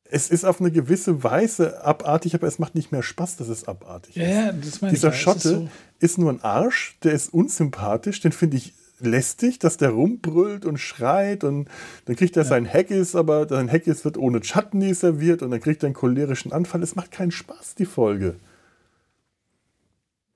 [0.09, 3.67] Es ist auf eine gewisse Weise abartig, aber es macht nicht mehr Spaß, dass es
[3.67, 4.29] abartig ist.
[4.29, 8.21] Ja, das meine Dieser ich, Schotte ist, so ist nur ein Arsch, der ist unsympathisch,
[8.21, 11.69] den finde ich lästig, dass der rumbrüllt und schreit und
[12.07, 12.49] dann kriegt er ja.
[12.49, 16.53] sein Haggis, aber sein Haggis wird ohne Chutney serviert und dann kriegt er einen cholerischen
[16.53, 16.83] Anfall.
[16.83, 18.37] Es macht keinen Spaß, die Folge.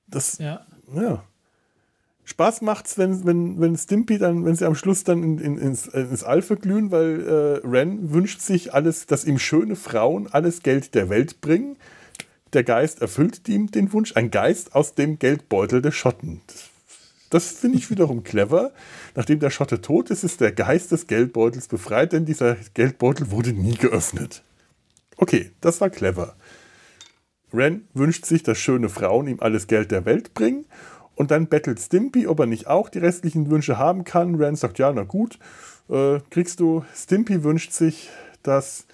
[0.07, 0.67] Das, ja.
[0.95, 1.25] ja.
[2.25, 5.87] Spaß macht's, wenn, wenn, wenn Stimpy dann, wenn sie am Schluss dann in, in, ins,
[5.89, 10.95] ins All verglühen, weil äh, Ren wünscht sich alles, dass ihm schöne Frauen alles Geld
[10.95, 11.77] der Welt bringen.
[12.53, 16.41] Der Geist erfüllt ihm den Wunsch, ein Geist aus dem Geldbeutel der Schotten.
[16.47, 16.70] Das
[17.31, 18.73] das finde ich wiederum clever.
[19.15, 23.53] Nachdem der Schotte tot ist, ist der Geist des Geldbeutels befreit, denn dieser Geldbeutel wurde
[23.53, 24.43] nie geöffnet.
[25.17, 26.37] Okay, das war clever.
[27.53, 30.67] Ren wünscht sich, dass schöne Frauen ihm alles Geld der Welt bringen.
[31.15, 34.37] Und dann bettelt Stimpy, ob er nicht auch die restlichen Wünsche haben kann.
[34.37, 35.39] Ren sagt, ja, na gut,
[35.89, 36.85] äh, kriegst du.
[36.95, 38.11] Stimpy wünscht sich,
[38.43, 38.87] dass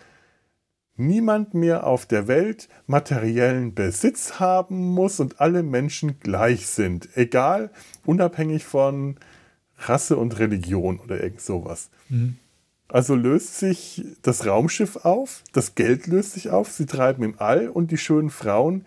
[0.96, 7.08] niemand mehr auf der Welt materiellen Besitz haben muss und alle Menschen gleich sind.
[7.16, 7.70] Egal,
[8.04, 9.16] unabhängig von
[9.78, 11.90] Rasse und Religion oder irgend sowas.
[12.08, 12.36] Mhm.
[12.88, 17.68] Also löst sich das Raumschiff auf, das Geld löst sich auf, sie treiben im All
[17.68, 18.84] und die schönen Frauen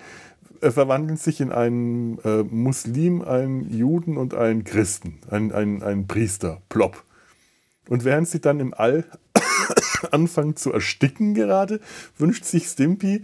[0.62, 6.08] äh, verwandeln sich in einen äh, Muslim, einen Juden und einen Christen, einen, einen, einen
[6.08, 7.04] Priester, plopp.
[7.90, 9.04] Und während sie dann im All
[10.12, 11.80] anfangen zu ersticken gerade,
[12.18, 13.24] wünscht sich Stimpy,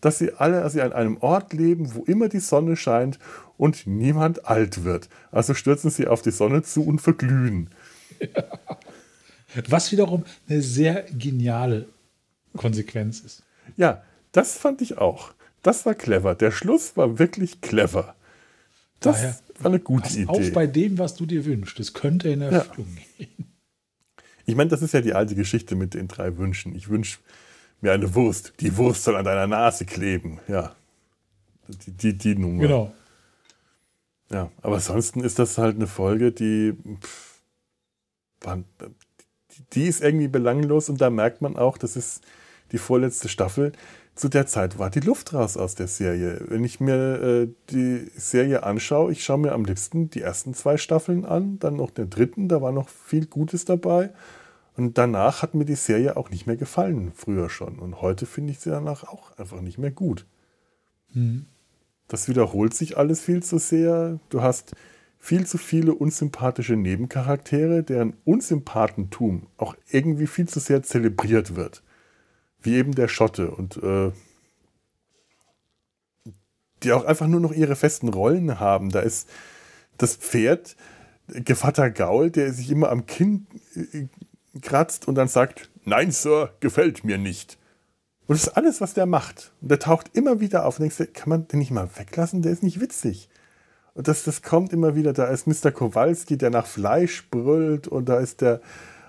[0.00, 3.18] dass sie alle dass sie an einem Ort leben, wo immer die Sonne scheint
[3.56, 5.08] und niemand alt wird.
[5.30, 7.70] Also stürzen sie auf die Sonne zu und verglühen.
[8.20, 8.44] Ja.
[9.68, 11.86] Was wiederum eine sehr geniale
[12.56, 13.42] Konsequenz ist.
[13.76, 14.02] Ja,
[14.32, 15.32] das fand ich auch.
[15.62, 16.34] Das war clever.
[16.34, 18.14] Der Schluss war wirklich clever.
[19.00, 20.26] Das Daher, war eine gute Idee.
[20.26, 21.80] Auf bei dem, was du dir wünschst.
[21.80, 23.24] Es könnte in Erfüllung ja.
[23.26, 23.46] gehen.
[24.46, 26.74] Ich meine, das ist ja die alte Geschichte mit den drei Wünschen.
[26.74, 27.18] Ich wünsche
[27.80, 28.54] mir eine Wurst.
[28.60, 30.40] Die Wurst soll an deiner Nase kleben.
[30.48, 30.74] Ja.
[31.68, 32.62] Die, die, die Nummer.
[32.62, 32.94] Genau.
[34.30, 37.40] Ja, aber ansonsten ist das halt eine Folge, die, pff,
[39.72, 42.24] die ist irgendwie belanglos und da merkt man auch, das ist
[42.72, 43.72] die vorletzte Staffel.
[44.14, 46.40] Zu der Zeit war die Luft raus aus der Serie.
[46.48, 50.78] Wenn ich mir äh, die Serie anschaue, ich schaue mir am liebsten die ersten zwei
[50.78, 54.10] Staffeln an, dann noch den dritten, da war noch viel Gutes dabei.
[54.76, 57.78] Und danach hat mir die Serie auch nicht mehr gefallen, früher schon.
[57.78, 60.26] Und heute finde ich sie danach auch einfach nicht mehr gut.
[61.12, 61.46] Mhm.
[62.08, 64.20] Das wiederholt sich alles viel zu sehr.
[64.28, 64.74] Du hast
[65.18, 71.82] viel zu viele unsympathische Nebencharaktere, deren Unsympathentum auch irgendwie viel zu sehr zelebriert wird.
[72.66, 74.10] Wie eben der Schotte und äh,
[76.82, 78.90] die auch einfach nur noch ihre festen Rollen haben.
[78.90, 79.28] Da ist
[79.98, 80.76] das Pferd,
[81.28, 84.06] Gevatter Gaul, der sich immer am Kinn äh,
[84.60, 87.58] kratzt und dann sagt, nein, Sir, gefällt mir nicht.
[88.26, 89.52] Und das ist alles, was der macht.
[89.60, 92.42] Und der taucht immer wieder auf und denkst, kann man den nicht mal weglassen?
[92.42, 93.28] Der ist nicht witzig.
[93.94, 95.12] Und das, das kommt immer wieder.
[95.12, 95.70] Da ist Mr.
[95.70, 98.60] Kowalski, der nach Fleisch brüllt und da ist der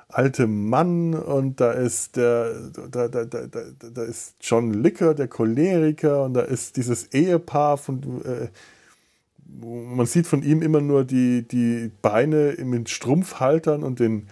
[0.10, 6.24] alte Mann und da ist der, da, da, da, da, ist John Licker, der Choleriker
[6.24, 8.48] und da ist dieses Ehepaar von, äh,
[9.62, 14.28] man sieht von ihm immer nur die, die Beine mit Strumpfhaltern und den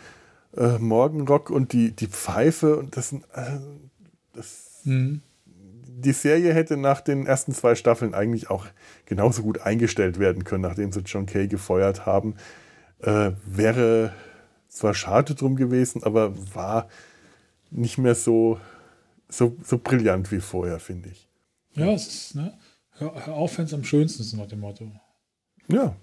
[0.56, 3.60] äh, Morgenrock und die, die Pfeife und das, äh,
[4.34, 5.22] das mhm.
[5.45, 8.65] die Serie hätte nach den ersten zwei Staffeln eigentlich auch
[9.06, 12.35] genauso gut eingestellt werden können, nachdem sie John Kay gefeuert haben.
[13.02, 14.14] Äh, wäre
[14.68, 16.90] zwar schade drum gewesen, aber war
[17.72, 18.60] nicht mehr so,
[19.30, 21.28] so, so brillant wie vorher, finde ich.
[21.74, 22.58] Ja, es ist, ne?
[22.92, 24.90] Hör, hör auf, wenn es am schönsten ist, nach dem Motto.
[25.68, 25.96] Ja,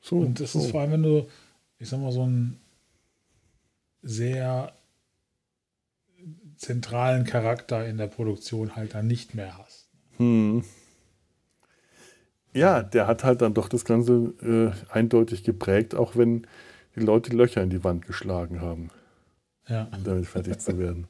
[0.00, 0.18] so.
[0.20, 0.60] Und das so.
[0.60, 1.26] ist vor allem, wenn du,
[1.78, 2.58] ich sag mal, so ein
[4.02, 4.72] sehr
[6.56, 9.88] zentralen Charakter in der Produktion halt dann nicht mehr hast.
[10.16, 10.64] Hm.
[12.52, 16.46] Ja, der hat halt dann doch das Ganze äh, eindeutig geprägt, auch wenn
[16.98, 18.90] die Leute Löcher in die Wand geschlagen haben.
[19.68, 19.88] Ja.
[19.94, 21.06] Um damit fertig zu werden.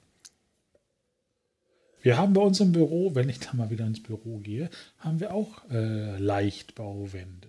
[2.00, 5.20] Wir haben bei uns im Büro, wenn ich da mal wieder ins Büro gehe, haben
[5.20, 7.48] wir auch äh, Leichtbauwände.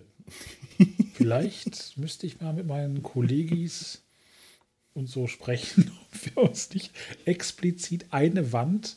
[1.14, 4.02] Vielleicht müsste ich mal mit meinen Kollegis
[4.94, 6.92] und so sprechen, ob wir uns nicht
[7.24, 8.96] explizit eine Wand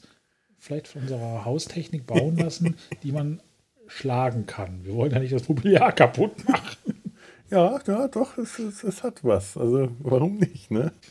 [0.58, 3.42] vielleicht von unserer Haustechnik bauen lassen, die man
[3.88, 4.86] schlagen kann.
[4.86, 6.93] Wir wollen ja nicht das Mobiliar kaputt machen.
[7.50, 9.58] Ja, ja, doch, es, es, es hat was.
[9.58, 10.92] Also warum nicht, ne?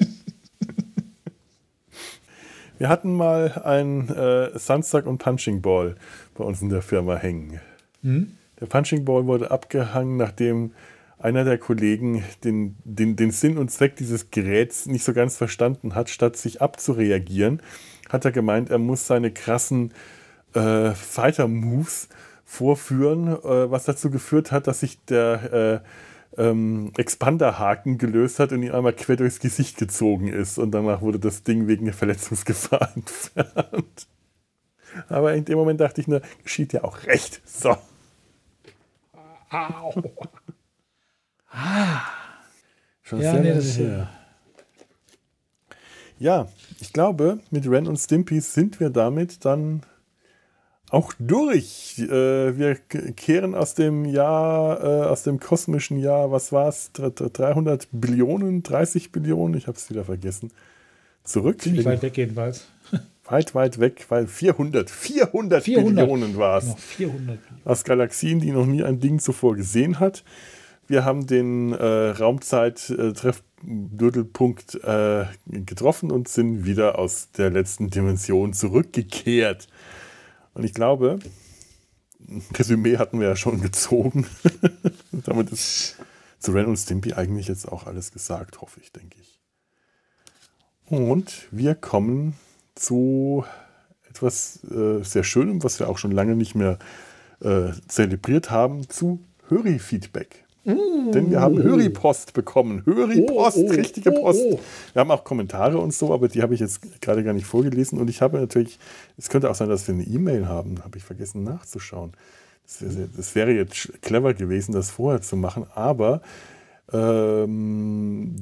[2.78, 5.94] Wir hatten mal ein äh, Sunstock und Punching Ball
[6.34, 7.60] bei uns in der Firma hängen.
[8.02, 8.36] Hm?
[8.60, 10.72] Der Punching Ball wurde abgehangen, nachdem
[11.18, 15.94] einer der Kollegen den, den, den Sinn und Zweck dieses Geräts nicht so ganz verstanden
[15.94, 16.10] hat.
[16.10, 17.62] Statt sich abzureagieren,
[18.08, 19.92] hat er gemeint, er muss seine krassen
[20.54, 22.08] äh, Fighter-Moves
[22.44, 25.88] vorführen, äh, was dazu geführt hat, dass sich der äh,
[26.38, 30.58] ähm, Expanderhaken gelöst hat und ihm einmal quer durchs Gesicht gezogen ist.
[30.58, 34.06] Und danach wurde das Ding wegen der Verletzungsgefahr entfernt.
[35.08, 37.40] Aber in dem Moment dachte ich nur, geschieht ja auch recht.
[37.46, 37.76] So.
[39.50, 39.92] Au.
[43.02, 44.08] Schon Ja, sehr nee, das- her.
[46.18, 46.46] Ja,
[46.80, 49.82] ich glaube, mit Ren und Stimpy sind wir damit dann
[50.92, 51.98] auch durch.
[51.98, 52.76] Äh, wir
[53.16, 56.92] kehren aus dem Jahr, äh, aus dem kosmischen Jahr, was war es?
[56.92, 60.50] 300 Billionen, 30 Billionen, ich habe es wieder vergessen,
[61.24, 61.62] zurück.
[61.62, 62.68] Ziemlich weit weg jedenfalls.
[63.24, 66.06] weit, weit weg, weil 400, 400, 400.
[66.06, 67.38] Billionen war es Noch 400.
[67.64, 70.24] aus Galaxien, die noch nie ein Ding zuvor gesehen hat.
[70.88, 79.68] Wir haben den äh, Raumzeit-Treffdürtelpunkt äh, getroffen und sind wieder aus der letzten Dimension zurückgekehrt.
[80.54, 81.18] Und ich glaube,
[82.54, 84.26] Resümee hatten wir ja schon gezogen.
[85.12, 85.96] Damit ist
[86.38, 89.38] zu Ren und Stimpy eigentlich jetzt auch alles gesagt, hoffe ich, denke ich.
[90.86, 92.34] Und wir kommen
[92.74, 93.44] zu
[94.08, 96.78] etwas äh, sehr Schönem, was wir auch schon lange nicht mehr
[97.40, 100.41] äh, zelebriert haben, zu Höri-Feedback.
[100.64, 102.82] Denn wir haben Höri-Post bekommen.
[102.84, 104.40] Höri-Post, Oh, oh, richtige oh, Post.
[104.44, 104.60] oh.
[104.92, 107.98] Wir haben auch Kommentare und so, aber die habe ich jetzt gerade gar nicht vorgelesen.
[107.98, 108.78] Und ich habe natürlich,
[109.16, 112.12] es könnte auch sein, dass wir eine E-Mail haben, habe ich vergessen nachzuschauen.
[112.64, 116.22] Das wäre, das wäre jetzt clever gewesen, das vorher zu machen, aber
[116.92, 118.36] ähm,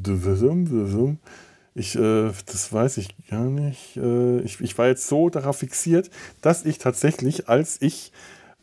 [1.74, 3.96] ich, äh, das weiß ich gar nicht.
[3.96, 6.10] Äh, ich, ich war jetzt so darauf fixiert,
[6.42, 8.12] dass ich tatsächlich, als ich,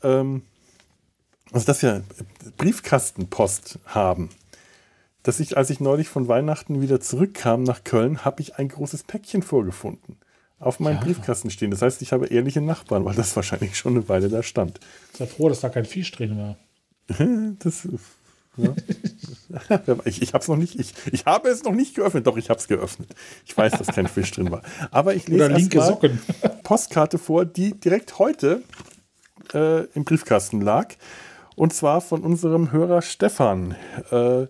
[0.04, 0.44] ähm,
[1.52, 2.04] also dass wir
[2.58, 4.30] Briefkastenpost haben,
[5.24, 9.04] dass ich, als ich neulich von Weihnachten wieder zurückkam nach Köln, habe ich ein großes
[9.04, 10.18] Päckchen vorgefunden.
[10.60, 11.04] Auf meinem Ja.
[11.04, 11.70] Briefkasten stehen.
[11.70, 14.80] Das heißt, ich habe ehrliche Nachbarn, weil das wahrscheinlich schon eine Weile da stand.
[15.14, 16.58] Sei froh, dass da kein Fisch drin war.
[17.60, 17.88] Das,
[18.58, 18.74] ja.
[20.06, 22.26] ich ich habe es noch nicht, ich, ich habe es noch nicht geöffnet.
[22.26, 23.10] Doch, ich habe es geöffnet.
[23.46, 24.62] Ich weiß, dass kein Fisch drin war.
[24.92, 26.20] Aber ich lese Socken.
[26.64, 28.64] Postkarte vor, die direkt heute
[29.54, 30.96] äh, im Briefkasten lag.
[31.58, 33.76] Und zwar von unserem Hörer Stefan
[34.12, 34.46] äh,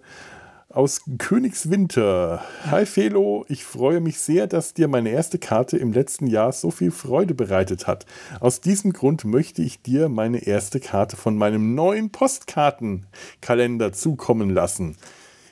[0.67, 2.43] aus Königswinter.
[2.69, 6.69] Hi Felo, ich freue mich sehr, dass dir meine erste Karte im letzten Jahr so
[6.69, 8.05] viel Freude bereitet hat.
[8.41, 14.97] Aus diesem Grund möchte ich dir meine erste Karte von meinem neuen Postkartenkalender zukommen lassen.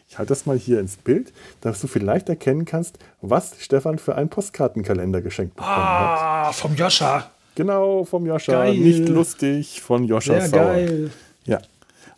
[0.10, 4.16] Ich halte das mal hier ins Bild, dass du vielleicht erkennen kannst, was Stefan für
[4.16, 6.20] einen Postkartenkalender geschenkt bekommen hat.
[6.20, 7.32] Ah, vom Joscha.
[7.56, 8.52] Genau, vom Joscha.
[8.52, 8.76] Geil.
[8.76, 10.74] Nicht lustig von Joscha Sehr Sauer.
[10.74, 11.12] geil.
[11.46, 11.62] Ja.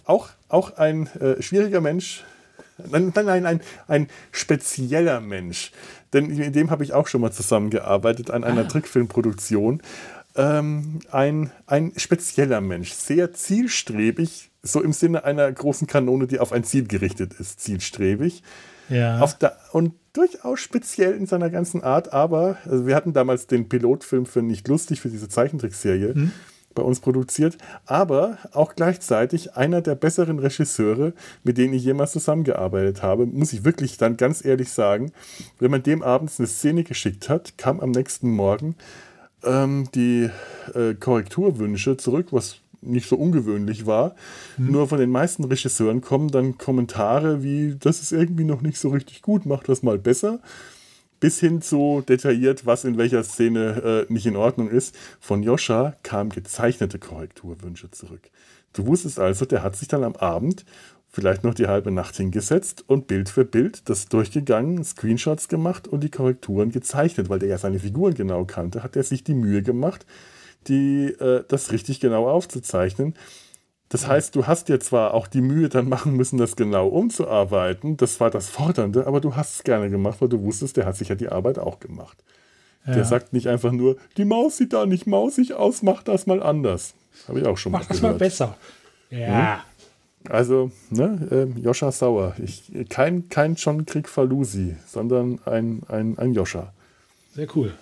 [0.06, 2.24] Auch, auch ein äh, schwieriger Mensch.
[2.78, 5.72] Nein, nein, nein, ein, ein spezieller Mensch.
[6.14, 9.82] Denn mit dem habe ich auch schon mal zusammengearbeitet an einer Trickfilmproduktion.
[10.36, 16.52] Ähm, ein, ein spezieller Mensch, sehr zielstrebig, so im Sinne einer großen Kanone, die auf
[16.52, 18.44] ein Ziel gerichtet ist, zielstrebig.
[18.90, 19.26] Ja.
[19.42, 24.26] Der, und durchaus speziell in seiner ganzen Art, aber also wir hatten damals den Pilotfilm
[24.26, 26.14] für Nicht lustig für diese Zeichentrickserie
[26.78, 31.14] bei uns produziert, aber auch gleichzeitig einer der besseren Regisseure,
[31.44, 35.12] mit denen ich jemals zusammengearbeitet habe, muss ich wirklich dann ganz ehrlich sagen,
[35.60, 38.76] wenn man dem abends eine Szene geschickt hat, kam am nächsten Morgen
[39.44, 40.30] ähm, die
[40.76, 44.16] äh, Korrekturwünsche zurück, was nicht so ungewöhnlich war.
[44.58, 48.90] Nur von den meisten Regisseuren kommen dann Kommentare wie, das ist irgendwie noch nicht so
[48.90, 50.40] richtig gut, mach das mal besser.
[51.20, 54.96] Bis hin zu detailliert, was in welcher Szene äh, nicht in Ordnung ist.
[55.20, 58.30] Von Joscha kamen gezeichnete Korrekturwünsche zurück.
[58.74, 60.66] Du wusstest also, der hat sich dann am Abend
[61.10, 66.04] vielleicht noch die halbe Nacht hingesetzt und Bild für Bild das durchgegangen, Screenshots gemacht und
[66.04, 69.64] die Korrekturen gezeichnet, weil der ja seine Figuren genau kannte, hat er sich die Mühe
[69.64, 70.06] gemacht,
[70.68, 73.16] die, äh, das richtig genau aufzuzeichnen.
[73.90, 77.96] Das heißt, du hast dir zwar auch die Mühe dann machen müssen, das genau umzuarbeiten,
[77.96, 80.98] das war das Fordernde, aber du hast es gerne gemacht, weil du wusstest, der hat
[80.98, 82.18] sich ja die Arbeit auch gemacht.
[82.86, 86.42] Der sagt nicht einfach nur, die Maus sieht da nicht mausig aus, mach das mal
[86.42, 86.94] anders.
[87.28, 88.14] Habe ich auch schon Mach mal das gehört.
[88.14, 88.58] mal besser.
[89.10, 89.64] Ja.
[90.30, 92.36] Also, ne, ähm, Joscha Sauer.
[92.42, 96.72] Ich, kein, kein John Krieg Falusi, sondern ein, ein, ein Joscha.
[97.34, 97.74] Sehr cool.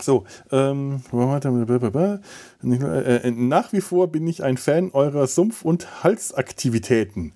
[0.00, 7.32] So, ähm, äh, nach wie vor bin ich ein Fan eurer Sumpf- und Halsaktivitäten.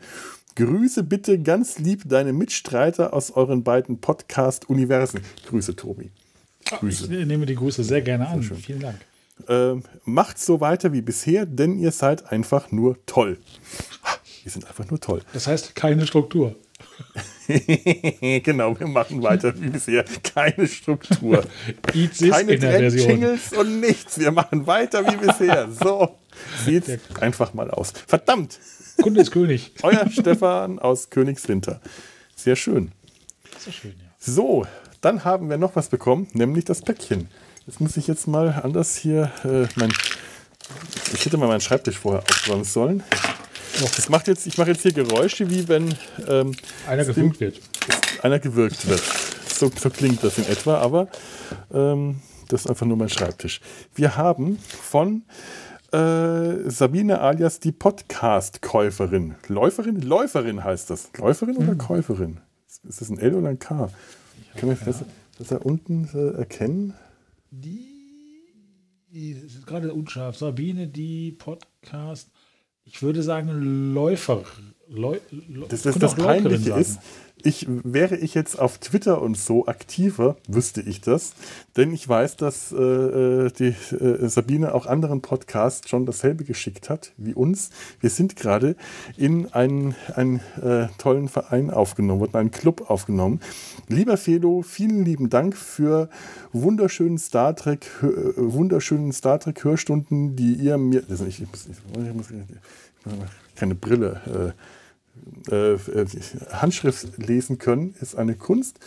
[0.55, 5.21] Grüße bitte ganz lieb deine Mitstreiter aus euren beiden Podcast-Universen.
[5.49, 6.11] Grüße, Tobi.
[6.89, 8.43] Ich nehme die Grüße sehr gerne an.
[8.43, 8.97] Vielen Dank.
[9.49, 13.39] Ähm, macht so weiter wie bisher, denn ihr seid einfach nur toll.
[14.43, 15.23] Wir sind einfach nur toll.
[15.33, 16.55] Das heißt, keine Struktur.
[18.43, 20.05] genau, wir machen weiter wie bisher.
[20.23, 21.45] Keine Struktur.
[21.87, 22.55] Keine.
[22.89, 24.19] Jingles und nichts.
[24.19, 25.69] Wir machen weiter wie bisher.
[25.83, 26.17] So
[26.65, 27.93] sieht einfach mal aus.
[28.07, 28.59] Verdammt!
[29.01, 29.73] Kunde ist König.
[29.83, 31.81] Euer Stefan aus Königswinter.
[32.37, 32.93] Sehr schön.
[33.57, 34.07] Ist schön, ja.
[34.19, 34.67] So,
[35.01, 37.29] dann haben wir noch was bekommen, nämlich das Päckchen.
[37.67, 39.93] Jetzt muss ich jetzt mal anders hier äh, mein.
[41.13, 43.03] Ich hätte mal meinen Schreibtisch vorher aufräumen sollen.
[43.83, 45.95] Das macht jetzt, ich mache jetzt hier Geräusche, wie wenn
[46.29, 46.55] ähm,
[46.87, 47.61] Einer gefügt wird.
[48.23, 49.03] einer gewirkt wird.
[49.49, 51.09] So, so klingt das in etwa, aber
[51.73, 53.61] ähm, das ist einfach nur mein Schreibtisch.
[53.95, 55.23] Wir haben von
[55.93, 59.37] äh, Sabine alias die Podcast-Käuferin.
[59.49, 60.01] Läuferin?
[60.03, 61.11] Läuferin heißt das.
[61.19, 62.41] Läuferin oder Käuferin?
[62.89, 63.91] Ist das ein L oder ein K?
[64.57, 65.05] Kann man das,
[65.39, 66.95] das da unten äh, erkennen?
[67.51, 67.87] Die,
[69.13, 70.37] die das ist gerade unscharf.
[70.37, 72.32] Sabine, die Podcast.
[72.85, 74.45] Ich würde sagen Läufer.
[74.95, 75.17] Läu,
[75.49, 76.81] Läu- Das, das, das Peinliche sagen.
[76.81, 76.99] ist,
[77.45, 81.33] ich, wäre ich jetzt auf Twitter und so aktiver, wüsste ich das.
[81.77, 86.89] Denn ich weiß, dass äh, äh, die äh, Sabine auch anderen Podcasts schon dasselbe geschickt
[86.89, 87.71] hat wie uns.
[88.01, 88.77] Wir sind gerade
[89.17, 93.41] in einen, einen äh, tollen Verein aufgenommen worden, einen Club aufgenommen.
[93.89, 96.11] Lieber Felo, vielen lieben Dank für
[96.53, 101.03] wunderschönen Star Trek, hö- äh, wunderschönen Star Trek Hörstunden, die ihr mir.
[101.11, 102.27] Also ich, ich, muss, ich, muss, ich muss
[103.57, 104.55] keine Brille.
[105.51, 106.07] Äh, äh,
[106.53, 108.79] Handschrift lesen können, ist eine Kunst,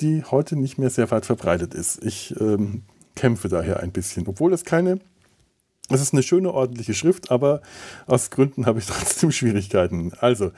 [0.00, 2.04] die heute nicht mehr sehr weit verbreitet ist.
[2.04, 2.82] Ich ähm,
[3.16, 5.00] kämpfe daher ein bisschen, obwohl es keine,
[5.90, 7.62] es ist eine schöne, ordentliche Schrift, aber
[8.06, 10.12] aus Gründen habe ich trotzdem Schwierigkeiten.
[10.20, 10.52] Also,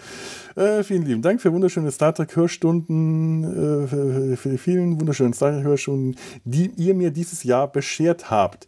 [0.56, 5.32] äh, vielen lieben Dank für wunderschöne Star Trek Hörstunden, äh, für- für die vielen wunderschönen
[5.32, 8.66] Star Trek Hörstunden, die ihr mir dieses Jahr beschert habt.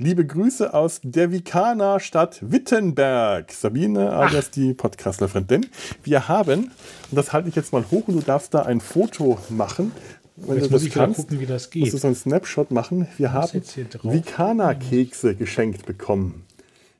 [0.00, 3.52] Liebe Grüße aus der Vikaner Stadt Wittenberg.
[3.52, 5.46] Sabine, alias die Podcastlerin.
[5.46, 5.66] Denn
[6.02, 6.72] wir haben,
[7.10, 9.92] und das halte ich jetzt mal hoch und du darfst da ein Foto machen.
[10.34, 12.00] Wenn Jetzt du das kannst, gucken, wie das musst du geht.
[12.00, 13.06] so einen Snapshot machen.
[13.18, 13.62] Wir haben?
[14.02, 16.44] Vikaner-Kekse geschenkt bekommen.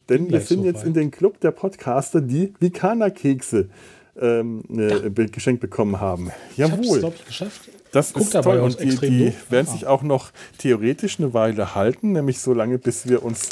[0.08, 0.86] Denn wir sind so jetzt weit.
[0.86, 3.70] in den Club der Podcaster, die Vikaner-Kekse
[4.20, 6.30] ähm, äh, be- geschenkt bekommen haben.
[6.52, 7.00] Ich Jawohl.
[7.00, 7.60] glaube ich, geschafft.
[7.92, 9.72] Das Guckt ist toll und die, die werden Ah.
[9.72, 13.48] sich auch noch theoretisch eine Weile halten, nämlich so lange, bis wir uns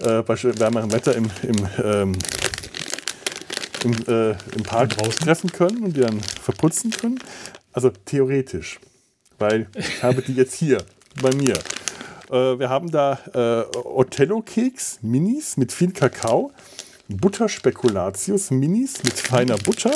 [0.00, 2.12] äh, bei wärmerem Wetter im, im, ähm,
[3.84, 5.24] im, äh, im Park Draußen?
[5.26, 7.18] treffen können und die dann verputzen können.
[7.72, 8.80] Also theoretisch,
[9.38, 10.78] weil ich habe die jetzt hier
[11.20, 11.54] bei mir.
[12.30, 16.50] Äh, wir haben da äh, Othello-Keks, Minis mit viel Kakao,
[17.14, 19.92] Butterspekulatius, Minis mit feiner Butter,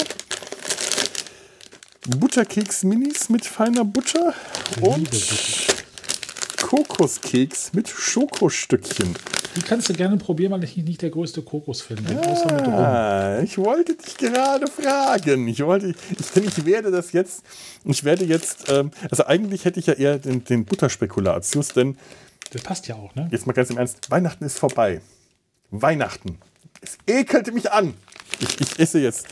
[2.09, 4.34] Butterkeks-Minis mit feiner Butter
[4.80, 5.10] und
[6.62, 9.14] Kokoskeks mit Schokostückchen.
[9.56, 12.18] Die kannst du gerne probieren, weil ich nicht der größte Kokosfan bin.
[12.18, 15.48] Ah, ich wollte dich gerade fragen.
[15.48, 17.43] Ich wollte, ich, denn ich werde das jetzt,
[17.84, 21.97] ich werde jetzt, ähm, also eigentlich hätte ich ja eher den, den Butterspekulatius, denn
[22.52, 23.28] Das passt ja auch, ne?
[23.32, 25.01] jetzt mal ganz im Ernst, Weihnachten ist vorbei.
[25.70, 26.38] Weihnachten.
[26.86, 27.94] Es ekelte mich an.
[28.38, 29.26] Ich, ich esse jetzt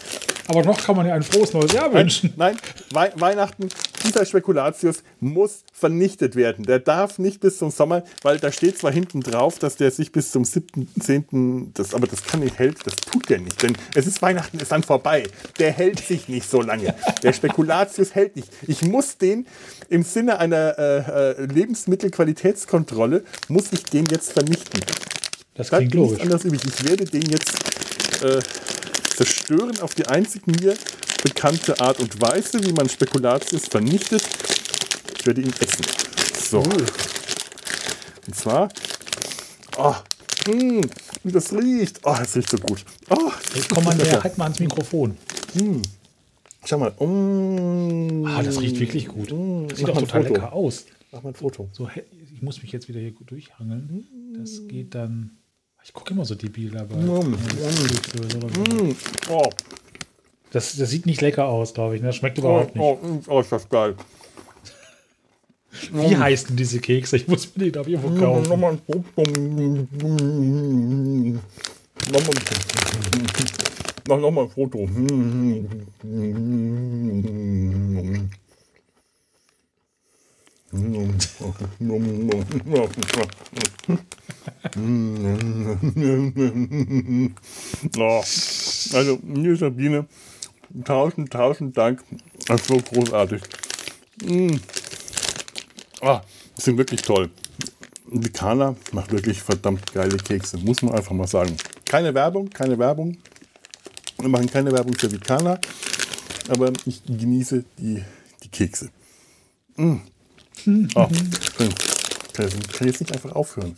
[0.48, 2.32] Aber noch kann man ja ein frohes neues Jahr wünschen.
[2.36, 2.56] Nein,
[2.90, 3.68] Wei Weihnachten,
[4.04, 6.64] dieser Spekulatius muss vernichtet werden.
[6.64, 10.10] Der darf nicht bis zum Sommer, weil da steht zwar hinten drauf, dass der sich
[10.10, 13.62] bis zum 7., 10., das, aber das kann nicht hält, das tut der nicht.
[13.62, 15.24] Denn es ist Weihnachten, ist dann vorbei.
[15.58, 16.94] Der hält sich nicht so lange.
[17.22, 18.48] Der Spekulatius hält nicht.
[18.66, 19.46] Ich muss den
[19.88, 24.80] im Sinne einer äh, äh, Lebensmittelqualitätskontrolle, muss ich den jetzt vernichten.
[25.54, 26.20] Das Bleibt klingt logisch.
[26.20, 26.60] anderes übrig.
[26.66, 27.52] Ich werde den jetzt
[28.24, 28.40] äh,
[29.16, 30.74] zerstören auf die einzig mir
[31.22, 34.22] bekannte Art und Weise, wie man Spekulatius vernichtet.
[35.18, 35.84] Ich werde ihn essen.
[36.50, 36.60] So.
[36.60, 38.68] Und zwar.
[39.78, 39.94] Oh,
[40.48, 40.82] mh,
[41.22, 42.00] wie das riecht.
[42.04, 42.84] Oh, es riecht so gut.
[43.10, 45.16] Oh, Jetzt komm mal näher, halt mal ans Mikrofon.
[46.64, 46.90] Schau mal.
[46.92, 49.30] Mm, Ah, das riecht wirklich gut.
[49.68, 50.34] Das sieht Mach auch total Foto.
[50.34, 50.84] lecker aus.
[51.12, 51.68] Mach mal ein Foto.
[51.72, 51.88] So,
[52.34, 54.06] ich muss mich jetzt wieder hier gut durchhangeln.
[54.36, 55.38] Das geht dann.
[55.84, 56.96] Ich gucke immer so debil dabei.
[56.96, 57.36] Mm,
[58.56, 58.96] Mm,
[59.30, 59.50] oh,
[60.50, 62.00] Das, das sieht nicht lecker aus, glaube ich.
[62.00, 62.08] ne?
[62.08, 62.82] Das schmeckt oh, überhaupt nicht.
[62.82, 63.94] oh, mm, oh, ist das geil.
[65.92, 67.16] Wie heißen diese Kekse?
[67.16, 68.48] Ich muss mir die, glaube ich, irgendwo kaufen.
[68.48, 69.22] Nochmal ein Foto.
[72.08, 72.34] Nochmal
[74.08, 74.88] noch, noch mal ein Foto.
[87.98, 88.22] Oh,
[88.92, 90.06] also, hier Sabine,
[90.84, 92.02] tausend, tausend Dank.
[92.46, 93.42] Das ist so großartig.
[94.22, 94.56] Mm.
[96.00, 96.22] Ah,
[96.56, 97.30] die sind wirklich toll.
[98.12, 101.56] Die Kana macht wirklich verdammt geile Kekse, muss man einfach mal sagen.
[101.86, 103.16] Keine Werbung, keine Werbung.
[104.18, 105.58] Wir machen keine Werbung für Vicana,
[106.48, 108.02] aber ich genieße die,
[108.42, 108.90] die Kekse.
[109.76, 109.96] Mm.
[110.94, 111.08] Oh,
[112.34, 113.76] kann, kann jetzt nicht einfach aufhören.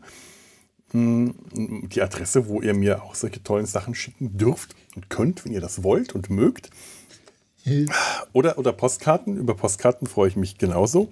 [0.94, 5.62] die Adresse, wo ihr mir auch solche tollen Sachen schicken dürft und könnt, wenn ihr
[5.62, 6.70] das wollt und mögt.
[8.34, 9.38] Oder, oder Postkarten.
[9.38, 11.10] Über Postkarten freue ich mich genauso.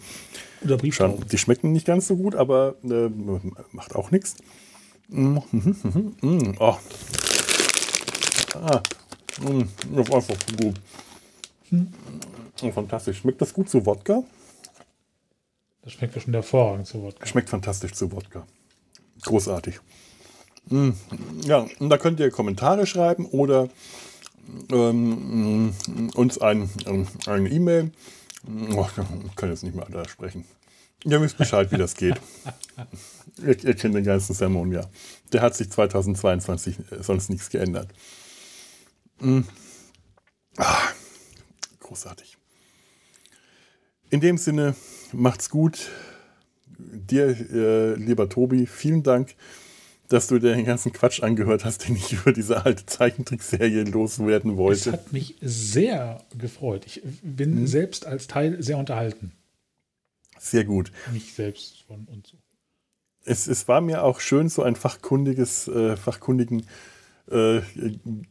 [0.63, 0.79] Oder.
[0.91, 3.09] Schon, die schmecken nicht ganz so gut, aber äh,
[3.71, 4.35] macht auch nichts.
[5.09, 6.77] Mm, mhm, mhm, mm, oh.
[8.55, 8.81] Ah,
[9.41, 10.75] mm, das ist einfach gut.
[12.61, 13.17] Oh, fantastisch.
[13.17, 14.23] Schmeckt das gut zu Wodka?
[15.83, 17.25] Das schmeckt bestimmt hervorragend zu Wodka.
[17.25, 18.47] Schmeckt fantastisch zu Wodka.
[19.21, 19.79] Großartig.
[20.69, 20.91] Mm,
[21.43, 23.69] Ja, und da könnt ihr Kommentare schreiben oder
[24.71, 27.91] ähm, mm, uns ein, ähm, eine E-Mail.
[28.75, 28.87] Oh,
[29.27, 30.45] ich kann jetzt nicht mehr da sprechen.
[31.03, 32.19] Ihr wisst Bescheid, wie das geht.
[33.41, 34.81] ihr, ihr kennt den ganzen Sermon, ja.
[35.33, 37.89] Der hat sich 2022 sonst nichts geändert.
[39.19, 39.41] Mm.
[40.57, 40.89] Ah,
[41.79, 42.37] großartig.
[44.09, 44.75] In dem Sinne,
[45.11, 45.89] macht's gut.
[46.77, 49.35] Dir, äh, lieber Tobi, vielen Dank,
[50.09, 54.51] dass du dir den ganzen Quatsch angehört hast, den ich über diese alte Zeichentrickserie loswerden
[54.51, 54.91] Es wollte.
[54.91, 56.85] hat mich sehr gefreut.
[56.85, 57.67] Ich bin Mhm.
[57.67, 59.31] selbst als Teil sehr unterhalten.
[60.39, 60.91] Sehr gut.
[61.11, 62.37] Mich selbst von und so.
[63.23, 66.67] Es, es war mir auch schön, so ein fachkundiges, äh, fachkundigen
[67.31, 67.61] äh,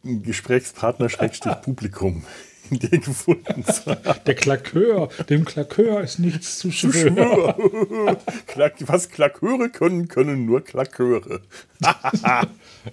[0.05, 2.23] Gesprächspartner, Schrägstrich Publikum in
[2.71, 4.21] dir gefunden zu haben.
[4.27, 6.71] Der Klakör, dem Klakör ist nichts zu.
[8.47, 11.41] Klack, was Klaköre können, können nur Klaköre.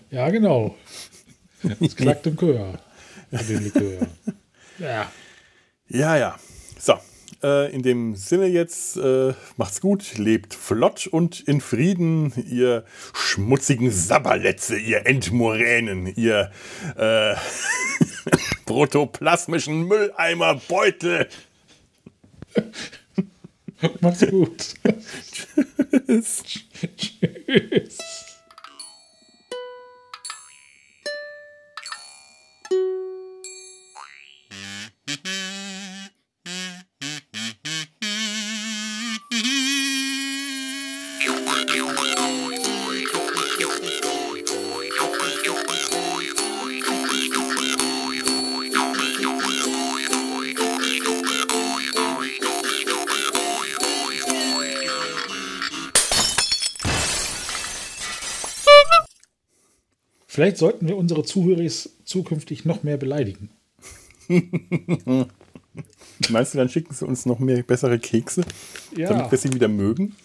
[0.09, 0.77] Ja, genau.
[1.81, 2.79] Es klackt im Chör.
[4.79, 5.11] Ja.
[5.89, 6.39] Ja, ja.
[6.79, 6.97] So,
[7.43, 13.91] äh, in dem Sinne jetzt, äh, macht's gut, lebt flott und in Frieden, ihr schmutzigen
[13.91, 16.51] Sabberletze, ihr Endmoränen, ihr
[16.97, 17.35] äh,
[18.65, 21.27] protoplasmischen Mülleimerbeutel.
[24.01, 24.73] Macht's gut.
[26.07, 26.43] Tschüss.
[26.97, 27.97] Tschüss.
[60.33, 61.69] Vielleicht sollten wir unsere Zuhörer
[62.05, 63.49] zukünftig noch mehr beleidigen.
[66.29, 68.43] Meinst du, dann schicken sie uns noch mehr bessere Kekse,
[68.95, 70.15] Ja, damit wir sie wieder mögen?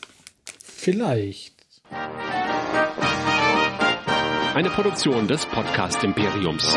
[0.63, 1.57] vielleicht.
[4.55, 6.77] eine Produktion des Podcast Imperiums.